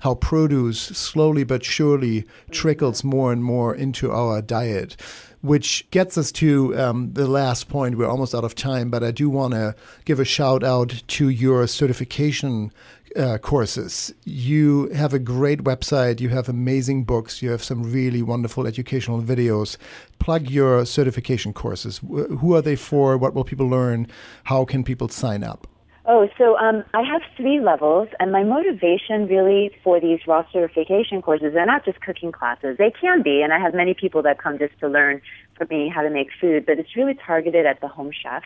how 0.00 0.14
produce 0.14 0.80
slowly 0.80 1.44
but 1.44 1.64
surely 1.64 2.24
trickles 2.50 3.04
more 3.04 3.32
and 3.32 3.42
more 3.44 3.74
into 3.74 4.10
our 4.10 4.40
diet. 4.40 4.96
Which 5.42 5.90
gets 5.90 6.18
us 6.18 6.30
to 6.32 6.78
um, 6.78 7.14
the 7.14 7.26
last 7.26 7.68
point. 7.68 7.96
We're 7.96 8.06
almost 8.06 8.34
out 8.34 8.44
of 8.44 8.54
time, 8.54 8.90
but 8.90 9.02
I 9.02 9.10
do 9.10 9.30
want 9.30 9.54
to 9.54 9.74
give 10.04 10.20
a 10.20 10.24
shout 10.24 10.62
out 10.62 11.02
to 11.06 11.28
your 11.30 11.66
certification 11.66 12.72
uh, 13.16 13.38
courses. 13.38 14.14
You 14.24 14.88
have 14.90 15.12
a 15.12 15.18
great 15.18 15.64
website, 15.64 16.20
you 16.20 16.28
have 16.30 16.48
amazing 16.48 17.04
books, 17.04 17.42
you 17.42 17.50
have 17.50 17.62
some 17.62 17.92
really 17.92 18.22
wonderful 18.22 18.66
educational 18.66 19.20
videos. 19.22 19.76
Plug 20.18 20.48
your 20.48 20.84
certification 20.84 21.52
courses. 21.52 21.98
Who 21.98 22.54
are 22.54 22.62
they 22.62 22.76
for? 22.76 23.16
What 23.16 23.34
will 23.34 23.44
people 23.44 23.68
learn? 23.68 24.06
How 24.44 24.64
can 24.64 24.84
people 24.84 25.08
sign 25.08 25.42
up? 25.42 25.66
Oh, 26.06 26.28
so 26.38 26.56
um, 26.58 26.82
I 26.94 27.02
have 27.02 27.22
three 27.36 27.60
levels, 27.60 28.08
and 28.18 28.32
my 28.32 28.42
motivation 28.42 29.28
really 29.28 29.70
for 29.84 30.00
these 30.00 30.18
raw 30.26 30.44
certification 30.52 31.22
courses, 31.22 31.52
they're 31.52 31.66
not 31.66 31.84
just 31.84 32.00
cooking 32.00 32.32
classes. 32.32 32.78
They 32.78 32.90
can 32.90 33.22
be, 33.22 33.42
and 33.42 33.52
I 33.52 33.58
have 33.60 33.74
many 33.74 33.94
people 33.94 34.22
that 34.22 34.42
come 34.42 34.58
just 34.58 34.78
to 34.80 34.88
learn 34.88 35.20
from 35.56 35.68
me 35.68 35.88
how 35.94 36.02
to 36.02 36.10
make 36.10 36.28
food, 36.40 36.64
but 36.66 36.78
it's 36.78 36.96
really 36.96 37.14
targeted 37.14 37.66
at 37.66 37.80
the 37.80 37.86
home 37.86 38.10
chef. 38.10 38.42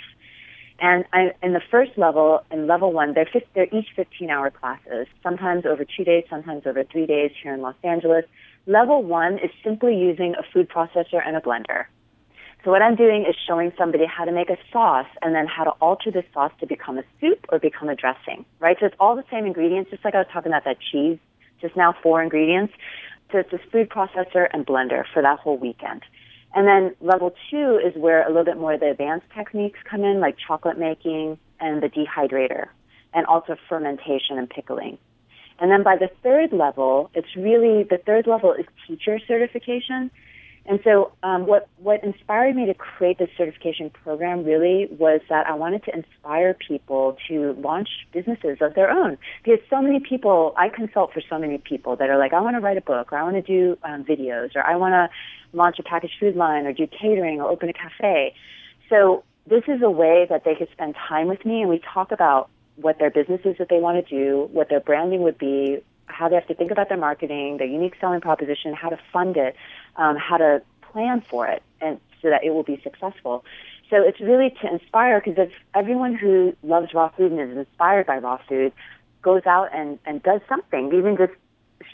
And 0.84 1.06
I, 1.14 1.30
in 1.42 1.54
the 1.54 1.62
first 1.70 1.92
level, 1.96 2.44
in 2.50 2.66
level 2.66 2.92
one, 2.92 3.14
they're, 3.14 3.26
they're 3.54 3.74
each 3.74 3.88
15 3.96 4.28
hour 4.28 4.50
classes, 4.50 5.06
sometimes 5.22 5.64
over 5.64 5.82
two 5.82 6.04
days, 6.04 6.24
sometimes 6.28 6.66
over 6.66 6.84
three 6.84 7.06
days 7.06 7.30
here 7.42 7.54
in 7.54 7.62
Los 7.62 7.74
Angeles. 7.82 8.26
Level 8.66 9.02
one 9.02 9.38
is 9.38 9.50
simply 9.64 9.96
using 9.96 10.34
a 10.38 10.42
food 10.52 10.68
processor 10.68 11.26
and 11.26 11.36
a 11.36 11.40
blender. 11.40 11.86
So 12.66 12.70
what 12.70 12.82
I'm 12.82 12.96
doing 12.96 13.24
is 13.26 13.34
showing 13.48 13.72
somebody 13.78 14.04
how 14.04 14.26
to 14.26 14.32
make 14.32 14.50
a 14.50 14.58
sauce 14.70 15.08
and 15.22 15.34
then 15.34 15.46
how 15.46 15.64
to 15.64 15.70
alter 15.80 16.10
the 16.10 16.22
sauce 16.34 16.52
to 16.60 16.66
become 16.66 16.98
a 16.98 17.04
soup 17.18 17.46
or 17.48 17.58
become 17.58 17.88
a 17.88 17.96
dressing, 17.96 18.44
right? 18.60 18.76
So 18.78 18.84
it's 18.84 18.96
all 19.00 19.16
the 19.16 19.24
same 19.30 19.46
ingredients, 19.46 19.90
just 19.90 20.04
like 20.04 20.14
I 20.14 20.18
was 20.18 20.26
talking 20.30 20.52
about 20.52 20.66
that 20.66 20.76
cheese 20.92 21.18
just 21.62 21.76
now 21.76 21.94
four 22.02 22.22
ingredients. 22.22 22.74
So 23.32 23.38
it's 23.38 23.50
this 23.50 23.60
food 23.72 23.88
processor 23.88 24.48
and 24.52 24.66
blender 24.66 25.04
for 25.14 25.22
that 25.22 25.38
whole 25.38 25.56
weekend. 25.56 26.02
And 26.54 26.68
then 26.68 26.94
level 27.00 27.34
two 27.50 27.80
is 27.84 27.94
where 28.00 28.24
a 28.24 28.28
little 28.28 28.44
bit 28.44 28.56
more 28.56 28.74
of 28.74 28.80
the 28.80 28.90
advanced 28.90 29.26
techniques 29.34 29.78
come 29.88 30.04
in, 30.04 30.20
like 30.20 30.36
chocolate 30.38 30.78
making 30.78 31.38
and 31.60 31.82
the 31.82 31.88
dehydrator, 31.88 32.66
and 33.12 33.26
also 33.26 33.56
fermentation 33.68 34.38
and 34.38 34.48
pickling. 34.48 34.98
And 35.58 35.70
then 35.70 35.82
by 35.82 35.96
the 35.96 36.10
third 36.22 36.52
level, 36.52 37.10
it's 37.14 37.34
really 37.36 37.82
the 37.82 37.98
third 37.98 38.26
level 38.26 38.52
is 38.52 38.66
teacher 38.86 39.18
certification. 39.26 40.10
And 40.66 40.80
so, 40.82 41.12
um, 41.22 41.46
what 41.46 41.68
what 41.76 42.02
inspired 42.02 42.56
me 42.56 42.64
to 42.66 42.74
create 42.74 43.18
this 43.18 43.28
certification 43.36 43.90
program 43.90 44.44
really 44.44 44.88
was 44.90 45.20
that 45.28 45.46
I 45.46 45.54
wanted 45.54 45.84
to 45.84 45.94
inspire 45.94 46.54
people 46.54 47.18
to 47.28 47.52
launch 47.52 47.88
businesses 48.12 48.58
of 48.62 48.74
their 48.74 48.90
own. 48.90 49.18
Because 49.44 49.60
so 49.68 49.82
many 49.82 50.00
people, 50.00 50.54
I 50.56 50.70
consult 50.70 51.12
for 51.12 51.20
so 51.28 51.38
many 51.38 51.58
people 51.58 51.96
that 51.96 52.08
are 52.08 52.18
like, 52.18 52.32
I 52.32 52.40
want 52.40 52.56
to 52.56 52.60
write 52.60 52.78
a 52.78 52.80
book, 52.80 53.12
or 53.12 53.18
I 53.18 53.22
want 53.24 53.36
to 53.36 53.42
do 53.42 53.78
um, 53.82 54.04
videos, 54.04 54.56
or 54.56 54.62
I 54.62 54.76
want 54.76 54.92
to 54.92 55.10
launch 55.56 55.78
a 55.78 55.82
packaged 55.82 56.14
food 56.18 56.34
line, 56.34 56.64
or 56.64 56.72
do 56.72 56.86
catering, 56.86 57.42
or 57.42 57.50
open 57.50 57.68
a 57.68 57.74
cafe. 57.74 58.34
So 58.88 59.22
this 59.46 59.64
is 59.68 59.82
a 59.82 59.90
way 59.90 60.26
that 60.30 60.44
they 60.44 60.54
could 60.54 60.68
spend 60.72 60.94
time 61.08 61.28
with 61.28 61.44
me, 61.44 61.60
and 61.60 61.68
we 61.68 61.80
talk 61.92 62.10
about 62.10 62.48
what 62.76 62.98
their 62.98 63.10
business 63.10 63.40
is 63.44 63.58
that 63.58 63.68
they 63.68 63.78
want 63.78 64.04
to 64.04 64.14
do, 64.14 64.48
what 64.50 64.70
their 64.70 64.80
branding 64.80 65.22
would 65.22 65.36
be, 65.36 65.82
how 66.06 66.28
they 66.28 66.34
have 66.34 66.46
to 66.46 66.54
think 66.54 66.70
about 66.70 66.88
their 66.88 66.98
marketing, 66.98 67.56
their 67.58 67.66
unique 67.66 67.94
selling 68.00 68.20
proposition, 68.20 68.74
how 68.74 68.88
to 68.88 68.98
fund 69.12 69.36
it, 69.36 69.56
um, 69.96 70.16
how 70.16 70.36
to 70.36 70.62
plan 70.92 71.20
for 71.20 71.46
it, 71.46 71.62
and 71.80 72.00
so 72.22 72.30
that 72.30 72.44
it 72.44 72.50
will 72.50 72.62
be 72.62 72.80
successful. 72.82 73.44
So 73.90 73.96
it's 74.02 74.20
really 74.20 74.50
to 74.62 74.72
inspire 74.72 75.20
because 75.20 75.48
if 75.48 75.52
everyone 75.74 76.14
who 76.14 76.56
loves 76.62 76.94
raw 76.94 77.10
food 77.10 77.32
and 77.32 77.40
is 77.52 77.56
inspired 77.56 78.06
by 78.06 78.18
raw 78.18 78.38
food 78.48 78.72
goes 79.22 79.42
out 79.46 79.68
and, 79.74 79.98
and 80.06 80.22
does 80.22 80.40
something, 80.48 80.92
even 80.94 81.16
just 81.16 81.32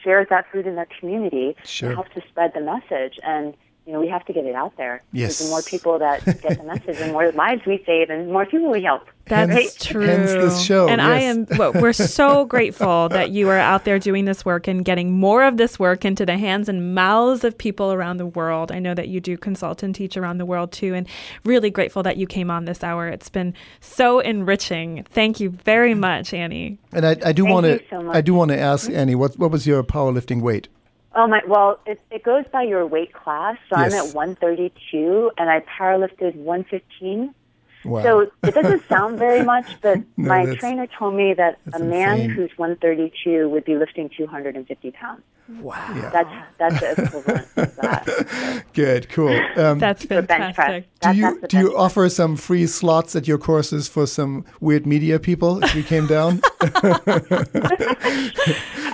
shares 0.02 0.28
that 0.30 0.46
food 0.52 0.66
in 0.66 0.76
their 0.76 0.86
community, 0.98 1.56
Sure. 1.64 1.90
it 1.90 1.94
helps 1.94 2.14
to 2.14 2.22
spread 2.28 2.52
the 2.54 2.60
message. 2.60 3.18
And 3.22 3.54
you 3.86 3.92
know, 3.92 4.00
we 4.00 4.08
have 4.08 4.24
to 4.26 4.32
get 4.32 4.44
it 4.44 4.54
out 4.54 4.76
there. 4.76 5.02
Yes. 5.12 5.38
Because 5.38 5.46
the 5.46 5.50
more 5.50 5.62
people 5.62 5.98
that 5.98 6.24
get 6.24 6.58
the 6.58 6.64
message, 6.64 6.98
and 7.00 7.12
more 7.12 7.32
lives 7.32 7.62
we 7.66 7.82
save, 7.86 8.10
and 8.10 8.30
more 8.30 8.46
people 8.46 8.70
we 8.70 8.82
help. 8.82 9.08
That's 9.26 9.52
Hence- 9.52 9.84
true. 9.84 10.06
hence 10.06 10.32
this 10.32 10.60
show, 10.60 10.88
And 10.88 11.00
I 11.00 11.20
am, 11.20 11.46
well, 11.56 11.72
we're 11.72 11.92
so 11.92 12.44
grateful 12.54 13.08
that 13.10 13.30
you 13.30 13.48
are 13.48 13.58
out 13.58 13.84
there 13.84 13.98
doing 13.98 14.24
this 14.24 14.44
work 14.44 14.66
and 14.66 14.84
getting 14.84 15.12
more 15.12 15.44
of 15.44 15.56
this 15.56 15.78
work 15.78 16.04
into 16.04 16.26
the 16.26 16.36
hands 16.36 16.68
and 16.68 16.94
mouths 16.94 17.44
of 17.44 17.56
people 17.56 17.92
around 17.92 18.16
the 18.16 18.26
world. 18.26 18.72
I 18.72 18.80
know 18.80 18.94
that 18.94 19.08
you 19.08 19.20
do 19.20 19.36
consult 19.36 19.82
and 19.82 19.94
teach 19.94 20.16
around 20.16 20.38
the 20.38 20.46
world 20.46 20.72
too, 20.72 20.94
and 20.94 21.06
really 21.44 21.70
grateful 21.70 22.02
that 22.02 22.16
you 22.16 22.26
came 22.26 22.50
on 22.50 22.64
this 22.64 22.82
hour. 22.82 23.08
It's 23.08 23.28
been 23.28 23.54
so 23.80 24.18
enriching. 24.18 25.04
Thank 25.10 25.38
you 25.38 25.50
very 25.50 25.94
much, 25.94 26.34
Ani. 26.34 26.78
And 26.92 27.06
I, 27.06 27.16
I 27.24 27.32
do 27.32 27.44
want 27.44 27.66
to. 27.66 28.10
I 28.10 28.20
do 28.20 28.34
want 28.34 28.50
to 28.50 28.58
ask 28.58 28.88
mm-hmm. 28.88 28.98
Ani 28.98 29.14
what 29.14 29.38
what 29.38 29.50
was 29.50 29.66
your 29.66 29.82
powerlifting 29.84 30.42
weight? 30.42 30.68
Oh 31.14 31.26
my! 31.26 31.40
Well, 31.46 31.80
it, 31.86 32.00
it 32.10 32.22
goes 32.22 32.44
by 32.52 32.62
your 32.62 32.86
weight 32.86 33.12
class. 33.12 33.56
So 33.68 33.76
I'm 33.76 33.92
at 33.92 34.14
132, 34.14 35.32
and 35.38 35.50
I 35.50 35.60
powerlifted 35.60 36.34
115. 36.36 37.34
Wow. 37.82 38.02
So 38.02 38.20
it 38.42 38.54
doesn't 38.54 38.86
sound 38.88 39.18
very 39.18 39.42
much, 39.42 39.66
but 39.80 39.98
No, 40.18 40.28
my 40.28 40.54
trainer 40.56 40.86
told 40.86 41.14
me 41.14 41.32
that 41.34 41.58
a 41.72 41.78
man 41.78 42.20
insane. 42.20 42.30
who's 42.30 42.50
132 42.56 43.48
would 43.48 43.64
be 43.64 43.74
lifting 43.74 44.10
250 44.16 44.90
pounds. 44.92 45.22
Wow. 45.60 45.74
Yeah. 45.96 46.10
That's 46.10 46.30
that's 46.58 46.80
the 46.80 46.90
equivalent 47.04 47.48
of 47.56 47.76
that. 47.76 48.64
Good, 48.74 49.08
cool. 49.08 49.36
Um, 49.56 49.80
That's 49.80 50.04
For 50.04 50.22
bench 50.22 50.54
press. 50.54 50.84
fantastic. 51.00 51.00
do 51.00 51.12
you 51.16 51.40
do 51.48 51.56
you 51.58 51.70
press. 51.70 51.80
offer 51.80 52.08
some 52.08 52.36
free 52.36 52.66
slots 52.68 53.16
at 53.16 53.26
your 53.26 53.38
courses 53.38 53.88
for 53.88 54.06
some 54.06 54.44
weird 54.60 54.86
media 54.86 55.18
people 55.18 55.64
if 55.64 55.74
we 55.74 55.82
came 55.82 56.06
down? 56.06 56.40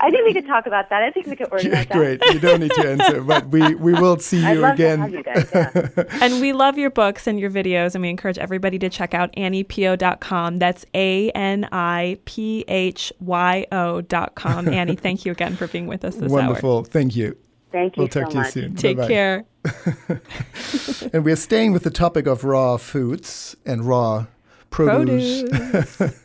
I 0.06 0.10
think 0.10 0.24
we 0.24 0.34
could 0.34 0.46
talk 0.46 0.66
about 0.66 0.88
that. 0.90 1.02
I 1.02 1.10
think 1.10 1.26
we 1.26 1.34
could 1.34 1.50
organize 1.50 1.86
that. 1.86 1.90
Great. 1.90 2.20
You 2.32 2.38
don't 2.38 2.60
need 2.60 2.70
to 2.70 2.88
answer, 2.88 3.20
but 3.22 3.48
we, 3.48 3.74
we 3.74 3.92
will 3.92 4.18
see 4.20 4.44
I'd 4.44 4.52
you 4.52 4.60
love 4.60 4.74
again. 4.74 4.98
to 4.98 5.02
have 5.02 5.12
you 5.12 5.22
guys. 5.24 5.50
Yeah. 5.52 6.04
And 6.22 6.40
we 6.40 6.52
love 6.52 6.78
your 6.78 6.90
books 6.90 7.26
and 7.26 7.40
your 7.40 7.50
videos, 7.50 7.96
and 7.96 8.02
we 8.02 8.08
encourage 8.08 8.38
everybody 8.38 8.78
to 8.78 8.88
check 8.88 9.14
out 9.14 9.32
aniphyo.com. 9.34 10.58
That's 10.60 10.86
A 10.94 11.30
N 11.30 11.68
I 11.72 12.18
P 12.24 12.64
H 12.68 13.12
Y 13.18 13.66
O.com. 13.72 14.68
Ani, 14.72 14.94
thank 14.94 15.24
you 15.26 15.32
again 15.32 15.56
for 15.56 15.66
being 15.66 15.88
with 15.88 16.04
us 16.04 16.14
this 16.14 16.30
hour. 16.30 16.38
Wonderful. 16.38 16.84
Thank 16.84 17.16
you. 17.16 17.36
Thank 17.72 17.96
you 17.96 18.02
We'll 18.02 18.10
so 18.10 18.20
talk 18.20 18.30
to 18.30 18.36
you 18.36 18.42
much. 18.42 18.52
soon. 18.52 18.76
Take 18.76 18.96
Bye-bye. 18.98 19.08
care. 19.08 19.44
And 21.12 21.24
we're 21.24 21.36
staying 21.36 21.72
with 21.72 21.82
the 21.82 21.90
topic 21.90 22.26
of 22.26 22.44
raw 22.44 22.76
foods 22.76 23.56
and 23.66 23.84
raw 23.84 24.26
produce. 24.70 25.42
Produce. 25.50 26.22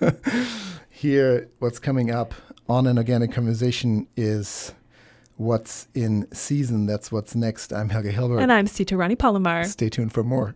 Here, 0.90 1.50
what's 1.60 1.80
coming 1.80 2.12
up 2.12 2.34
on 2.70 2.88
an 2.88 2.98
organic 2.98 3.32
conversation 3.32 4.08
is 4.16 4.74
what's 5.38 5.88
in 5.94 6.28
season. 6.34 6.86
That's 6.86 7.12
what's 7.12 7.36
next. 7.36 7.74
I'm 7.74 7.90
Helge 7.90 8.06
Hellberg. 8.14 8.42
and 8.42 8.52
I'm 8.52 8.68
Sita 8.68 8.96
Rani 8.96 9.16
Palomar. 9.16 9.64
Stay 9.66 9.90
tuned 9.90 10.14
for 10.14 10.24
more. 10.24 10.56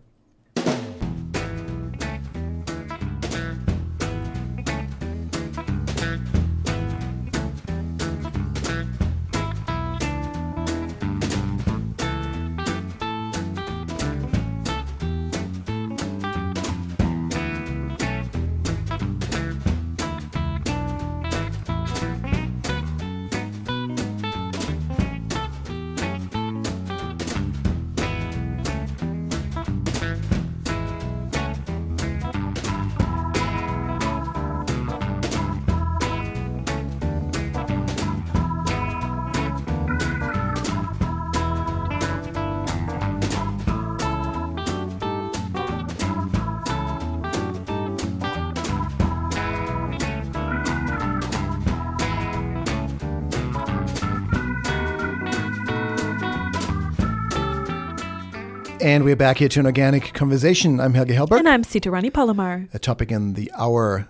And 58.86 59.02
we're 59.02 59.16
back 59.16 59.38
here 59.38 59.48
to 59.48 59.58
an 59.58 59.66
organic 59.66 60.14
conversation. 60.14 60.78
I'm 60.78 60.94
Helge 60.94 61.08
Hellberg. 61.08 61.40
And 61.40 61.48
I'm 61.48 61.64
Sita 61.64 61.90
Rani 61.90 62.08
Palomar. 62.08 62.68
A 62.72 62.78
topic 62.78 63.10
in 63.10 63.32
the 63.32 63.50
hour 63.58 64.06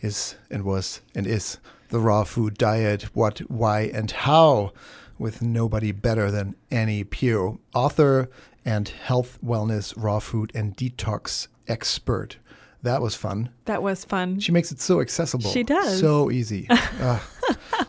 is 0.00 0.36
and 0.50 0.64
was 0.64 1.00
and 1.14 1.26
is 1.26 1.56
the 1.88 1.98
raw 1.98 2.24
food 2.24 2.58
diet. 2.58 3.04
What, 3.14 3.38
why, 3.50 3.84
and 3.84 4.10
how, 4.10 4.74
with 5.18 5.40
nobody 5.40 5.92
better 5.92 6.30
than 6.30 6.56
Ani 6.70 7.04
Phyo, 7.04 7.58
author 7.74 8.28
and 8.66 8.90
health, 8.90 9.38
wellness, 9.42 9.94
raw 9.96 10.18
food, 10.18 10.52
and 10.54 10.76
detox 10.76 11.48
expert. 11.66 12.36
That 12.82 13.00
was 13.00 13.14
fun. 13.14 13.48
That 13.64 13.82
was 13.82 14.04
fun. 14.04 14.40
She 14.40 14.52
makes 14.52 14.70
it 14.70 14.82
so 14.82 15.00
accessible. 15.00 15.48
She 15.48 15.62
does. 15.62 16.00
So 16.00 16.30
easy. 16.30 16.68
Ah, 17.00 17.26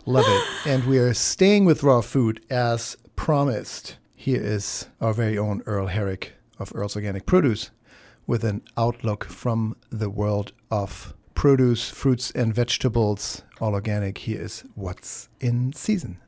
love 0.06 0.24
it. 0.26 0.70
And 0.70 0.86
we 0.86 1.00
are 1.00 1.14
staying 1.14 1.66
with 1.66 1.84
raw 1.84 2.00
food 2.00 2.42
as 2.50 2.96
promised. 3.18 3.98
Here 4.22 4.42
is 4.44 4.88
our 5.00 5.14
very 5.14 5.38
own 5.38 5.64
Earl 5.66 5.88
Herrick 5.88 6.34
of 6.60 6.74
Earl's 6.76 6.98
Organic 6.98 7.26
Produce 7.26 7.72
with 8.28 8.44
an 8.44 8.64
outlook 8.76 9.24
from 9.24 9.78
the 9.92 10.10
world 10.10 10.52
of 10.70 11.14
produce, 11.36 11.90
fruits, 11.90 12.30
and 12.32 12.54
vegetables, 12.54 13.44
all 13.62 13.74
organic. 13.74 14.18
Here 14.18 14.42
is 14.42 14.66
what's 14.76 15.30
in 15.40 15.72
season. 15.72 16.20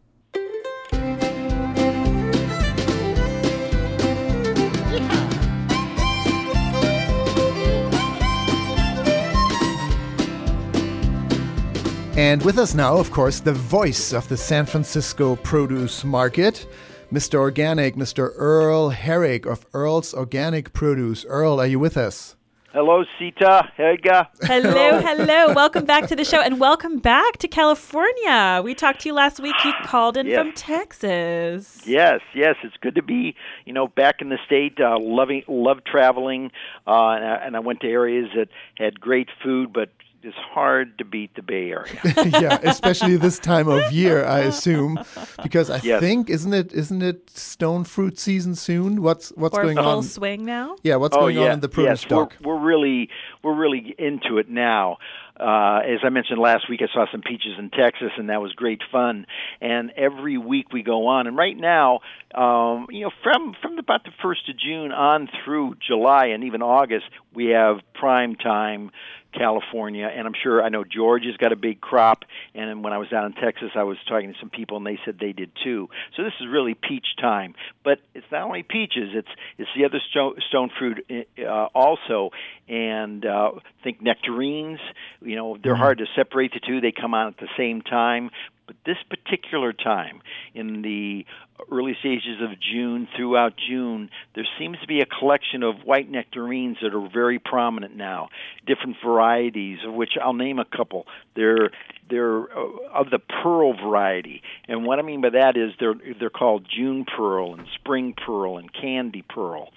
And 12.15 12.41
with 12.43 12.57
us 12.57 12.73
now, 12.73 12.95
of 12.95 13.11
course, 13.11 13.41
the 13.41 13.51
voice 13.51 14.13
of 14.13 14.29
the 14.29 14.37
San 14.37 14.65
Francisco 14.65 15.35
produce 15.35 16.05
market, 16.05 16.65
Mr. 17.11 17.35
Organic, 17.35 17.95
Mr. 17.95 18.31
Earl 18.37 18.89
Herrick 18.91 19.45
of 19.45 19.65
Earl's 19.73 20.13
Organic 20.13 20.71
Produce. 20.71 21.25
Earl, 21.25 21.59
are 21.59 21.67
you 21.67 21.77
with 21.77 21.97
us? 21.97 22.37
Hello, 22.71 23.03
Sita, 23.19 23.69
Helge. 23.75 24.27
Hello, 24.43 25.01
hello. 25.01 25.53
welcome 25.53 25.83
back 25.83 26.07
to 26.07 26.15
the 26.15 26.23
show 26.23 26.39
and 26.39 26.57
welcome 26.57 26.99
back 26.99 27.35
to 27.39 27.49
California. 27.49 28.61
We 28.63 28.73
talked 28.73 29.01
to 29.01 29.09
you 29.09 29.13
last 29.13 29.41
week. 29.41 29.55
You 29.65 29.73
called 29.83 30.15
in 30.15 30.25
Yes. 30.25 30.37
from 30.37 30.53
Texas. 30.53 31.81
Yes, 31.85 32.21
yes, 32.33 32.55
it's 32.63 32.77
good 32.79 32.95
to 32.95 33.03
be, 33.03 33.35
you 33.65 33.73
know, 33.73 33.87
back 33.89 34.21
in 34.21 34.29
the 34.29 34.37
state. 34.45 34.79
Uh, 34.79 34.97
loving, 35.01 35.43
love 35.49 35.83
traveling, 35.83 36.49
uh, 36.87 37.09
and, 37.09 37.25
I, 37.25 37.35
and 37.45 37.55
I 37.57 37.59
went 37.59 37.81
to 37.81 37.87
areas 37.89 38.29
that 38.37 38.47
had 38.77 39.01
great 39.01 39.27
food, 39.43 39.73
but 39.73 39.89
is 40.25 40.33
hard 40.35 40.97
to 40.97 41.05
beat 41.05 41.35
the 41.35 41.41
Bay 41.41 41.71
Area. 41.71 41.99
yeah, 42.39 42.59
especially 42.63 43.17
this 43.17 43.39
time 43.39 43.67
of 43.67 43.91
year, 43.91 44.25
I 44.25 44.39
assume, 44.39 44.99
because 45.43 45.69
I 45.69 45.79
Yes. 45.83 45.99
think 45.99 46.29
isn't 46.29 46.53
it 46.53 46.73
isn't 46.73 47.01
it 47.01 47.29
stone 47.29 47.83
fruit 47.83 48.19
season 48.19 48.55
soon? 48.55 49.01
What's 49.01 49.29
what's 49.31 49.57
or 49.57 49.63
going 49.63 49.77
full 49.77 49.97
on? 49.97 50.03
swing 50.03 50.45
now. 50.45 50.75
Yeah, 50.83 50.97
what's 50.97 51.15
oh 51.15 51.21
going 51.21 51.37
yeah, 51.37 51.45
on 51.45 51.51
in 51.53 51.59
the 51.61 51.69
produce 51.69 52.01
yes, 52.01 52.01
stock? 52.01 52.35
We're, 52.41 52.55
we're 52.55 52.61
really 52.61 53.09
we're 53.43 53.55
really 53.55 53.95
into 53.97 54.37
it 54.37 54.49
now. 54.49 54.97
Uh, 55.39 55.79
as 55.83 56.01
I 56.03 56.09
mentioned 56.09 56.39
last 56.39 56.69
week, 56.69 56.81
I 56.83 56.93
saw 56.93 57.05
some 57.11 57.21
peaches 57.21 57.53
in 57.57 57.71
Texas, 57.71 58.11
and 58.15 58.29
that 58.29 58.41
was 58.41 58.53
great 58.53 58.81
fun. 58.91 59.25
And 59.59 59.89
every 59.97 60.37
week 60.37 60.71
we 60.71 60.83
go 60.83 61.07
on. 61.07 61.25
And 61.25 61.35
right 61.35 61.57
now, 61.57 62.01
um, 62.35 62.85
you 62.91 63.01
know, 63.05 63.11
from 63.23 63.55
from 63.59 63.79
about 63.79 64.03
the 64.03 64.11
first 64.21 64.47
of 64.49 64.55
June 64.59 64.91
on 64.91 65.27
through 65.43 65.77
July 65.85 66.27
and 66.27 66.43
even 66.43 66.61
August, 66.61 67.05
we 67.33 67.47
have 67.47 67.77
prime 67.95 68.35
time 68.35 68.91
California, 69.33 70.09
and 70.13 70.27
I'm 70.27 70.33
sure 70.41 70.63
I 70.63 70.69
know 70.69 70.83
Georgia's 70.83 71.37
got 71.37 71.51
a 71.51 71.55
big 71.55 71.81
crop. 71.81 72.25
And 72.53 72.83
when 72.83 72.93
I 72.93 72.97
was 72.97 73.09
down 73.09 73.25
in 73.25 73.33
Texas, 73.33 73.69
I 73.75 73.83
was 73.83 73.97
talking 74.07 74.33
to 74.33 74.39
some 74.39 74.49
people, 74.49 74.77
and 74.77 74.85
they 74.85 74.99
said 75.05 75.17
they 75.19 75.31
did 75.31 75.51
too. 75.63 75.89
So 76.15 76.23
this 76.23 76.33
is 76.39 76.47
really 76.47 76.73
peach 76.73 77.07
time. 77.19 77.55
But 77.83 77.99
it's 78.13 78.25
not 78.31 78.43
only 78.43 78.63
peaches; 78.63 79.09
it's 79.13 79.29
it's 79.57 79.69
the 79.75 79.85
other 79.85 79.99
stone, 80.09 80.35
stone 80.49 80.69
fruit 80.77 81.05
uh, 81.39 81.67
also. 81.73 82.31
And 82.67 83.25
uh, 83.25 83.51
think 83.83 84.01
nectarines. 84.01 84.79
You 85.21 85.35
know, 85.35 85.57
they're 85.61 85.75
hard 85.75 85.97
to 85.99 86.05
separate 86.15 86.53
the 86.53 86.59
two; 86.59 86.81
they 86.81 86.91
come 86.91 87.13
on 87.13 87.27
at 87.27 87.37
the 87.37 87.49
same 87.57 87.81
time. 87.81 88.31
But 88.71 88.77
this 88.85 89.03
particular 89.09 89.73
time, 89.73 90.21
in 90.53 90.81
the 90.81 91.25
early 91.69 91.93
stages 91.99 92.41
of 92.41 92.51
June 92.57 93.05
throughout 93.17 93.53
June, 93.57 94.09
there 94.33 94.47
seems 94.57 94.79
to 94.79 94.87
be 94.87 95.01
a 95.01 95.05
collection 95.05 95.61
of 95.61 95.83
white 95.83 96.09
nectarines 96.09 96.77
that 96.81 96.95
are 96.95 97.09
very 97.11 97.37
prominent 97.37 97.97
now. 97.97 98.29
Different 98.65 98.95
varieties, 99.03 99.79
of 99.85 99.93
which 99.93 100.11
I'll 100.23 100.31
name 100.31 100.57
a 100.57 100.63
couple. 100.63 101.05
They're 101.35 101.71
they're 102.09 102.43
uh, 102.43 102.93
of 102.93 103.09
the 103.09 103.19
pearl 103.19 103.73
variety, 103.73 104.41
and 104.69 104.85
what 104.85 104.99
I 104.99 105.01
mean 105.01 105.19
by 105.19 105.31
that 105.31 105.57
is 105.57 105.73
they're 105.77 105.95
they're 106.17 106.29
called 106.29 106.65
June 106.73 107.03
pearl 107.03 107.53
and 107.55 107.67
spring 107.75 108.13
pearl 108.25 108.57
and 108.57 108.71
candy 108.71 109.21
pearl. 109.21 109.73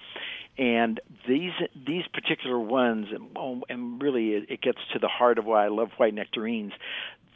And 0.57 1.01
these 1.27 1.51
these 1.85 2.05
particular 2.13 2.57
ones, 2.57 3.07
and, 3.11 3.37
and 3.67 4.01
really 4.01 4.29
it 4.29 4.61
gets 4.61 4.79
to 4.93 4.99
the 4.99 5.09
heart 5.09 5.37
of 5.37 5.43
why 5.43 5.65
I 5.65 5.67
love 5.67 5.89
white 5.97 6.13
nectarines 6.13 6.71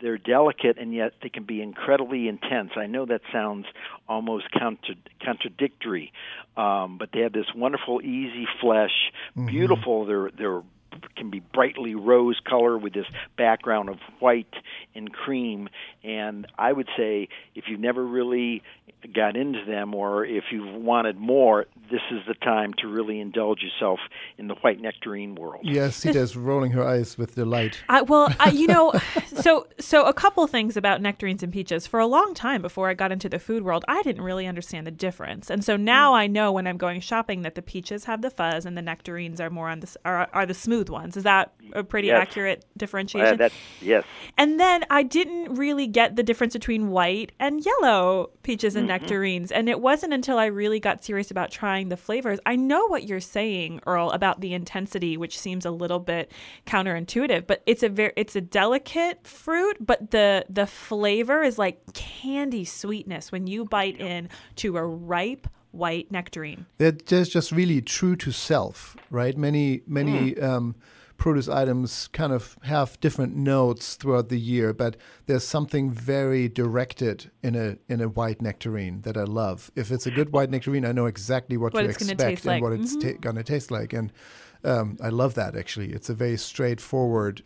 they're 0.02 0.18
delicate 0.18 0.78
and 0.78 0.94
yet 0.94 1.14
they 1.22 1.30
can 1.30 1.44
be 1.44 1.62
incredibly 1.62 2.28
intense. 2.28 2.72
I 2.76 2.88
know 2.88 3.06
that 3.06 3.22
sounds 3.32 3.66
almost 4.08 4.52
contra- 4.52 4.96
contradictory, 5.24 6.12
um, 6.58 6.98
but 6.98 7.10
they 7.14 7.22
have 7.22 7.34
this 7.34 7.54
wonderful, 7.56 8.02
easy 8.02 8.48
flesh, 8.62 9.12
beautiful. 9.36 10.06
They're 10.06 10.32
they're 10.38 10.62
can 11.16 11.30
be 11.30 11.40
brightly 11.40 11.96
rose 11.96 12.40
color 12.48 12.78
with 12.78 12.94
this 12.94 13.06
background 13.38 13.90
of 13.90 13.98
white 14.20 14.54
and 14.96 15.12
cream. 15.12 15.70
And 16.04 16.48
I 16.58 16.72
would 16.72 16.88
say 16.98 17.28
if 17.56 17.66
you've 17.68 17.80
never 17.80 18.06
really 18.06 18.64
got 19.14 19.36
into 19.36 19.64
them 19.66 19.94
or 19.94 20.26
if 20.26 20.46
you've 20.52 20.74
wanted 20.82 21.18
more, 21.18 21.66
this 21.90 22.02
is 22.12 22.20
the 22.28 22.34
time 22.36 22.74
to 22.80 22.88
really 22.88 23.20
indulge 23.20 23.62
yourself 23.62 24.00
in 24.38 24.48
the 24.48 24.56
white 24.56 24.80
nectarine 24.80 25.36
world. 25.36 25.62
Yes, 25.64 25.96
Sita's 25.96 26.36
rolling 26.36 26.72
her 26.72 26.86
eyes 26.86 27.18
with 27.18 27.36
delight. 27.36 27.82
I, 27.90 28.02
well, 28.02 28.34
I, 28.40 28.52
you 28.52 28.68
know, 28.68 28.94
so 29.28 29.68
so 29.80 30.06
a 30.06 30.14
couple 30.14 30.46
things 30.48 30.78
about 30.78 31.02
nectarines 31.02 31.44
and 31.44 31.52
peaches. 31.52 31.88
For 31.88 32.00
a 32.00 32.06
long 32.06 32.34
time 32.34 32.62
before 32.62 32.90
I 32.90 32.94
got 32.94 33.12
into 33.12 33.30
the 33.30 33.40
food 33.40 33.64
world, 33.64 33.84
I 33.88 34.02
didn't 34.04 34.24
really 34.24 34.46
understand 34.46 34.86
the 34.86 34.92
difference, 34.92 35.50
and 35.50 35.64
so 35.64 35.78
now 35.78 36.14
mm. 36.14 36.18
I 36.18 36.28
know 36.28 36.52
when 36.52 36.68
I'm 36.68 36.78
going 36.78 37.02
shopping 37.02 37.42
that 37.42 37.56
the 37.56 37.62
peaches 37.62 38.06
have 38.06 38.22
the 38.22 38.30
fuzz 38.30 38.66
and 38.66 38.78
the 38.78 38.82
nectarines 38.82 39.42
are 39.42 39.50
more 39.50 39.70
on 39.70 39.80
the 39.80 39.96
are, 40.06 40.30
are 40.34 40.46
the 40.46 40.54
smooth 40.54 40.79
ones. 40.88 41.18
Is 41.18 41.24
that 41.24 41.52
a 41.74 41.84
pretty 41.84 42.10
Yes. 42.10 42.22
accurate 42.22 42.60
Uh, 42.64 42.68
differentiation? 42.78 43.38
that, 43.38 43.52
yes. 43.82 44.04
And 44.38 44.60
then 44.60 44.86
I 44.90 45.02
didn't 45.04 45.56
really 45.56 45.88
get 45.88 46.16
the 46.16 46.24
difference 46.24 46.54
between 46.54 46.90
white 46.92 47.32
and 47.40 47.66
yellow 47.66 48.30
peaches 48.44 48.76
and 48.76 48.88
nectarines. 48.88 49.52
And 49.52 49.68
it 49.68 49.82
wasn't 49.82 50.14
until 50.14 50.38
I 50.38 50.46
really 50.46 50.80
got 50.80 51.04
serious 51.04 51.32
about 51.32 51.52
trying 51.52 51.90
the 51.90 51.98
flavors. 51.98 52.40
I 52.46 52.56
know 52.56 52.86
what 52.88 53.04
you're 53.08 53.20
saying, 53.20 53.82
Earl, 53.88 54.12
about 54.12 54.40
the 54.42 54.54
intensity, 54.54 55.18
which 55.18 55.38
seems 55.38 55.66
a 55.66 55.72
little 55.72 56.00
bit 56.00 56.32
counterintuitive, 56.66 57.48
but 57.48 57.62
it's 57.66 57.84
a 57.84 57.90
very 57.90 58.14
it's 58.16 58.36
a 58.36 58.42
delicate 58.42 59.26
fruit, 59.26 59.78
but 59.80 60.12
the 60.12 60.46
the 60.50 60.68
flavor 60.68 61.44
is 61.44 61.58
like 61.58 61.82
candy 61.94 62.64
sweetness 62.66 63.32
when 63.32 63.48
you 63.48 63.66
bite 63.66 64.00
in 64.00 64.30
to 64.58 64.78
a 64.78 64.84
ripe 64.86 65.48
white 65.80 66.12
nectarine. 66.12 66.66
They're 66.78 66.92
just, 66.92 67.32
just 67.32 67.52
really 67.52 67.82
true 67.82 68.16
to 68.18 68.32
self, 68.32 68.96
right? 69.10 69.36
Many 69.38 69.82
many 69.88 70.34
Hmm. 70.34 70.44
um, 70.44 70.76
produce 71.18 71.50
items 71.50 72.08
kind 72.14 72.32
of 72.32 72.58
have 72.64 72.98
different 73.02 73.36
notes 73.36 73.96
throughout 73.96 74.30
the 74.30 74.40
year, 74.40 74.72
but 74.74 74.96
there's 75.26 75.44
something 75.46 75.92
very 75.92 76.48
directed 76.48 77.30
in 77.44 77.56
a 77.56 77.78
in 77.94 78.00
a 78.02 78.08
white 78.08 78.42
nectarine 78.42 79.02
that 79.02 79.18
I 79.18 79.24
love. 79.26 79.70
If 79.76 79.92
it's 79.92 80.08
a 80.08 80.12
good 80.12 80.30
white 80.32 80.50
nectarine, 80.50 80.86
I 80.86 80.94
know 80.94 81.08
exactly 81.08 81.58
what, 81.58 81.74
What 81.74 81.84
to 81.84 81.90
it's 81.90 82.02
expect 82.10 82.46
and 82.46 82.46
like. 82.54 82.64
what 82.64 82.72
it's 82.74 82.96
Mhm. 82.96 83.02
ta- 83.02 83.18
gonna 83.20 83.44
taste 83.44 83.70
like, 83.72 83.92
and 84.00 84.12
um, 84.64 84.98
I 85.02 85.10
love 85.10 85.34
that 85.36 85.56
actually. 85.58 85.92
It's 85.94 86.10
a 86.10 86.14
very 86.14 86.38
straightforward 86.38 87.44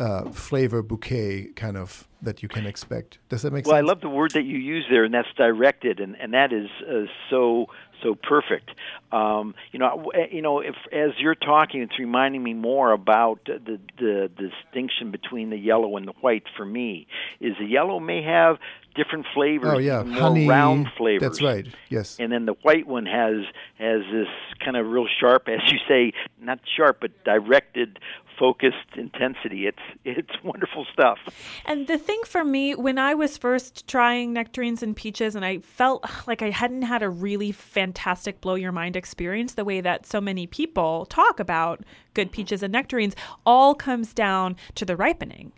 uh, 0.00 0.30
flavor 0.30 0.82
bouquet 0.82 1.50
kind 1.54 1.76
of 1.76 2.08
that 2.22 2.42
you 2.42 2.48
can 2.48 2.66
expect. 2.66 3.18
Does 3.28 3.42
that 3.42 3.52
make 3.52 3.64
sense? 3.64 3.72
Well, 3.72 3.76
I 3.76 3.82
love 3.82 4.00
the 4.00 4.08
word 4.08 4.32
that 4.32 4.44
you 4.44 4.58
use 4.58 4.86
there, 4.90 5.04
and 5.04 5.12
that's 5.12 5.28
directed, 5.36 6.00
and, 6.00 6.16
and 6.16 6.32
that 6.32 6.52
is 6.52 6.68
uh, 6.88 7.04
so 7.28 7.66
so 8.02 8.14
perfect. 8.14 8.70
Um, 9.12 9.54
you 9.72 9.78
know, 9.78 10.10
you 10.30 10.40
know, 10.40 10.60
if 10.60 10.74
as 10.90 11.10
you're 11.18 11.34
talking, 11.34 11.82
it's 11.82 11.98
reminding 11.98 12.42
me 12.42 12.54
more 12.54 12.92
about 12.92 13.44
the 13.44 13.78
the 13.98 14.30
distinction 14.36 15.10
between 15.10 15.50
the 15.50 15.58
yellow 15.58 15.96
and 15.98 16.08
the 16.08 16.14
white. 16.20 16.44
For 16.56 16.64
me, 16.64 17.06
is 17.40 17.54
the 17.58 17.66
yellow 17.66 18.00
may 18.00 18.22
have 18.22 18.56
different 18.94 19.26
flavors, 19.34 19.72
oh 19.74 19.78
yeah, 19.78 20.02
more 20.02 20.20
honey. 20.20 20.48
round 20.48 20.88
flavors. 20.96 21.20
That's 21.20 21.42
right. 21.42 21.66
Yes. 21.90 22.16
And 22.18 22.32
then 22.32 22.46
the 22.46 22.54
white 22.62 22.86
one 22.86 23.06
has 23.06 23.44
has 23.78 24.00
this 24.12 24.28
kind 24.64 24.76
of 24.76 24.86
real 24.86 25.06
sharp, 25.20 25.48
as 25.48 25.60
you 25.70 25.78
say, 25.86 26.12
not 26.40 26.60
sharp, 26.76 26.98
but 27.00 27.24
directed, 27.24 27.98
focused 28.40 28.96
intensity. 28.96 29.66
It's 29.66 29.78
it's 30.04 30.30
wonderful 30.42 30.86
stuff. 30.92 31.18
And 31.66 31.86
the 31.86 31.98
thing 31.98 32.20
for 32.26 32.42
me, 32.42 32.74
when 32.74 32.98
I 32.98 33.14
was 33.14 33.36
first 33.36 33.86
trying 33.86 34.32
nectarines 34.32 34.82
and 34.82 34.96
peaches, 34.96 35.36
and 35.36 35.44
I 35.44 35.58
felt 35.58 36.04
like 36.26 36.42
I 36.42 36.50
hadn't 36.50 36.82
had 36.82 37.02
a 37.02 37.10
really 37.10 37.52
fantastic 37.52 38.40
blow 38.40 38.54
your 38.54 38.72
mind 38.72 38.96
experience, 38.96 39.54
the 39.54 39.64
way 39.64 39.80
that 39.82 40.06
so 40.06 40.20
many 40.20 40.46
people 40.46 41.06
talk 41.06 41.38
about 41.38 41.84
good 42.14 42.28
mm-hmm. 42.28 42.34
peaches 42.36 42.62
and 42.62 42.72
nectarines, 42.72 43.14
all 43.44 43.74
comes 43.74 44.14
down 44.14 44.56
to 44.74 44.84
the 44.84 44.96
ripening. 44.96 45.52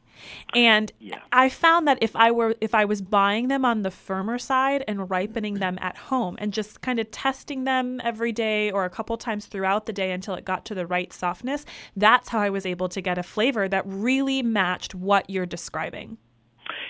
And 0.54 0.92
I 1.32 1.48
found 1.48 1.88
that 1.88 1.98
if 2.00 2.14
I 2.16 2.30
were 2.30 2.54
if 2.60 2.74
I 2.74 2.84
was 2.84 3.02
buying 3.02 3.48
them 3.48 3.64
on 3.64 3.82
the 3.82 3.90
firmer 3.90 4.38
side 4.38 4.84
and 4.86 5.08
ripening 5.08 5.54
them 5.54 5.78
at 5.80 5.96
home 5.96 6.36
and 6.38 6.52
just 6.52 6.80
kind 6.80 6.98
of 6.98 7.10
testing 7.10 7.64
them 7.64 8.00
every 8.04 8.32
day 8.32 8.70
or 8.70 8.84
a 8.84 8.90
couple 8.90 9.16
times 9.16 9.46
throughout 9.46 9.86
the 9.86 9.92
day 9.92 10.12
until 10.12 10.34
it 10.34 10.44
got 10.44 10.64
to 10.66 10.74
the 10.74 10.86
right 10.86 11.12
softness, 11.12 11.64
that's 11.96 12.28
how 12.28 12.40
I 12.40 12.50
was 12.50 12.66
able 12.66 12.88
to 12.90 13.00
get 13.00 13.18
a 13.18 13.22
flavor 13.22 13.68
that 13.68 13.84
really 13.86 14.42
matched 14.42 14.94
what 14.94 15.28
you're 15.28 15.46
describing. 15.46 16.18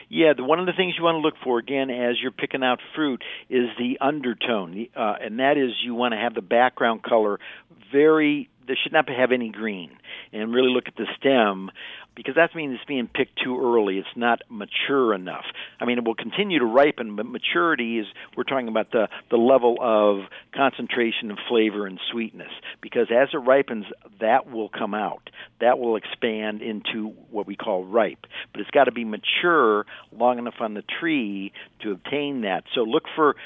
Yeah, 0.09 0.35
the, 0.37 0.45
one 0.45 0.61
of 0.61 0.67
the 0.67 0.73
things 0.73 0.95
you 0.99 1.05
want 1.05 1.17
to 1.17 1.21
look 1.21 1.35
for 1.43 1.59
again 1.59 1.91
as 1.91 2.17
you're 2.21 2.33
picking 2.33 2.63
out 2.63 2.81
fruit 2.95 3.23
is 3.49 3.69
the 3.79 3.97
undertone, 4.01 4.75
the, 4.75 4.91
uh, 4.95 5.15
and 5.21 5.39
that 5.39 5.57
is 5.57 5.71
you 5.83 5.95
want 5.95 6.13
to 6.13 6.19
have 6.19 6.35
the 6.35 6.43
background 6.43 7.03
color 7.03 7.41
very. 7.91 8.49
There 8.65 8.77
should 8.81 8.93
not 8.93 9.09
have 9.09 9.33
any 9.33 9.49
green, 9.49 9.91
and 10.33 10.55
really 10.55 10.69
look 10.69 10.85
at 10.87 10.97
the 10.97 11.07
stem 11.19 11.71
because 12.15 12.35
that 12.35 12.55
means 12.55 12.75
it's 12.75 12.85
being 12.85 13.09
picked 13.13 13.43
too 13.43 13.59
early. 13.61 13.99
It's 13.99 14.17
not 14.17 14.43
mature 14.49 15.15
enough. 15.15 15.45
I 15.81 15.85
mean, 15.85 15.99
it 15.99 16.05
will 16.05 16.15
continue 16.15 16.59
to 16.59 16.65
ripen, 16.65 17.17
but 17.17 17.27
maturity 17.27 17.99
is 17.99 18.07
we're 18.37 18.45
talking 18.45 18.69
about 18.69 18.91
the 18.93 19.09
the 19.31 19.37
level 19.37 19.77
of 19.81 20.29
concentration 20.55 21.31
of 21.31 21.39
flavor 21.49 21.87
and 21.87 21.99
sweetness. 22.11 22.51
Because 22.81 23.09
as 23.11 23.29
it 23.33 23.39
ripens, 23.39 23.87
that 24.21 24.51
will 24.51 24.69
come 24.69 24.95
out. 24.95 25.31
That 25.61 25.79
will 25.79 25.97
expand 25.97 26.63
into 26.63 27.09
what 27.31 27.47
we 27.47 27.57
call 27.57 27.85
ripe. 27.85 28.27
But 28.53 28.61
it's 28.61 28.71
got 28.71 28.85
to 28.85 28.93
be 28.93 29.05
mature 29.05 29.87
long 30.17 30.39
enough 30.39 30.61
on 30.61 30.75
the 30.75 30.85
tree 31.01 31.53
to 31.83 31.93
obtain 31.93 32.43
that. 32.43 32.65
So 32.75 32.83
look 32.83 33.05
for 33.17 33.37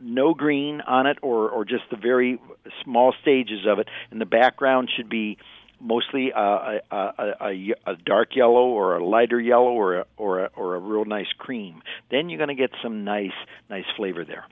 no 0.00 0.34
green 0.34 0.80
on 0.80 1.06
it 1.06 1.18
or, 1.22 1.48
or 1.48 1.64
just 1.64 1.84
the 1.90 1.96
very 1.96 2.40
small 2.84 3.14
stages 3.22 3.60
of 3.66 3.78
it. 3.78 3.88
And 4.10 4.20
the 4.20 4.26
background 4.26 4.90
should 4.94 5.08
be 5.08 5.38
mostly 5.80 6.32
uh, 6.32 6.40
a, 6.40 6.80
a, 6.90 7.32
a, 7.40 7.74
a 7.86 7.96
dark 8.04 8.34
yellow 8.36 8.66
or 8.66 8.96
a 8.96 9.04
lighter 9.06 9.40
yellow 9.40 9.70
or 9.72 9.98
a, 9.98 10.06
or 10.16 10.44
a, 10.44 10.50
or 10.56 10.74
a 10.74 10.78
real 10.78 11.04
nice 11.04 11.32
cream. 11.38 11.82
Then 12.10 12.28
you're 12.28 12.38
going 12.38 12.48
to 12.48 12.54
get 12.54 12.70
some 12.82 13.04
nice 13.04 13.30
nice 13.70 13.84
flavor 13.96 14.24
there. 14.24 14.46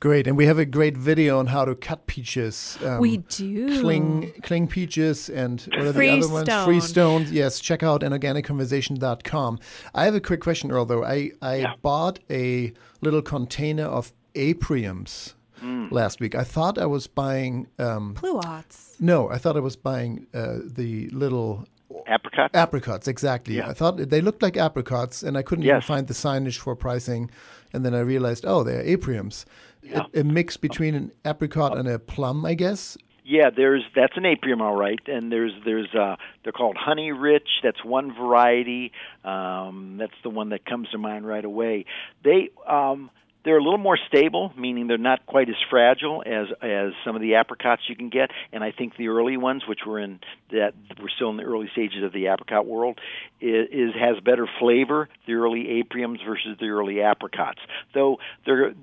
Great, 0.00 0.26
and 0.26 0.36
we 0.36 0.46
have 0.46 0.58
a 0.58 0.66
great 0.66 0.96
video 0.98 1.38
on 1.38 1.46
how 1.46 1.64
to 1.64 1.74
cut 1.74 2.06
peaches. 2.06 2.76
Um, 2.84 2.98
We 2.98 3.18
do. 3.18 3.80
Cling, 3.80 4.32
cling 4.42 4.66
peaches 4.68 5.30
and 5.30 5.60
what 5.62 5.86
are 5.86 5.92
Free 5.92 6.08
the 6.08 6.18
other 6.26 6.32
ones? 6.32 6.46
stone. 6.46 6.64
Free 6.66 6.80
stones. 6.80 7.32
Yes, 7.32 7.60
check 7.60 7.82
out 7.82 8.02
anorganicconversation.com. 8.02 9.58
I 9.94 10.04
have 10.04 10.14
a 10.14 10.20
quick 10.20 10.40
question, 10.40 10.70
Earl, 10.72 10.84
though. 10.86 11.04
I, 11.04 11.30
I 11.40 11.74
bought 11.82 12.18
a 12.28 12.72
little 13.00 13.22
container 13.22 13.84
of 13.84 14.12
apriums 14.34 15.34
Mm. 15.62 15.92
last 15.92 16.20
week. 16.20 16.34
I 16.34 16.44
thought 16.44 16.76
I 16.78 16.86
was 16.86 17.06
buying. 17.06 17.68
Um, 17.78 18.14
Pluots. 18.14 19.00
no, 19.00 19.30
I 19.30 19.38
thought 19.38 19.56
I 19.56 19.60
was 19.60 19.76
buying 19.76 20.26
uh, 20.34 20.58
the 20.64 21.08
little 21.10 21.66
Apricots? 22.06 22.54
Apricots, 22.54 23.08
exactly. 23.08 23.56
Yeah. 23.56 23.68
I 23.68 23.72
thought 23.72 23.96
they 23.96 24.20
looked 24.20 24.42
like 24.42 24.56
apricots, 24.56 25.22
and 25.22 25.36
I 25.36 25.42
couldn't 25.42 25.64
even 25.64 25.80
find 25.80 26.06
the 26.06 26.14
signage 26.14 26.58
for 26.58 26.74
pricing. 26.74 27.30
And 27.72 27.84
then 27.84 27.94
I 27.94 28.00
realized, 28.00 28.44
oh, 28.46 28.62
they're 28.62 28.84
apriums. 28.84 29.44
Yeah. 29.82 30.04
A, 30.14 30.20
a 30.20 30.24
mix 30.24 30.56
between 30.56 30.94
an 30.94 31.12
apricot 31.24 31.76
and 31.76 31.88
a 31.88 31.98
plum, 31.98 32.44
I 32.44 32.54
guess. 32.54 32.96
Yeah, 33.24 33.50
there's 33.54 33.84
that's 33.94 34.16
an 34.16 34.24
aprium, 34.24 34.60
all 34.60 34.74
right, 34.74 34.98
and 35.06 35.30
there's 35.30 35.52
there's 35.64 35.94
uh 35.94 36.16
they're 36.42 36.52
called 36.52 36.76
honey 36.76 37.12
rich. 37.12 37.48
That's 37.62 37.84
one 37.84 38.12
variety. 38.12 38.90
Um, 39.24 39.96
that's 39.98 40.14
the 40.24 40.30
one 40.30 40.48
that 40.48 40.66
comes 40.66 40.88
to 40.90 40.98
mind 40.98 41.24
right 41.24 41.44
away. 41.44 41.84
They 42.24 42.50
um, 42.68 43.10
they're 43.44 43.58
a 43.58 43.62
little 43.62 43.78
more 43.78 43.98
stable, 44.08 44.52
meaning 44.56 44.86
they're 44.86 44.98
not 44.98 45.26
quite 45.26 45.48
as 45.48 45.56
fragile 45.70 46.22
as 46.24 46.46
as 46.62 46.92
some 47.04 47.16
of 47.16 47.22
the 47.22 47.34
apricots 47.34 47.82
you 47.88 47.96
can 47.96 48.08
get. 48.08 48.30
And 48.52 48.62
I 48.62 48.72
think 48.72 48.96
the 48.96 49.08
early 49.08 49.36
ones, 49.36 49.62
which 49.66 49.80
were 49.86 49.98
in 49.98 50.20
that 50.50 50.74
we're 51.00 51.08
still 51.08 51.30
in 51.30 51.36
the 51.36 51.44
early 51.44 51.68
stages 51.72 52.04
of 52.04 52.12
the 52.12 52.26
apricot 52.26 52.66
world, 52.66 52.98
is, 53.40 53.68
is 53.70 53.94
has 53.94 54.20
better 54.20 54.48
flavor. 54.58 55.08
The 55.26 55.34
early 55.34 55.82
apriums 55.82 56.24
versus 56.24 56.56
the 56.60 56.68
early 56.68 57.02
apricots, 57.02 57.60
though 57.94 58.18
they're 58.46 58.74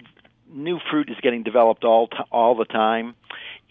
new 0.51 0.80
fruit 0.89 1.10
is 1.10 1.18
getting 1.22 1.43
developed 1.43 1.84
all 1.84 2.07
t- 2.07 2.18
all 2.32 2.55
the 2.55 2.66
time 2.66 3.16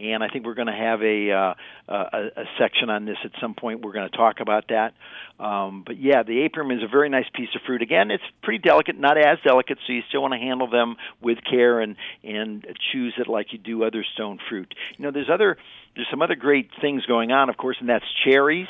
and 0.01 0.23
I 0.23 0.29
think 0.29 0.47
we're 0.47 0.55
going 0.55 0.69
to 0.69 0.73
have 0.73 1.03
a, 1.03 1.31
uh, 1.31 1.55
a 1.89 2.43
a 2.43 2.45
section 2.59 2.91
on 2.91 3.05
this 3.05 3.17
at 3.25 3.33
some 3.41 3.55
point. 3.55 3.81
We're 3.81 3.93
going 3.93 4.09
to 4.09 4.17
talk 4.17 4.41
about 4.41 4.69
that. 4.69 4.95
Um, 5.43 5.83
but 5.87 6.01
yeah, 6.01 6.23
the 6.23 6.49
aprium 6.49 6.77
is 6.77 6.83
a 6.83 6.89
very 6.89 7.09
nice 7.09 7.27
piece 7.35 7.49
of 7.55 7.63
fruit. 7.67 7.83
Again, 7.83 8.11
it's 8.11 8.25
pretty 8.43 8.59
delicate, 8.59 8.99
not 8.99 9.19
as 9.19 9.39
delicate, 9.45 9.79
so 9.87 9.93
you 9.93 10.03
still 10.09 10.23
want 10.23 10.35
to 10.35 10.39
handle 10.39 10.69
them 10.69 10.97
with 11.21 11.39
care 11.49 11.81
and 11.81 11.97
and 12.23 12.67
choose 12.93 13.15
it 13.19 13.29
like 13.29 13.53
you 13.53 13.59
do 13.59 13.85
other 13.85 14.05
stone 14.15 14.39
fruit. 14.49 14.73
You 14.97 15.05
know, 15.05 15.11
there's 15.11 15.31
other 15.31 15.57
there's 15.95 16.09
some 16.11 16.23
other 16.23 16.37
great 16.37 16.71
things 16.81 17.05
going 17.07 17.33
on, 17.33 17.49
of 17.49 17.57
course, 17.57 17.77
and 17.81 17.89
that's 17.89 18.05
cherries. 18.25 18.69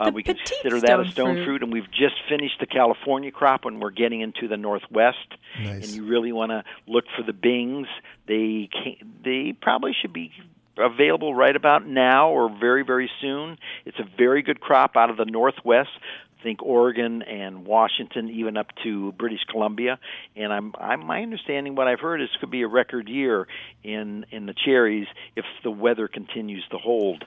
Uh, 0.00 0.10
we 0.14 0.22
petite 0.22 0.46
consider 0.62 0.80
that 0.80 1.00
a 1.00 1.04
stone 1.04 1.12
stone 1.12 1.34
fruit. 1.34 1.44
fruit, 1.44 1.62
and 1.62 1.72
we've 1.72 1.90
just 1.90 2.14
finished 2.28 2.58
the 2.58 2.66
California 2.66 3.30
crop, 3.30 3.66
and 3.66 3.80
we're 3.80 3.90
getting 3.90 4.22
into 4.22 4.48
the 4.48 4.56
Northwest. 4.56 5.18
Nice. 5.62 5.84
And 5.84 5.86
you 5.94 6.06
really 6.06 6.32
want 6.32 6.50
to 6.50 6.64
look 6.86 7.04
for 7.16 7.22
the 7.22 7.32
bings. 7.34 7.86
They 8.26 8.68
can, 8.72 8.96
they 9.24 9.54
probably 9.60 9.92
should 10.00 10.12
be 10.12 10.32
available 10.78 11.34
right 11.34 11.54
about 11.54 11.86
now 11.86 12.30
or 12.30 12.48
very 12.58 12.84
very 12.84 13.10
soon. 13.20 13.58
It's 13.84 13.98
a 13.98 14.08
very 14.16 14.42
good 14.42 14.60
crop 14.60 14.96
out 14.96 15.10
of 15.10 15.16
the 15.18 15.26
Northwest. 15.26 15.90
Think 16.42 16.62
Oregon 16.62 17.20
and 17.20 17.66
Washington, 17.66 18.30
even 18.30 18.56
up 18.56 18.68
to 18.82 19.12
British 19.12 19.44
Columbia. 19.50 19.98
And 20.34 20.50
I'm, 20.50 20.72
I'm 20.80 21.04
my 21.04 21.20
understanding, 21.20 21.74
what 21.74 21.86
I've 21.86 22.00
heard 22.00 22.22
is 22.22 22.30
could 22.40 22.50
be 22.50 22.62
a 22.62 22.66
record 22.66 23.10
year 23.10 23.46
in 23.84 24.24
in 24.30 24.46
the 24.46 24.54
cherries 24.54 25.06
if 25.36 25.44
the 25.62 25.70
weather 25.70 26.08
continues 26.08 26.64
to 26.70 26.78
hold. 26.78 27.24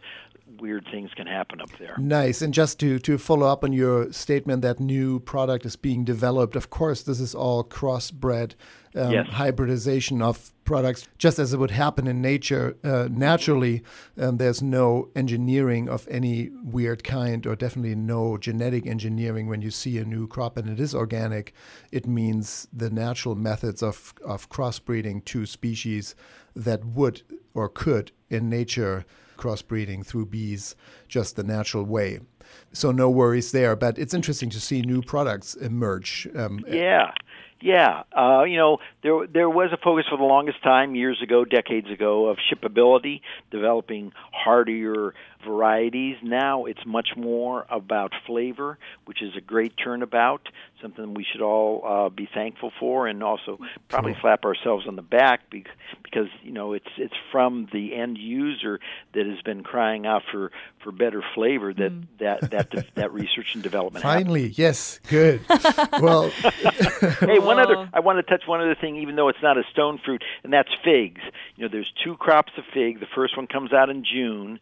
Weird 0.60 0.86
things 0.92 1.12
can 1.16 1.28
happen 1.28 1.62
up 1.62 1.72
there. 1.78 1.96
Nice. 1.98 2.42
And 2.42 2.54
just 2.54 2.80
to, 2.82 3.00
to 3.00 3.18
follow 3.18 3.48
up 3.48 3.64
on 3.64 3.74
your 3.74 4.12
statement 4.12 4.62
that 4.62 4.80
new 4.80 5.20
product 5.20 5.66
is 5.66 5.76
being 5.76 6.04
developed, 6.04 6.56
of 6.56 6.70
course, 6.70 7.02
this 7.02 7.20
is 7.20 7.34
all 7.34 7.64
crossbred 7.64 8.54
um, 8.96 9.12
Yes. 9.12 9.28
hybridization 9.28 10.22
of 10.22 10.52
products, 10.66 11.08
just 11.18 11.40
as 11.40 11.54
it 11.54 11.60
would 11.60 11.72
happen 11.72 12.08
in 12.08 12.22
nature 12.22 12.78
uh, 12.84 13.08
naturally. 13.12 13.84
Um, 14.18 14.38
there's 14.38 14.62
no 14.62 15.10
engineering 15.16 15.90
of 15.90 16.08
any 16.10 16.52
weird 16.64 17.04
kind, 17.04 17.46
or 17.46 17.56
definitely 17.56 17.96
no 17.96 18.38
genetic 18.38 18.86
engineering 18.88 19.48
when 19.48 19.62
you 19.62 19.72
see 19.72 19.98
a 19.98 20.06
new 20.06 20.28
crop 20.28 20.58
and 20.58 20.70
it 20.70 20.80
is 20.80 20.96
organic. 20.96 21.54
It 21.92 22.08
means 22.08 22.68
the 22.72 22.90
natural 22.90 23.36
methods 23.36 23.84
of, 23.84 24.14
of 24.26 24.50
crossbreeding 24.50 25.26
two 25.26 25.46
species 25.46 26.16
that 26.56 26.86
would 26.86 27.24
or 27.54 27.68
could 27.70 28.12
in 28.30 28.50
nature 28.50 29.06
crossbreeding 29.38 30.06
through 30.06 30.28
bees 30.28 30.76
just 31.08 31.36
the 31.36 31.44
natural 31.44 31.84
way. 31.84 32.20
So 32.72 32.92
no 32.92 33.10
worries 33.10 33.52
there. 33.52 33.76
But 33.76 33.98
it's 33.98 34.14
interesting 34.14 34.50
to 34.52 34.60
see 34.62 34.82
new 34.82 35.02
products 35.02 35.56
emerge. 35.56 36.28
Um, 36.36 36.64
Yeah, 36.68 37.12
yeah. 37.64 38.04
Uh, 38.16 38.44
you 38.44 38.58
know, 38.58 38.80
there 39.04 39.26
there 39.26 39.50
was 39.50 39.72
a 39.72 39.78
focus 39.78 40.06
for 40.10 40.18
the 40.18 40.24
longest 40.24 40.62
time, 40.62 40.96
years 40.96 41.22
ago, 41.24 41.46
decades 41.46 41.90
ago, 41.90 42.28
of 42.28 42.38
shippability, 42.52 43.22
developing 43.52 44.12
hardier 44.34 45.14
varieties. 45.46 46.18
Now 46.22 46.66
it's 46.66 46.86
much 46.86 47.10
more 47.16 47.66
about 47.70 48.14
flavor, 48.26 48.78
which 49.06 49.22
is 49.22 49.36
a 49.38 49.42
great 49.42 49.74
turnabout. 49.78 50.48
Something 50.82 51.14
we 51.14 51.26
should 51.32 51.42
all 51.42 51.82
uh, 51.86 52.10
be 52.10 52.28
thankful 52.34 52.72
for, 52.80 53.08
and 53.08 53.24
also 53.24 53.58
probably 53.88 54.16
slap 54.20 54.44
ourselves 54.44 54.86
on 54.88 54.98
the 54.98 55.02
back 55.02 55.50
bec- 55.50 55.68
because 56.04 56.28
you 56.42 56.52
know 56.52 56.74
it's 56.74 56.90
it's 56.98 57.14
from 57.32 57.68
the 57.72 57.96
end 57.96 58.18
user 58.18 58.80
that 59.14 59.26
has 59.26 59.42
been 59.42 59.64
crying 59.64 60.06
out 60.06 60.24
for, 60.30 60.52
for 60.84 60.92
better 60.92 61.24
flavor 61.36 61.74
that 61.74 61.92
that 62.20 62.52
that 62.52 62.86
that 62.96 63.14
research 63.14 63.54
and 63.54 63.64
development. 63.64 64.04
finally, 64.04 64.50
yes, 64.58 65.00
good. 65.10 65.42
well, 66.02 66.30
hey, 67.22 67.40
one 67.40 67.58
Whoa. 67.58 67.64
other. 67.64 67.90
I 67.94 68.02
want 68.02 68.18
to 68.18 68.24
touch 68.24 68.44
one 68.46 68.60
other 68.60 68.76
thing, 68.76 68.98
even 68.98 69.16
though 69.16 69.30
it's 69.30 69.42
not 69.42 69.58
a 69.58 69.64
stone 69.72 70.00
fruit, 70.04 70.24
and 70.44 70.52
that's 70.52 70.70
figs. 70.84 71.22
You 71.56 71.64
know, 71.64 71.70
there's 71.72 71.92
two 72.04 72.18
crops 72.18 72.52
of 72.58 72.66
fig. 72.74 73.00
The 73.00 73.08
first 73.16 73.38
one 73.38 73.48
comes 73.48 73.72
out 73.72 73.90
in 73.90 74.04
June. 74.04 74.60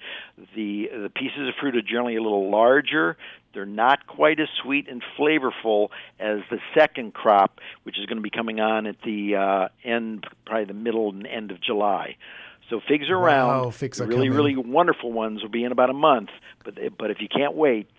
The 0.55 0.70
the 1.03 1.09
pieces 1.13 1.47
of 1.47 1.53
fruit 1.59 1.75
are 1.75 1.81
generally 1.81 2.15
a 2.15 2.21
little 2.21 2.49
larger. 2.49 3.17
They're 3.53 3.65
not 3.65 4.07
quite 4.07 4.39
as 4.39 4.47
sweet 4.63 4.87
and 4.89 5.01
flavorful 5.17 5.89
as 6.19 6.39
the 6.49 6.59
second 6.77 7.13
crop, 7.13 7.59
which 7.83 7.99
is 7.99 8.05
going 8.05 8.17
to 8.17 8.21
be 8.23 8.29
coming 8.29 8.59
on 8.59 8.85
at 8.87 8.95
the 9.03 9.35
uh, 9.35 9.67
end, 9.83 10.25
probably 10.45 10.65
the 10.65 10.73
middle 10.73 11.09
and 11.09 11.27
end 11.27 11.51
of 11.51 11.61
July. 11.61 12.15
So 12.69 12.79
figs 12.87 13.09
are 13.09 13.19
Wow, 13.19 13.25
around. 13.63 13.71
figs 13.73 13.97
The 13.97 14.05
are 14.05 14.07
really, 14.07 14.29
coming. 14.29 14.37
really 14.37 14.55
wonderful 14.55 15.11
ones 15.11 15.41
will 15.41 15.49
be 15.49 15.63
in 15.65 15.71
about 15.73 15.89
a 15.89 15.93
month. 16.11 16.29
But 16.63 16.75
but 16.97 17.11
if 17.11 17.17
you 17.19 17.27
can't 17.27 17.53
wait, 17.55 17.89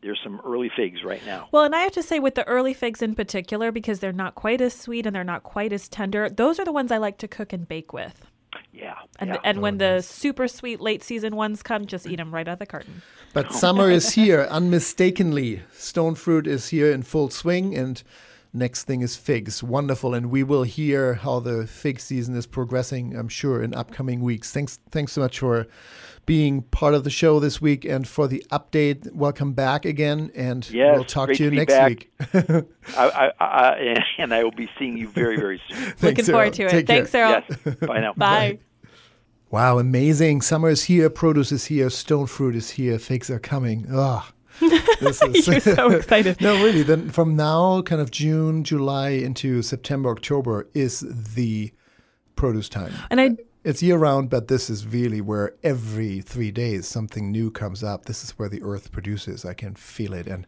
there's 0.00 0.20
some 0.24 0.40
early 0.44 0.70
figs 0.74 1.00
right 1.04 1.24
now. 1.26 1.48
Well, 1.52 1.64
and 1.64 1.74
I 1.74 1.80
have 1.82 1.92
to 1.92 2.02
say, 2.02 2.18
with 2.20 2.34
the 2.34 2.46
early 2.46 2.72
figs 2.72 3.02
in 3.02 3.14
particular, 3.14 3.70
because 3.72 4.00
they're 4.00 4.12
not 4.12 4.34
quite 4.34 4.60
as 4.62 4.72
sweet 4.74 5.04
and 5.06 5.14
they're 5.14 5.24
not 5.24 5.42
quite 5.42 5.72
as 5.72 5.88
tender, 5.88 6.30
those 6.30 6.58
are 6.58 6.64
the 6.64 6.72
ones 6.72 6.90
I 6.90 6.96
like 6.98 7.18
to 7.18 7.28
cook 7.28 7.52
and 7.52 7.68
bake 7.68 7.92
with. 7.92 8.26
Yeah. 8.72 8.94
And 9.18 9.30
yeah. 9.30 9.38
and 9.44 9.60
when 9.60 9.78
the 9.78 10.00
super 10.00 10.48
sweet 10.48 10.80
late 10.80 11.02
season 11.02 11.36
ones 11.36 11.62
come, 11.62 11.86
just 11.86 12.06
eat 12.06 12.16
them 12.16 12.34
right 12.34 12.46
out 12.46 12.54
of 12.54 12.58
the 12.58 12.66
carton. 12.66 13.02
but 13.32 13.52
summer 13.52 13.90
is 13.90 14.12
here, 14.12 14.46
unmistakably. 14.50 15.62
Stone 15.72 16.16
fruit 16.16 16.46
is 16.46 16.68
here 16.68 16.90
in 16.90 17.02
full 17.02 17.30
swing, 17.30 17.74
and 17.76 18.02
next 18.52 18.84
thing 18.84 19.00
is 19.00 19.16
figs. 19.16 19.62
Wonderful, 19.62 20.14
and 20.14 20.30
we 20.30 20.42
will 20.42 20.64
hear 20.64 21.14
how 21.14 21.40
the 21.40 21.66
fig 21.66 22.00
season 22.00 22.36
is 22.36 22.46
progressing. 22.46 23.16
I'm 23.16 23.28
sure 23.28 23.62
in 23.62 23.74
upcoming 23.74 24.20
weeks. 24.20 24.52
Thanks, 24.52 24.78
thanks 24.90 25.12
so 25.12 25.20
much 25.20 25.38
for 25.38 25.66
being 26.26 26.62
part 26.62 26.94
of 26.94 27.04
the 27.04 27.10
show 27.10 27.38
this 27.40 27.60
week 27.60 27.84
and 27.84 28.06
for 28.08 28.26
the 28.26 28.44
update. 28.50 29.12
Welcome 29.12 29.52
back 29.52 29.84
again, 29.84 30.30
and 30.34 30.68
Yes, 30.70 30.94
we'll 30.94 31.04
talk 31.04 31.32
to 31.32 31.42
you 31.42 31.50
to 31.50 31.56
next 31.56 31.72
back. 31.74 31.90
week. 31.90 32.10
I, 32.96 33.30
I, 33.38 33.44
I, 33.44 34.04
and 34.18 34.32
I 34.32 34.42
will 34.44 34.50
be 34.52 34.68
seeing 34.78 34.96
you 34.96 35.08
very, 35.08 35.36
very 35.36 35.60
soon. 35.68 35.78
Looking 35.84 35.96
Thanks, 35.98 36.28
forward 36.28 36.52
to 36.54 36.64
it. 36.64 36.70
Take 36.70 36.86
care. 36.86 36.96
Thanks, 36.96 37.14
Errol. 37.14 37.42
Yes. 37.64 37.74
Bye 37.76 38.00
now. 38.00 38.12
Bye. 38.14 38.58
Wow, 39.50 39.78
amazing. 39.78 40.40
Summer 40.40 40.68
is 40.68 40.84
here, 40.84 41.08
produce 41.10 41.52
is 41.52 41.66
here, 41.66 41.88
stone 41.90 42.26
fruit 42.26 42.56
is 42.56 42.70
here, 42.70 42.98
figs 42.98 43.30
are 43.30 43.38
coming. 43.38 43.86
Ah, 43.92 44.28
Ugh. 44.28 44.34
This 45.00 45.20
is 45.22 45.46
You're 45.46 45.60
so 45.60 45.90
excited. 45.90 46.40
no, 46.40 46.54
really. 46.64 46.82
Then 46.82 47.10
from 47.10 47.36
now, 47.36 47.82
kind 47.82 48.00
of 48.00 48.10
June, 48.10 48.64
July 48.64 49.10
into 49.10 49.62
September, 49.62 50.10
October 50.10 50.68
is 50.74 51.04
the 51.34 51.72
produce 52.36 52.68
time. 52.68 52.92
And 53.10 53.20
I 53.20 53.36
It's 53.64 53.82
year 53.82 53.96
round, 53.96 54.28
but 54.30 54.48
this 54.48 54.68
is 54.68 54.86
really 54.86 55.20
where 55.22 55.54
every 55.62 56.20
three 56.20 56.50
days 56.50 56.86
something 56.86 57.32
new 57.32 57.50
comes 57.50 57.82
up. 57.82 58.04
This 58.04 58.22
is 58.22 58.32
where 58.38 58.48
the 58.50 58.62
earth 58.62 58.92
produces. 58.92 59.44
I 59.44 59.54
can 59.54 59.74
feel 59.74 60.12
it. 60.12 60.26
And 60.26 60.46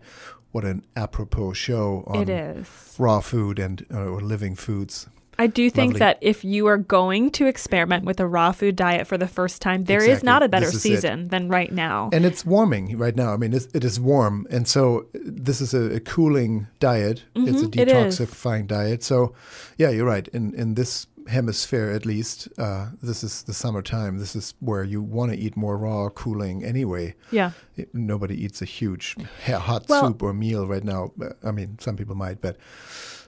what 0.52 0.64
an 0.64 0.84
apropos 0.96 1.54
show 1.54 2.04
on 2.06 2.22
it 2.22 2.28
is. 2.28 2.94
raw 2.98 3.20
food 3.20 3.58
and 3.58 3.84
uh, 3.92 4.04
or 4.04 4.20
living 4.20 4.54
foods. 4.54 5.08
I 5.38 5.48
do 5.48 5.68
think 5.68 5.92
Lovely. 5.94 5.98
that 5.98 6.18
if 6.22 6.44
you 6.46 6.66
are 6.66 6.78
going 6.78 7.30
to 7.32 7.46
experiment 7.46 8.06
with 8.06 8.20
a 8.20 8.26
raw 8.26 8.52
food 8.52 8.74
diet 8.74 9.06
for 9.06 9.18
the 9.18 9.28
first 9.28 9.60
time, 9.60 9.84
there 9.84 9.98
is 10.00 10.04
Exactly. 10.08 10.26
not 10.26 10.42
a 10.42 10.48
better 10.48 10.66
is 10.68 10.74
it. 10.76 10.80
season 10.80 11.28
than 11.28 11.48
right 11.50 11.70
now. 11.70 12.08
And 12.12 12.24
it's 12.24 12.44
warming 12.46 12.96
right 12.96 13.14
now. 13.14 13.34
I 13.34 13.36
mean, 13.36 13.52
it 13.52 13.84
is 13.84 14.00
warm. 14.00 14.46
And 14.50 14.66
so 14.66 15.06
this 15.12 15.60
is 15.60 15.74
a, 15.74 15.96
a 15.96 16.00
cooling 16.00 16.68
diet. 16.80 17.24
it's 17.34 17.60
a 17.62 17.66
Mhm, 17.66 17.78
it 17.80 17.88
is. 17.88 18.18
detoxifying 18.18 18.66
diet. 18.66 19.02
So, 19.02 19.34
yeah, 19.76 19.90
you're 19.90 20.06
right. 20.06 20.26
In, 20.28 20.54
in 20.54 20.72
this 20.74 21.06
hemisphere, 21.28 21.90
at 21.90 22.04
least, 22.06 22.48
uh, 22.58 22.88
this 23.02 23.22
is 23.24 23.42
the 23.42 23.52
summertime. 23.54 24.18
This 24.18 24.36
is 24.36 24.54
where 24.60 24.84
you 24.84 25.02
want 25.02 25.32
to 25.32 25.38
eat 25.38 25.56
more 25.56 25.76
raw, 25.78 26.08
cooling 26.08 26.64
anyway. 26.64 27.14
yeah. 27.30 27.50
It- 27.76 27.94
nobody 27.94 28.34
eats 28.44 28.62
a 28.62 28.64
huge 28.64 29.16
hot 29.46 29.88
Well- 29.88 30.06
soup 30.08 30.22
or 30.22 30.32
meal 30.32 30.66
right 30.66 30.84
now. 30.84 31.12
I 31.44 31.50
mean, 31.50 31.78
some 31.80 31.96
people 31.96 32.14
might, 32.14 32.40
but 32.40 32.56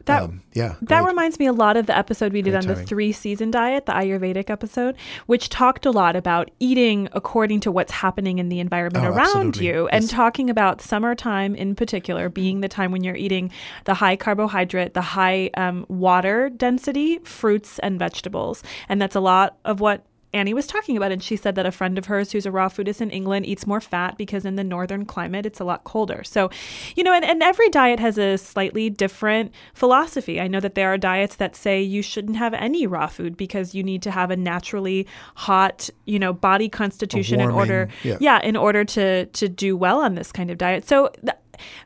That- 0.09 0.23
um, 0.25 0.43
yeah. 0.55 0.75
That 0.83 1.03
great. 1.03 1.09
reminds 1.11 1.39
me 1.39 1.47
a 1.47 1.53
lot 1.53 1.77
of 1.77 1.87
the 1.87 1.97
episode 1.97 2.33
we 2.33 2.43
did 2.43 2.51
Great 2.53 2.67
on 2.67 2.75
the 2.75 2.83
three 2.85 3.13
season 3.13 3.51
diet, 3.53 3.87
the 3.87 3.93
Ayurvedic 3.93 4.51
episode, 4.51 4.97
which 5.27 5.49
talked 5.49 5.87
a 5.87 5.91
lot 5.93 6.17
about 6.17 6.51
eating 6.59 7.09
according 7.13 7.61
to 7.61 7.71
what's 7.71 7.93
happening 7.93 8.39
in 8.39 8.49
the 8.49 8.59
environment 8.59 9.05
Oh, 9.05 9.11
around 9.11 9.21
absolutely. 9.29 9.67
you 9.67 9.89
and 9.89 10.09
talking 10.09 10.51
about 10.51 10.81
summertime 10.83 11.55
in 11.55 11.75
particular 11.77 12.29
being 12.29 12.61
the 12.61 12.69
time 12.69 12.91
when 12.91 13.05
you're 13.05 13.15
eating 13.17 13.51
the 13.85 13.95
high 13.95 14.17
carbohydrate, 14.17 14.95
the 14.95 15.01
high 15.01 15.51
um, 15.57 15.87
water 15.89 16.51
density 16.51 17.19
fruits 17.21 17.79
and 17.81 17.99
vegetables. 17.99 18.63
And 18.89 19.01
that's 19.01 19.15
a 19.15 19.21
lot 19.21 19.57
of 19.65 19.81
what 19.81 20.05
Ani 20.33 20.53
was 20.53 20.67
talking 20.67 20.97
about. 20.97 21.13
And 21.13 21.23
she 21.23 21.37
said 21.37 21.55
that 21.55 21.67
a 21.67 21.73
friend 21.73 21.99
of 21.99 22.07
hers 22.07 22.33
who's 22.33 22.47
a 22.47 22.51
raw 22.51 22.69
foodist 22.69 23.01
in 23.01 23.11
England 23.11 23.47
eats 23.47 23.67
more 23.67 23.81
fat 23.81 24.19
because 24.19 24.45
in 24.45 24.57
the 24.57 24.65
northern 24.65 25.05
climate 25.05 25.47
it's 25.47 25.61
a 25.61 25.65
lot 25.65 25.85
colder. 25.85 26.23
So, 26.25 26.51
you 26.97 27.03
know, 27.03 27.13
and, 27.13 27.25
and 27.25 27.43
every 27.43 27.69
diet 27.71 28.01
has 28.01 28.19
a 28.19 28.37
slightly 28.37 28.91
different 28.91 29.53
philosophy. 29.75 30.41
I 30.41 30.49
know 30.49 30.61
that 30.61 30.75
there 30.75 30.93
are 30.93 30.99
diets 30.99 31.37
that 31.37 31.57
say 31.57 31.81
you 31.81 32.03
shouldn't 32.03 32.37
have 32.37 32.55
any 32.55 32.87
raw 32.87 33.07
food 33.07 33.37
because 33.37 33.75
you 33.75 33.83
need 33.83 34.03
to 34.03 34.11
have 34.11 34.31
a 34.31 34.37
naturally 34.37 35.07
hot, 35.35 35.89
you 36.05 36.19
know, 36.19 36.33
body 36.33 36.69
constitution 36.69 37.41
in 37.41 37.51
order, 37.51 37.89
yeah. 38.03 38.19
yeah, 38.21 38.41
in 38.43 38.57
order 38.57 38.85
to 38.85 39.27
to 39.27 39.49
do 39.49 39.77
well 39.77 40.01
on 40.01 40.15
this 40.15 40.33
kind 40.33 40.51
of 40.51 40.59
diet. 40.59 40.87
So. 40.89 41.11
Th- 41.21 41.38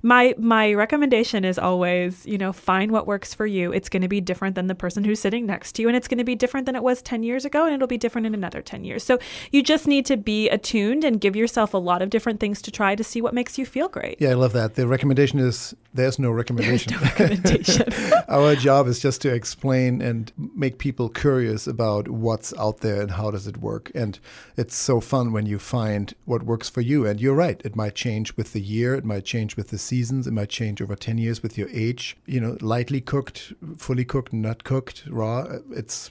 my 0.03 0.35
my 0.39 0.73
recommendation 0.73 1.45
is 1.45 1.59
always 1.59 2.27
you 2.27 2.39
know 2.39 2.53
find 2.53 2.91
what 2.91 3.07
works 3.07 3.35
for 3.35 3.47
you 3.47 3.73
it's 3.73 3.89
going 3.89 4.03
to 4.03 4.09
be 4.09 4.21
different 4.21 4.55
than 4.55 4.67
the 4.67 4.75
person 4.75 5.05
who's 5.05 5.21
sitting 5.21 5.47
next 5.47 5.73
to 5.73 5.83
you 5.83 5.89
and 5.89 5.97
it's 5.97 6.09
going 6.09 6.19
to 6.19 6.25
be 6.25 6.35
different 6.35 6.67
than 6.67 6.77
it 6.77 6.83
was 6.83 7.03
10 7.03 7.23
years 7.23 7.45
ago 7.45 7.65
and 7.65 7.75
it'll 7.75 7.87
be 7.87 7.99
different 7.99 8.27
in 8.27 8.35
another 8.35 8.63
10 8.63 8.85
years 8.85 9.03
so 9.03 9.19
you 9.51 9.63
just 9.63 9.87
need 9.87 10.07
to 10.07 10.17
be 10.17 10.49
attuned 10.49 11.05
and 11.05 11.21
give 11.21 11.37
yourself 11.37 11.75
a 11.75 11.79
lot 11.79 12.03
of 12.03 12.11
different 12.11 12.41
things 12.41 12.63
to 12.63 12.71
try 12.71 12.95
to 12.95 13.05
see 13.05 13.21
what 13.21 13.35
makes 13.35 13.59
you 13.59 13.67
feel 13.67 13.89
great 13.89 14.17
Yeah, 14.19 14.31
I 14.31 14.35
love 14.35 14.53
that. 14.53 14.75
The 14.75 14.87
recommendation 14.87 15.39
is 15.39 15.75
there's 15.95 16.19
no 16.19 16.31
recommendation. 16.31 16.97
recommendation 16.99 17.87
Our 18.29 18.55
job 18.57 18.87
is 18.87 18.99
just 18.99 19.21
to 19.23 19.35
explain 19.35 20.01
and 20.01 20.33
make 20.37 20.79
people 20.79 21.09
curious 21.09 21.67
about 21.67 22.09
what's 22.09 22.55
out 22.59 22.79
there 22.79 23.03
and 23.03 23.11
how 23.13 23.31
does 23.31 23.47
it 23.47 23.59
work. 23.59 23.91
And 23.95 24.19
it's 24.57 24.75
so 24.75 25.01
fun 25.01 25.33
when 25.33 25.47
you 25.47 25.59
find 25.59 26.15
what 26.25 26.45
works 26.45 26.69
for 26.71 26.81
you. 26.81 27.07
And 27.07 27.21
you're 27.21 27.35
right, 27.35 27.61
it 27.65 27.77
might 27.77 27.95
change 27.95 28.37
with 28.37 28.53
the 28.53 28.61
year, 28.61 28.95
it 28.95 29.05
might 29.05 29.25
change 29.25 29.57
with 29.57 29.62
the 29.69 29.79
seasons, 29.79 30.27
it 30.27 30.33
might 30.33 30.49
change 30.49 30.81
over 30.81 30.97
10 30.97 31.19
years 31.19 31.43
with 31.43 31.59
your 31.59 31.69
age. 31.71 32.17
You 32.27 32.41
know, 32.41 32.57
lightly 32.61 33.01
cooked, 33.01 33.53
fully 33.77 34.05
cooked, 34.05 34.33
not 34.33 34.65
cooked, 34.65 35.05
raw. 35.09 35.41
Uh, 35.41 35.59
it's 35.71 36.11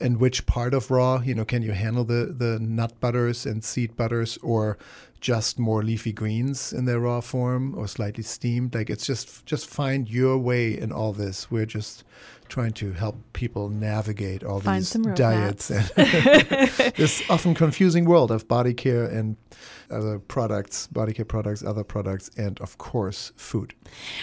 and 0.00 0.18
which 0.20 0.46
part 0.46 0.74
of 0.74 0.90
raw 0.90 1.20
you 1.20 1.34
know 1.34 1.44
can 1.44 1.62
you 1.62 1.72
handle 1.72 2.04
the 2.04 2.34
the 2.36 2.58
nut 2.60 2.98
butters 3.00 3.46
and 3.46 3.64
seed 3.64 3.96
butters 3.96 4.36
or 4.42 4.76
just 5.20 5.58
more 5.58 5.82
leafy 5.82 6.12
greens 6.12 6.72
in 6.72 6.84
their 6.84 7.00
raw 7.00 7.20
form 7.20 7.74
or 7.76 7.88
slightly 7.88 8.22
steamed 8.22 8.74
like 8.74 8.90
it's 8.90 9.06
just 9.06 9.46
just 9.46 9.66
find 9.66 10.08
your 10.08 10.36
way 10.38 10.76
in 10.76 10.92
all 10.92 11.12
this 11.12 11.50
we're 11.50 11.66
just 11.66 12.04
trying 12.48 12.72
to 12.72 12.92
help 12.92 13.16
people 13.32 13.68
navigate 13.68 14.44
all 14.44 14.60
Find 14.60 14.84
these 14.84 14.96
diets 15.14 15.70
and 15.70 15.88
this 16.96 17.22
often 17.28 17.54
confusing 17.54 18.04
world 18.04 18.30
of 18.30 18.46
body 18.46 18.74
care 18.74 19.04
and 19.04 19.36
other 19.90 20.18
products 20.18 20.86
body 20.88 21.12
care 21.12 21.24
products 21.24 21.64
other 21.64 21.84
products 21.84 22.30
and 22.36 22.60
of 22.60 22.78
course 22.78 23.32
food 23.36 23.74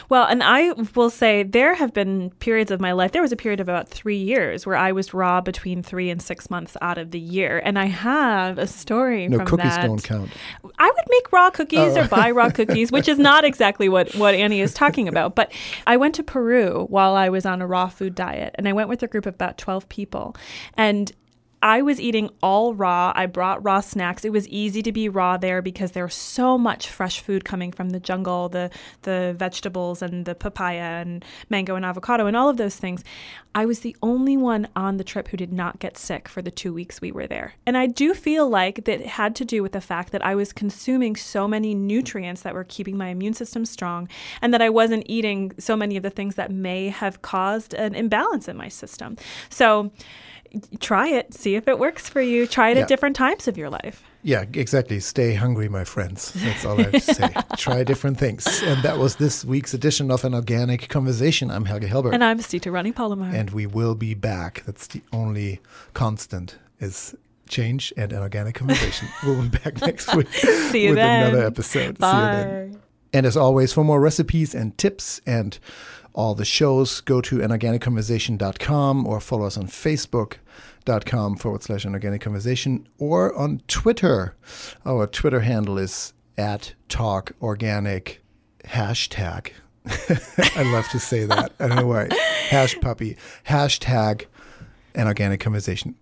Well, 0.10 0.26
and 0.26 0.44
I 0.44 0.72
will 0.96 1.10
say 1.10 1.44
there 1.44 1.74
have 1.76 1.94
been 1.94 2.32
periods 2.40 2.70
of 2.72 2.82
my 2.82 2.92
life. 2.92 3.12
There 3.14 3.22
was 3.22 3.32
a 3.32 3.38
period 3.38 3.60
of 3.62 3.70
about 3.70 3.88
three 3.88 4.18
years 4.18 4.66
where 4.66 4.76
I 4.76 4.92
was 4.92 5.14
raw 5.14 5.40
between 5.42 5.82
three 5.82 6.10
and 6.10 6.22
six 6.22 6.50
months 6.50 6.76
out 6.82 6.98
of 6.98 7.12
the 7.12 7.20
year, 7.20 7.62
and 7.64 7.80
I 7.80 7.86
have 7.86 8.58
a 8.58 8.68
story 8.68 9.28
no 9.30 9.40
cookies 9.46 9.72
that. 9.76 9.86
don't 9.86 10.04
count 10.04 10.30
I 10.78 10.88
would 10.88 11.06
make 11.10 11.32
raw 11.32 11.50
cookies 11.50 11.96
Oh. 11.98 12.02
or 12.04 12.08
buy 12.08 12.32
raw 12.32 12.50
cookies, 12.60 12.92
which 12.92 13.08
is 13.08 13.18
not 13.18 13.46
exactly 13.46 13.88
what, 13.90 14.14
what 14.16 14.36
Ani 14.36 14.60
is 14.60 14.74
talking 14.74 15.08
about. 15.08 15.34
But 15.36 15.52
I 15.88 15.96
went 15.98 16.16
to 16.16 16.24
Peru 16.24 16.86
while 16.90 17.16
I 17.16 17.30
was 17.30 17.46
on 17.46 17.62
a 17.62 17.68
raw 17.68 17.88
food 17.88 18.16
diet, 18.16 18.54
and 18.56 18.68
I 18.68 18.74
went 18.74 18.90
with 18.90 19.02
a 19.04 19.08
group 19.08 19.26
of 19.26 19.34
about 19.36 19.58
12 19.58 19.88
people. 19.90 20.36
And 20.76 21.12
I 21.64 21.82
was 21.82 22.02
eating 22.02 22.30
all 22.44 22.76
raw. 22.76 23.14
I 23.16 23.26
brought 23.26 23.64
raw 23.64 23.80
snacks. 23.80 24.26
It 24.26 24.34
was 24.34 24.46
easy 24.50 24.84
to 24.84 24.92
be 24.92 25.08
raw 25.08 25.38
there 25.38 25.62
because 25.62 25.94
there 25.94 26.04
was 26.04 26.14
so 26.14 26.58
much 26.58 26.90
fresh 26.90 27.22
food 27.22 27.46
coming 27.46 27.72
from 27.72 27.92
the 27.92 28.02
jungle, 28.02 28.50
the 28.50 28.70
the 29.04 29.34
vegetables 29.40 30.02
and 30.02 30.26
the 30.26 30.36
papaya 30.36 31.02
and 31.02 31.24
mango 31.50 31.76
and 31.76 31.86
avocado 31.86 32.28
and 32.28 32.36
all 32.36 32.50
of 32.50 32.58
those 32.58 32.76
things. 32.76 33.02
I 33.56 33.66
was 33.66 33.80
the 33.80 33.96
only 34.04 34.36
one 34.36 34.68
on 34.76 34.98
the 34.98 35.06
trip 35.06 35.30
who 35.30 35.38
did 35.38 35.54
not 35.54 35.80
get 35.80 35.98
sick 35.98 36.28
for 36.28 36.42
the 36.42 36.52
2 36.52 36.74
weeks 36.74 37.00
we 37.00 37.14
were 37.14 37.28
there. 37.28 37.54
And 37.66 37.78
I 37.78 37.88
do 37.88 38.14
feel 38.14 38.50
like 38.50 38.84
that 38.84 39.06
had 39.06 39.34
to 39.38 39.46
do 39.46 39.64
with 39.64 39.72
the 39.72 39.80
fact 39.80 40.12
that 40.12 40.26
I 40.26 40.36
was 40.36 40.52
consuming 40.52 41.16
so 41.16 41.48
many 41.48 41.74
nutrients 41.74 42.42
that 42.42 42.54
were 42.54 42.66
keeping 42.66 42.98
my 42.98 43.08
immune 43.08 43.36
system 43.36 43.66
strong 43.66 44.10
and 44.42 44.54
that 44.54 44.62
I 44.62 44.70
wasn't 44.70 45.06
eating 45.06 45.54
so 45.60 45.78
many 45.78 45.96
of 45.96 46.04
the 46.04 46.10
things 46.10 46.36
that 46.36 46.52
may 46.52 46.90
have 46.90 47.22
caused 47.22 47.74
an 47.74 47.96
imbalance 47.96 48.50
in 48.50 48.58
my 48.58 48.68
system. 48.68 49.16
So 49.50 49.92
try 50.80 51.08
it, 51.10 51.34
see 51.34 51.56
if 51.56 51.68
it 51.68 51.80
works 51.80 52.08
for 52.10 52.22
you. 52.22 52.46
Try 52.48 52.70
it 52.70 52.78
Yeah. 52.78 52.84
at 52.84 52.88
different 52.88 53.16
times 53.16 53.48
of 53.48 53.58
your 53.58 53.70
life. 53.70 54.04
Yeah, 54.22 54.46
exactly. 54.54 55.00
Stay 55.02 55.34
hungry, 55.34 55.68
my 55.68 55.84
friends. 55.84 56.32
That's 56.34 56.64
all 56.64 56.80
I 56.80 56.84
have 56.84 56.92
to 56.94 57.00
say. 57.02 57.30
Try 57.58 57.84
different 57.84 58.18
things. 58.18 58.48
And 58.64 58.82
that 58.84 58.98
was 58.98 59.18
this 59.18 59.44
week's 59.44 59.74
edition 59.74 60.10
of 60.12 60.24
An 60.24 60.34
Organic 60.34 60.88
Conversation. 60.88 61.52
I'm 61.52 61.66
Helge 61.66 61.84
Hellberg. 61.84 62.14
And 62.14 62.24
I'm 62.24 62.40
Sita 62.40 62.72
Rani 62.72 62.94
Palomar. 62.94 63.30
and 63.36 63.50
we 63.50 63.66
will 63.66 63.96
be 63.96 64.14
back. 64.14 64.64
That's 64.66 64.88
the 64.88 65.02
only 65.12 65.60
constant 65.94 66.58
is 66.80 67.14
change 67.50 67.92
and 67.98 68.14
an 68.14 68.20
organic 68.20 68.56
conversation. 68.56 69.10
we'll 69.26 69.42
be 69.42 69.50
back 69.58 69.82
next 69.82 70.16
week 70.16 70.32
See 70.72 70.84
you 70.84 70.90
with 70.92 70.98
then. 71.00 71.28
another 71.28 71.46
episode. 71.46 71.98
See 72.00 72.06
you 72.08 72.12
then. 72.14 72.72
Bye. 72.72 72.78
And 73.12 73.26
as 73.26 73.36
always, 73.36 73.74
for 73.74 73.84
more 73.84 74.00
recipes 74.00 74.56
and 74.56 74.78
tips 74.78 75.20
and 75.26 75.60
all 76.14 76.34
the 76.34 76.46
shows, 76.46 77.02
go 77.02 77.20
to 77.22 77.40
anorganicconversation.com 77.40 79.06
or 79.06 79.20
follow 79.20 79.46
us 79.46 79.58
on 79.58 79.68
facebook.com 80.86 81.38
forward 81.38 81.64
slash 81.64 81.86
anorganic 81.86 82.22
conversation 82.22 82.88
or 82.98 83.34
on 83.36 83.62
Twitter. 83.68 84.36
Our 84.86 85.08
Twitter 85.08 85.42
handle 85.42 85.78
is 85.78 86.14
at 86.38 86.74
talk 86.90 87.32
organic 87.42 88.22
hashtag. 88.66 89.52
I 90.56 90.72
love 90.72 90.88
to 90.90 91.00
say 91.00 91.26
that. 91.26 91.52
I 91.60 91.68
don't 91.68 91.78
know 91.78 91.88
why. 91.88 92.08
Hash 92.50 92.80
puppy. 92.80 93.18
Hashtag 93.48 94.26
an 94.96 95.08
organic 95.08 95.40
conversation. 95.40 95.96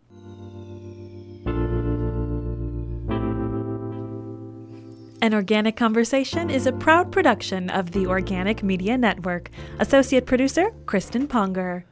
An 5.24 5.36
Organic 5.36 5.76
Conversation 5.76 6.50
is 6.50 6.66
a 6.66 6.72
proud 6.72 7.12
production 7.12 7.70
of 7.70 7.92
the 7.92 8.08
Organic 8.08 8.64
Media 8.64 8.98
Network. 8.98 9.52
Associate 9.78 10.26
producer, 10.26 10.74
Kristen 10.88 11.28
Ponger. 11.28 11.84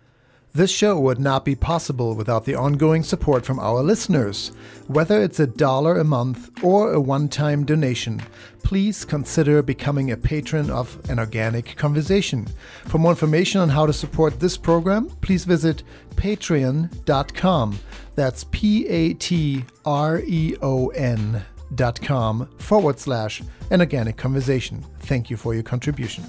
This 0.51 0.71
show 0.71 0.99
would 0.99 1.19
not 1.19 1.45
be 1.45 1.53
possible 1.53 2.15
without 2.15 2.45
the 2.45 2.55
ongoing 2.55 3.03
support 3.03 3.45
from 3.45 3.59
our 3.59 3.83
listeners. 3.83 4.51
Whether 4.87 5.21
it's 5.21 5.39
a 5.39 5.45
dollar 5.45 5.99
a 5.99 6.03
month 6.03 6.63
or 6.63 6.91
a 6.91 6.99
one 6.99 7.29
time 7.29 7.65
donation, 7.65 8.19
please 8.63 9.05
consider 9.05 9.61
becoming 9.61 10.09
a 10.09 10.17
patron 10.17 10.71
of 10.71 10.97
An 11.07 11.19
Organic 11.19 11.75
Conversation. 11.75 12.47
For 12.85 12.97
more 12.97 13.11
information 13.11 13.61
on 13.61 13.69
how 13.69 13.85
to 13.85 13.93
support 13.93 14.39
this 14.39 14.57
program, 14.57 15.09
please 15.21 15.45
visit 15.45 15.83
patreon.com. 16.15 17.79
That's 18.15 18.43
P 18.45 18.87
A 18.87 19.13
T 19.13 19.63
R 19.85 20.19
E 20.25 20.55
O 20.63 20.87
N 20.89 21.43
dot 21.75 22.01
com 22.01 22.49
forward 22.57 22.99
slash 22.99 23.43
An 23.69 23.81
Organic 23.81 24.17
Conversation. 24.17 24.83
Thank 25.01 25.29
you 25.29 25.37
for 25.37 25.53
your 25.53 25.63
contribution. 25.63 26.23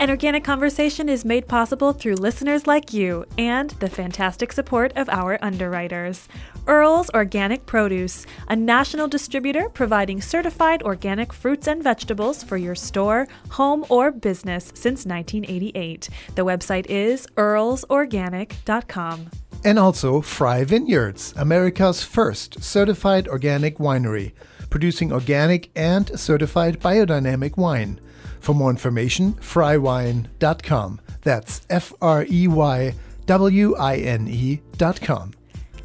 An 0.00 0.08
Organic 0.08 0.44
Conversation 0.44 1.10
is 1.10 1.26
made 1.26 1.46
possible 1.46 1.92
through 1.92 2.14
listeners 2.14 2.66
like 2.66 2.94
you 2.94 3.26
and 3.36 3.68
the 3.80 3.90
fantastic 3.90 4.50
support 4.50 4.94
of 4.96 5.10
our 5.10 5.38
underwriters. 5.42 6.26
Earl's 6.66 7.10
Organic 7.10 7.66
Produce, 7.66 8.24
a 8.48 8.56
national 8.56 9.08
distributor 9.08 9.68
providing 9.68 10.22
certified 10.22 10.82
organic 10.84 11.34
fruits 11.34 11.66
and 11.66 11.82
vegetables 11.84 12.42
for 12.42 12.56
your 12.56 12.74
store, 12.74 13.28
home, 13.50 13.84
or 13.90 14.10
business 14.10 14.72
since 14.74 15.04
1988. 15.04 16.08
The 16.34 16.46
website 16.46 16.86
is 16.86 17.26
earlsorganic.com. 17.36 19.30
And 19.62 19.78
also 19.78 20.22
Frey 20.22 20.64
Vineyards, 20.64 21.34
America's 21.36 22.02
first 22.02 22.62
certified 22.62 23.28
organic 23.28 23.76
winery, 23.76 24.32
producing 24.70 25.12
organic 25.12 25.68
and 25.76 26.18
certified 26.18 26.80
biodynamic 26.80 27.58
wine. 27.58 28.00
For 28.40 28.54
more 28.54 28.70
information, 28.70 29.34
freywine.com. 29.34 31.00
That's 31.22 31.62
F 31.70 31.92
R 32.00 32.26
E 32.28 32.48
Y 32.48 32.94
W 33.26 33.76
I 33.76 33.96
N 33.96 34.28
E.com. 34.28 35.32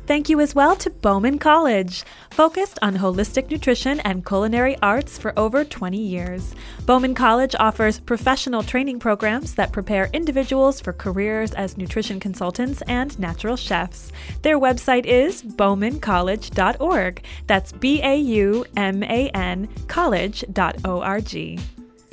Thank 0.07 0.29
you 0.29 0.39
as 0.39 0.53
well 0.53 0.75
to 0.77 0.91
Bauman 0.91 1.39
College, 1.39 2.03
focused 2.29 2.77
on 2.83 2.97
holistic 2.97 3.49
nutrition 3.49 3.99
and 4.01 4.23
culinary 4.23 4.77
arts 4.83 5.17
for 5.17 5.33
over 5.37 5.65
20 5.65 5.97
years. 5.97 6.53
Bauman 6.85 7.15
College 7.15 7.55
offers 7.59 7.99
professional 7.99 8.61
training 8.61 8.99
programs 8.99 9.55
that 9.55 9.71
prepare 9.71 10.09
individuals 10.13 10.79
for 10.79 10.93
careers 10.93 11.53
as 11.53 11.75
nutrition 11.75 12.19
consultants 12.19 12.83
and 12.83 13.17
natural 13.17 13.55
chefs. 13.55 14.11
Their 14.43 14.59
website 14.59 15.05
is 15.05 15.41
baumancollege.org. 15.41 17.23
That's 17.47 17.71
B 17.71 18.01
A 18.03 18.15
U 18.15 18.63
M 18.77 19.01
A 19.01 19.29
N 19.29 19.67
college.org. 19.87 21.59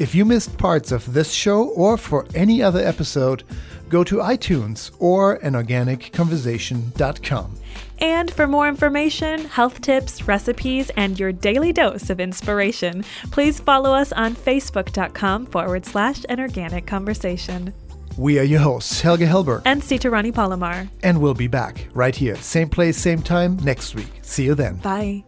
If 0.02 0.14
you 0.16 0.24
missed 0.24 0.58
parts 0.58 0.90
of 0.90 1.12
this 1.12 1.30
show 1.30 1.68
or 1.68 1.96
for 1.96 2.26
any 2.34 2.60
other 2.60 2.80
episode, 2.80 3.44
go 3.88 4.02
to 4.02 4.16
iTunes 4.16 4.90
or 4.98 5.38
anorganicconversation.com. 5.38 7.56
And 8.00 8.32
for 8.32 8.48
more 8.48 8.66
information, 8.66 9.44
health 9.44 9.80
tips, 9.80 10.26
recipes, 10.26 10.90
and 10.96 11.20
your 11.20 11.30
daily 11.30 11.72
dose 11.72 12.10
of 12.10 12.18
inspiration, 12.18 13.04
please 13.30 13.60
follow 13.60 13.94
us 13.94 14.10
on 14.10 14.34
facebook.com 14.34 15.46
forward 15.46 15.86
slash 15.86 16.22
anorganic 16.22 16.84
conversation. 16.84 17.72
We 18.18 18.40
are 18.40 18.42
your 18.42 18.58
hosts, 18.58 19.02
Helge 19.02 19.20
Hellberg 19.20 19.62
and 19.64 19.84
Sita 19.84 20.10
Rani 20.10 20.32
Palomar. 20.32 20.88
And 21.04 21.20
we'll 21.20 21.34
be 21.34 21.46
back 21.46 21.86
right 21.94 22.16
here, 22.16 22.34
same 22.34 22.68
place, 22.68 22.98
same 22.98 23.22
time 23.22 23.56
next 23.58 23.94
week. 23.94 24.10
See 24.22 24.46
you 24.46 24.56
then. 24.56 24.78
Bye. 24.78 25.22